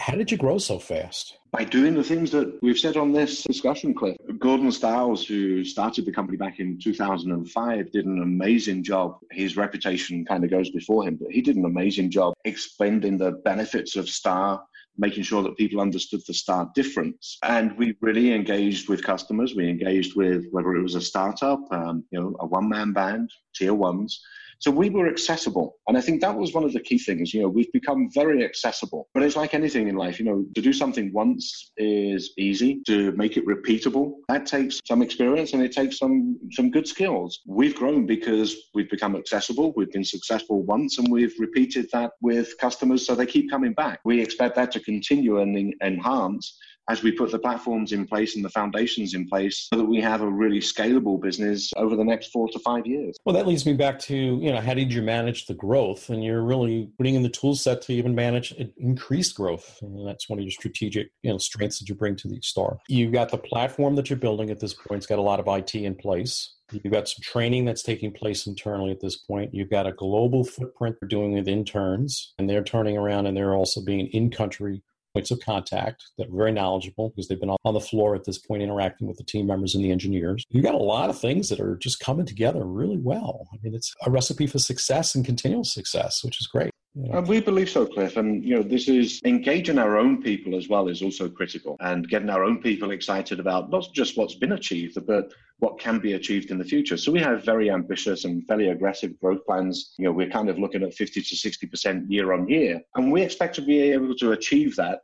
How 0.01 0.15
did 0.15 0.31
you 0.31 0.37
grow 0.37 0.57
so 0.57 0.79
fast? 0.79 1.37
By 1.51 1.63
doing 1.63 1.93
the 1.93 2.03
things 2.03 2.31
that 2.31 2.57
we've 2.63 2.79
said 2.79 2.97
on 2.97 3.11
this 3.11 3.43
discussion, 3.43 3.93
Cliff. 3.93 4.17
Gordon 4.39 4.71
Styles, 4.71 5.23
who 5.27 5.63
started 5.63 6.05
the 6.05 6.11
company 6.11 6.37
back 6.39 6.59
in 6.59 6.79
2005, 6.79 7.91
did 7.91 8.05
an 8.07 8.23
amazing 8.23 8.83
job. 8.83 9.19
His 9.29 9.55
reputation 9.55 10.25
kind 10.25 10.43
of 10.43 10.49
goes 10.49 10.71
before 10.71 11.07
him, 11.07 11.19
but 11.21 11.31
he 11.31 11.43
did 11.43 11.55
an 11.55 11.65
amazing 11.65 12.09
job 12.09 12.33
explaining 12.45 13.19
the 13.19 13.33
benefits 13.45 13.95
of 13.95 14.09
Star 14.09 14.63
making 14.97 15.23
sure 15.23 15.41
that 15.41 15.57
people 15.57 15.79
understood 15.79 16.21
the 16.27 16.33
star 16.33 16.69
difference. 16.75 17.37
And 17.43 17.77
we 17.77 17.95
really 18.01 18.33
engaged 18.33 18.89
with 18.89 19.03
customers. 19.03 19.55
We 19.55 19.69
engaged 19.69 20.17
with 20.17 20.45
whether 20.51 20.75
it 20.75 20.83
was 20.83 20.95
a 20.95 21.01
startup, 21.01 21.61
um, 21.71 22.03
you 22.11 22.19
know, 22.19 22.35
a 22.39 22.45
one 22.45 22.67
man 22.67 22.91
band, 22.91 23.31
tier 23.55 23.73
ones. 23.73 24.21
So 24.61 24.69
we 24.69 24.91
were 24.91 25.07
accessible. 25.07 25.77
And 25.87 25.97
I 25.97 26.01
think 26.01 26.21
that 26.21 26.37
was 26.37 26.53
one 26.53 26.63
of 26.63 26.71
the 26.71 26.79
key 26.79 26.99
things. 26.99 27.33
You 27.33 27.41
know, 27.41 27.49
we've 27.49 27.71
become 27.71 28.09
very 28.13 28.45
accessible. 28.45 29.09
But 29.13 29.23
it's 29.23 29.35
like 29.35 29.55
anything 29.55 29.87
in 29.87 29.95
life, 29.95 30.19
you 30.19 30.25
know, 30.25 30.45
to 30.53 30.61
do 30.61 30.71
something 30.71 31.11
once 31.11 31.71
is 31.77 32.31
easy. 32.37 32.81
To 32.85 33.11
make 33.13 33.37
it 33.37 33.45
repeatable, 33.47 34.13
that 34.29 34.45
takes 34.45 34.79
some 34.87 35.01
experience 35.01 35.53
and 35.53 35.63
it 35.63 35.71
takes 35.71 35.97
some 35.97 36.37
some 36.51 36.69
good 36.69 36.87
skills. 36.87 37.39
We've 37.47 37.75
grown 37.75 38.05
because 38.05 38.55
we've 38.75 38.89
become 38.89 39.15
accessible. 39.15 39.73
We've 39.75 39.91
been 39.91 40.05
successful 40.05 40.61
once 40.61 40.99
and 40.99 41.11
we've 41.11 41.33
repeated 41.39 41.87
that 41.93 42.11
with 42.21 42.55
customers 42.59 43.05
so 43.05 43.15
they 43.15 43.25
keep 43.25 43.49
coming 43.49 43.73
back. 43.73 43.99
We 44.05 44.21
expect 44.21 44.55
that 44.57 44.71
to 44.73 44.79
continue 44.79 45.39
and 45.39 45.73
enhance 45.81 46.57
as 46.89 47.03
we 47.03 47.11
put 47.11 47.31
the 47.31 47.39
platforms 47.39 47.91
in 47.91 48.05
place 48.05 48.35
and 48.35 48.43
the 48.43 48.49
foundations 48.49 49.13
in 49.13 49.27
place 49.27 49.67
so 49.71 49.77
that 49.77 49.85
we 49.85 50.01
have 50.01 50.21
a 50.21 50.29
really 50.29 50.59
scalable 50.59 51.21
business 51.21 51.71
over 51.77 51.95
the 51.95 52.03
next 52.03 52.31
four 52.31 52.47
to 52.49 52.59
five 52.59 52.85
years. 52.85 53.17
Well, 53.25 53.35
that 53.35 53.47
leads 53.47 53.65
me 53.65 53.73
back 53.73 53.99
to, 53.99 54.15
you 54.15 54.51
know, 54.51 54.59
how 54.59 54.73
did 54.73 54.93
you 54.93 55.01
manage 55.01 55.45
the 55.45 55.53
growth? 55.53 56.09
And 56.09 56.23
you're 56.23 56.43
really 56.43 56.89
putting 56.97 57.15
in 57.15 57.23
the 57.23 57.29
tool 57.29 57.55
set 57.55 57.81
to 57.83 57.93
even 57.93 58.15
manage 58.15 58.53
increased 58.77 59.35
growth. 59.35 59.79
And 59.81 60.07
that's 60.07 60.29
one 60.29 60.39
of 60.39 60.43
your 60.43 60.51
strategic, 60.51 61.11
you 61.23 61.31
know, 61.31 61.37
strengths 61.37 61.79
that 61.79 61.89
you 61.89 61.95
bring 61.95 62.15
to 62.17 62.27
the 62.27 62.39
star. 62.41 62.77
You've 62.87 63.13
got 63.13 63.29
the 63.29 63.37
platform 63.37 63.95
that 63.95 64.09
you're 64.09 64.17
building 64.17 64.49
at 64.49 64.59
this 64.59 64.73
point. 64.73 64.97
It's 64.97 65.07
got 65.07 65.19
a 65.19 65.23
lot 65.23 65.39
of 65.39 65.47
IT 65.47 65.75
in 65.75 65.95
place. 65.95 66.55
You've 66.71 66.93
got 66.93 67.09
some 67.09 67.21
training 67.21 67.65
that's 67.65 67.83
taking 67.83 68.13
place 68.13 68.47
internally 68.47 68.91
at 68.91 69.01
this 69.01 69.17
point. 69.17 69.53
You've 69.53 69.69
got 69.69 69.87
a 69.87 69.91
global 69.91 70.43
footprint 70.43 70.95
you're 71.01 71.09
doing 71.09 71.33
with 71.33 71.47
interns, 71.47 72.33
and 72.39 72.49
they're 72.49 72.63
turning 72.63 72.97
around 72.97 73.25
and 73.25 73.35
they're 73.35 73.55
also 73.55 73.81
being 73.81 74.07
in 74.07 74.31
country 74.31 74.81
points 75.13 75.31
of 75.31 75.39
contact 75.39 76.03
that 76.17 76.27
are 76.27 76.35
very 76.35 76.51
knowledgeable 76.51 77.09
because 77.09 77.27
they've 77.27 77.39
been 77.39 77.55
on 77.63 77.73
the 77.73 77.79
floor 77.79 78.15
at 78.15 78.23
this 78.23 78.37
point 78.37 78.63
interacting 78.63 79.07
with 79.07 79.17
the 79.17 79.23
team 79.23 79.47
members 79.47 79.75
and 79.75 79.83
the 79.83 79.91
engineers. 79.91 80.43
You've 80.49 80.65
got 80.65 80.75
a 80.75 80.77
lot 80.77 81.09
of 81.09 81.19
things 81.19 81.49
that 81.49 81.59
are 81.59 81.77
just 81.77 81.99
coming 81.99 82.25
together 82.25 82.63
really 82.65 82.97
well. 82.97 83.47
I 83.53 83.57
mean, 83.61 83.75
it's 83.75 83.93
a 84.05 84.11
recipe 84.11 84.47
for 84.47 84.59
success 84.59 85.15
and 85.15 85.25
continual 85.25 85.63
success, 85.63 86.23
which 86.23 86.39
is 86.39 86.47
great. 86.47 86.71
Yeah. 86.93 87.19
And 87.19 87.27
we 87.27 87.39
believe 87.39 87.69
so, 87.69 87.85
Cliff. 87.85 88.17
And 88.17 88.43
you 88.43 88.55
know, 88.55 88.63
this 88.63 88.89
is 88.89 89.21
engaging 89.23 89.77
our 89.77 89.97
own 89.97 90.21
people 90.21 90.57
as 90.57 90.67
well 90.67 90.89
is 90.89 91.01
also 91.01 91.29
critical, 91.29 91.77
and 91.79 92.07
getting 92.09 92.29
our 92.29 92.43
own 92.43 92.61
people 92.61 92.91
excited 92.91 93.39
about 93.39 93.69
not 93.69 93.87
just 93.93 94.17
what's 94.17 94.35
been 94.35 94.51
achieved, 94.51 94.97
but 95.07 95.31
what 95.59 95.79
can 95.79 95.99
be 95.99 96.13
achieved 96.13 96.51
in 96.51 96.57
the 96.57 96.65
future. 96.65 96.97
So 96.97 97.11
we 97.11 97.19
have 97.19 97.45
very 97.45 97.71
ambitious 97.71 98.25
and 98.25 98.45
fairly 98.45 98.69
aggressive 98.69 99.17
growth 99.21 99.45
plans. 99.45 99.93
You 99.97 100.05
know, 100.05 100.11
we're 100.11 100.29
kind 100.29 100.49
of 100.49 100.59
looking 100.59 100.83
at 100.83 100.93
50 100.93 101.21
to 101.21 101.35
60 101.35 101.67
percent 101.67 102.11
year 102.11 102.33
on 102.33 102.49
year, 102.49 102.81
and 102.95 103.09
we 103.11 103.21
expect 103.21 103.55
to 103.55 103.61
be 103.61 103.79
able 103.79 104.13
to 104.15 104.33
achieve 104.33 104.75
that 104.75 105.03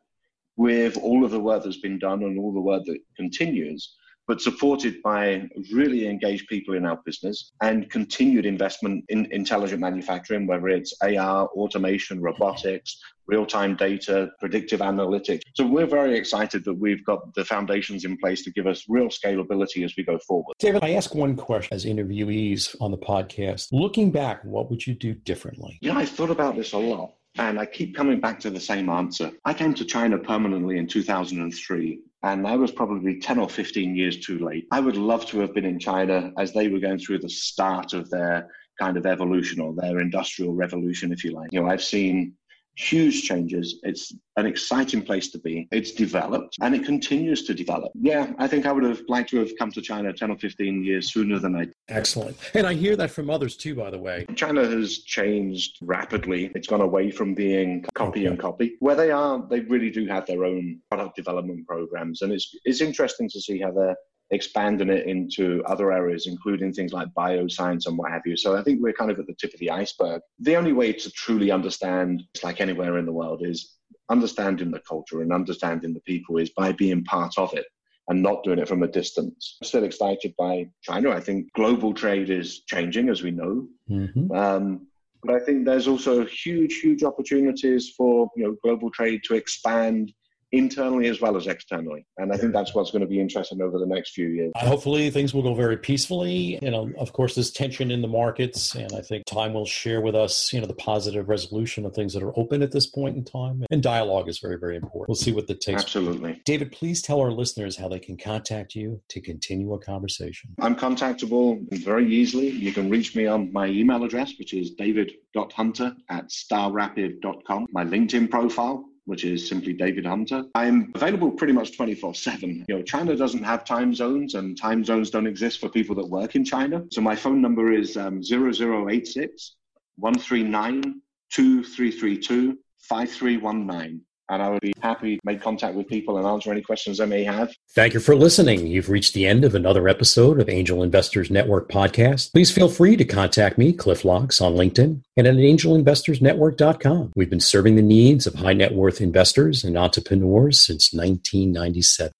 with 0.57 0.97
all 0.97 1.23
of 1.23 1.31
the 1.31 1.39
work 1.39 1.63
that's 1.63 1.79
been 1.79 1.99
done 1.99 2.23
and 2.23 2.37
all 2.37 2.51
the 2.51 2.59
work 2.59 2.83
that 2.85 2.99
continues 3.15 3.95
but 4.27 4.41
supported 4.41 5.01
by 5.01 5.49
really 5.71 6.07
engaged 6.07 6.47
people 6.47 6.75
in 6.75 6.85
our 6.85 6.99
business 7.05 7.51
and 7.61 7.89
continued 7.89 8.45
investment 8.45 9.05
in 9.09 9.27
intelligent 9.31 9.79
manufacturing, 9.79 10.45
whether 10.45 10.67
it's 10.67 10.93
AR, 11.01 11.47
automation, 11.47 12.21
robotics, 12.21 12.99
real 13.27 13.45
time 13.45 13.75
data, 13.75 14.29
predictive 14.39 14.79
analytics. 14.81 15.41
So 15.53 15.65
we're 15.65 15.87
very 15.87 16.17
excited 16.17 16.63
that 16.65 16.73
we've 16.73 17.05
got 17.05 17.33
the 17.35 17.45
foundations 17.45 18.05
in 18.05 18.17
place 18.17 18.43
to 18.43 18.51
give 18.51 18.67
us 18.67 18.85
real 18.87 19.07
scalability 19.07 19.83
as 19.85 19.95
we 19.97 20.03
go 20.03 20.17
forward. 20.19 20.55
David, 20.59 20.83
I 20.83 20.91
ask 20.91 21.13
one 21.15 21.35
question 21.35 21.75
as 21.75 21.85
interviewees 21.85 22.75
on 22.81 22.91
the 22.91 22.97
podcast. 22.97 23.67
Looking 23.71 24.11
back, 24.11 24.43
what 24.43 24.69
would 24.69 24.85
you 24.85 24.93
do 24.93 25.13
differently? 25.13 25.77
Yeah, 25.81 25.97
I 25.97 26.05
thought 26.05 26.29
about 26.29 26.55
this 26.55 26.73
a 26.73 26.77
lot. 26.77 27.13
And 27.39 27.59
I 27.59 27.67
keep 27.67 27.95
coming 27.95 28.19
back 28.19 28.39
to 28.41 28.49
the 28.49 28.59
same 28.59 28.89
answer. 28.89 29.31
I 29.45 29.53
came 29.53 29.75
to 29.75 29.85
China 29.85 30.17
permanently 30.17 30.79
in 30.79 30.87
2003 30.87 31.99
and 32.23 32.47
I 32.47 32.55
was 32.55 32.71
probably 32.71 33.19
10 33.19 33.39
or 33.39 33.49
15 33.49 33.95
years 33.95 34.19
too 34.19 34.39
late. 34.39 34.67
I 34.71 34.79
would 34.79 34.97
love 34.97 35.25
to 35.27 35.39
have 35.39 35.53
been 35.53 35.65
in 35.65 35.79
China 35.79 36.31
as 36.37 36.51
they 36.53 36.67
were 36.67 36.79
going 36.79 36.99
through 36.99 37.19
the 37.19 37.29
start 37.29 37.93
of 37.93 38.09
their 38.09 38.49
kind 38.79 38.97
of 38.97 39.05
evolution 39.05 39.61
or 39.61 39.73
their 39.73 39.99
industrial 39.99 40.53
revolution, 40.53 41.11
if 41.11 41.23
you 41.23 41.31
like. 41.31 41.49
You 41.51 41.61
know, 41.61 41.69
I've 41.69 41.83
seen 41.83 42.33
huge 42.77 43.23
changes. 43.23 43.79
It's 43.83 44.13
an 44.37 44.45
exciting 44.45 45.01
place 45.01 45.29
to 45.31 45.39
be. 45.39 45.67
It's 45.71 45.91
developed 45.91 46.57
and 46.61 46.75
it 46.75 46.85
continues 46.85 47.43
to 47.45 47.53
develop. 47.53 47.91
Yeah, 47.95 48.31
I 48.37 48.47
think 48.47 48.65
I 48.65 48.71
would 48.71 48.83
have 48.83 49.01
liked 49.07 49.31
to 49.31 49.37
have 49.37 49.51
come 49.57 49.71
to 49.71 49.81
China 49.81 50.13
10 50.13 50.31
or 50.31 50.37
15 50.37 50.83
years 50.83 51.11
sooner 51.11 51.39
than 51.39 51.55
I 51.55 51.65
did. 51.65 51.73
Excellent. 51.89 52.37
And 52.53 52.67
I 52.67 52.73
hear 52.73 52.95
that 52.95 53.09
from 53.11 53.29
others 53.29 53.57
too, 53.57 53.75
by 53.75 53.89
the 53.89 53.97
way. 53.97 54.25
China 54.35 54.63
has 54.65 54.99
changed 54.99 55.77
rapidly. 55.81 56.51
It's 56.53 56.67
gone 56.67 56.81
away 56.81 57.09
from 57.09 57.33
being 57.33 57.85
copy 57.95 58.21
okay. 58.21 58.27
and 58.27 58.39
copy. 58.39 58.75
Where 58.79 58.95
they 58.95 59.11
are, 59.11 59.43
they 59.49 59.61
really 59.61 59.89
do 59.89 60.05
have 60.05 60.27
their 60.27 60.45
own 60.45 60.79
product 60.91 61.15
development 61.15 61.67
programs. 61.67 62.21
And 62.21 62.31
it's, 62.31 62.55
it's 62.63 62.81
interesting 62.81 63.27
to 63.29 63.41
see 63.41 63.59
how 63.59 63.71
they're 63.71 63.97
expanding 64.31 64.89
it 64.89 65.05
into 65.05 65.63
other 65.65 65.91
areas, 65.91 66.27
including 66.27 66.73
things 66.73 66.93
like 66.93 67.07
bioscience 67.17 67.87
and 67.87 67.97
what 67.97 68.11
have 68.11 68.23
you. 68.25 68.35
So 68.35 68.57
I 68.57 68.63
think 68.63 68.81
we're 68.81 68.93
kind 68.93 69.11
of 69.11 69.19
at 69.19 69.27
the 69.27 69.35
tip 69.39 69.53
of 69.53 69.59
the 69.59 69.71
iceberg. 69.71 70.21
The 70.39 70.55
only 70.55 70.73
way 70.73 70.93
to 70.93 71.11
truly 71.11 71.51
understand, 71.51 72.23
it's 72.33 72.43
like 72.43 72.59
anywhere 72.59 72.97
in 72.97 73.05
the 73.05 73.13
world, 73.13 73.45
is 73.45 73.77
understanding 74.09 74.71
the 74.71 74.81
culture 74.81 75.21
and 75.21 75.33
understanding 75.33 75.93
the 75.93 76.01
people 76.01 76.37
is 76.37 76.49
by 76.51 76.71
being 76.71 77.03
part 77.03 77.37
of 77.37 77.53
it 77.53 77.65
and 78.09 78.21
not 78.21 78.43
doing 78.43 78.59
it 78.59 78.67
from 78.67 78.83
a 78.83 78.87
distance. 78.87 79.57
I'm 79.61 79.67
still 79.67 79.83
excited 79.83 80.33
by 80.37 80.69
China. 80.81 81.11
I 81.11 81.19
think 81.19 81.51
global 81.53 81.93
trade 81.93 82.29
is 82.29 82.61
changing, 82.61 83.09
as 83.09 83.21
we 83.21 83.31
know. 83.31 83.67
Mm-hmm. 83.89 84.31
Um, 84.31 84.87
but 85.23 85.35
I 85.35 85.39
think 85.39 85.65
there's 85.65 85.87
also 85.87 86.25
huge, 86.25 86.79
huge 86.79 87.03
opportunities 87.03 87.89
for 87.89 88.29
you 88.35 88.45
know 88.45 88.55
global 88.63 88.89
trade 88.89 89.21
to 89.25 89.35
expand 89.35 90.13
internally 90.51 91.07
as 91.07 91.21
well 91.21 91.35
as 91.35 91.47
externally. 91.47 92.05
And 92.17 92.31
I 92.33 92.37
think 92.37 92.53
that's 92.53 92.73
what's 92.73 92.91
going 92.91 93.01
to 93.01 93.07
be 93.07 93.19
interesting 93.19 93.61
over 93.61 93.79
the 93.79 93.85
next 93.85 94.11
few 94.11 94.27
years. 94.27 94.51
Uh, 94.55 94.65
hopefully, 94.65 95.09
things 95.09 95.33
will 95.33 95.43
go 95.43 95.53
very 95.53 95.77
peacefully. 95.77 96.59
You 96.61 96.71
know, 96.71 96.89
of 96.97 97.13
course, 97.13 97.35
there's 97.35 97.51
tension 97.51 97.91
in 97.91 98.01
the 98.01 98.07
markets, 98.07 98.75
and 98.75 98.91
I 98.93 99.01
think 99.01 99.25
time 99.25 99.53
will 99.53 99.65
share 99.65 100.01
with 100.01 100.15
us, 100.15 100.53
you 100.53 100.61
know, 100.61 100.67
the 100.67 100.73
positive 100.73 101.29
resolution 101.29 101.85
of 101.85 101.93
things 101.93 102.13
that 102.13 102.23
are 102.23 102.37
open 102.37 102.61
at 102.61 102.71
this 102.71 102.87
point 102.87 103.17
in 103.17 103.23
time. 103.23 103.63
And 103.71 103.83
dialogue 103.83 104.29
is 104.29 104.39
very, 104.39 104.57
very 104.57 104.75
important. 104.75 105.09
We'll 105.09 105.15
see 105.15 105.31
what 105.31 105.47
that 105.47 105.61
takes. 105.61 105.83
Absolutely. 105.83 106.41
David, 106.45 106.71
please 106.71 107.01
tell 107.01 107.19
our 107.19 107.31
listeners 107.31 107.75
how 107.75 107.87
they 107.89 107.99
can 107.99 108.17
contact 108.17 108.75
you 108.75 109.01
to 109.09 109.21
continue 109.21 109.73
a 109.73 109.79
conversation. 109.79 110.53
I'm 110.59 110.75
contactable 110.75 111.59
very 111.83 112.07
easily. 112.07 112.49
You 112.49 112.71
can 112.71 112.89
reach 112.89 113.15
me 113.15 113.27
on 113.27 113.51
my 113.51 113.67
email 113.67 114.03
address, 114.03 114.33
which 114.39 114.53
is 114.53 114.71
david.hunter 114.71 115.95
at 116.09 116.29
starrapid.com. 116.29 117.67
My 117.71 117.83
LinkedIn 117.83 118.29
profile 118.29 118.85
which 119.07 119.23
is 119.23 119.47
simply 119.47 119.71
David 119.71 120.05
Hunter. 120.05 120.43
I'm 120.53 120.91
available 120.93 121.31
pretty 121.31 121.53
much 121.53 121.75
24 121.75 122.13
7. 122.13 122.65
You 122.67 122.75
know, 122.75 122.81
China 122.83 123.15
doesn't 123.15 123.43
have 123.43 123.63
time 123.63 123.95
zones 123.95 124.35
and 124.35 124.57
time 124.57 124.83
zones 124.83 125.09
don't 125.09 125.25
exist 125.25 125.59
for 125.59 125.69
people 125.69 125.95
that 125.95 126.05
work 126.05 126.35
in 126.35 126.43
China. 126.43 126.83
So 126.91 126.99
my 126.99 127.15
phone 127.15 127.41
number 127.41 127.71
is 127.71 127.95
um, 127.95 128.21
0086 128.21 129.55
139 129.95 131.01
2332 131.31 132.57
5319 132.79 134.01
and 134.29 134.41
I 134.41 134.49
would 134.49 134.61
be 134.61 134.73
happy 134.81 135.15
to 135.15 135.21
make 135.23 135.41
contact 135.41 135.75
with 135.75 135.87
people 135.87 136.17
and 136.17 136.27
answer 136.27 136.51
any 136.51 136.61
questions 136.61 136.97
they 136.97 137.05
may 137.05 137.23
have. 137.23 137.53
Thank 137.73 137.93
you 137.93 137.99
for 137.99 138.15
listening. 138.15 138.67
You've 138.67 138.89
reached 138.89 139.13
the 139.13 139.25
end 139.25 139.43
of 139.45 139.55
another 139.55 139.87
episode 139.87 140.39
of 140.39 140.49
Angel 140.49 140.83
Investors 140.83 141.31
Network 141.31 141.69
podcast. 141.69 142.31
Please 142.31 142.51
feel 142.51 142.69
free 142.69 142.97
to 142.97 143.05
contact 143.05 143.57
me, 143.57 143.73
Cliff 143.73 144.03
Locks, 144.03 144.41
on 144.41 144.53
LinkedIn 144.53 145.01
and 145.15 145.27
at 145.27 145.35
angelinvestorsnetwork.com. 145.35 147.13
We've 147.15 147.29
been 147.29 147.39
serving 147.39 147.75
the 147.75 147.81
needs 147.81 148.27
of 148.27 148.35
high 148.35 148.53
net 148.53 148.73
worth 148.73 149.01
investors 149.01 149.63
and 149.63 149.77
entrepreneurs 149.77 150.65
since 150.65 150.93
1997. 150.93 152.11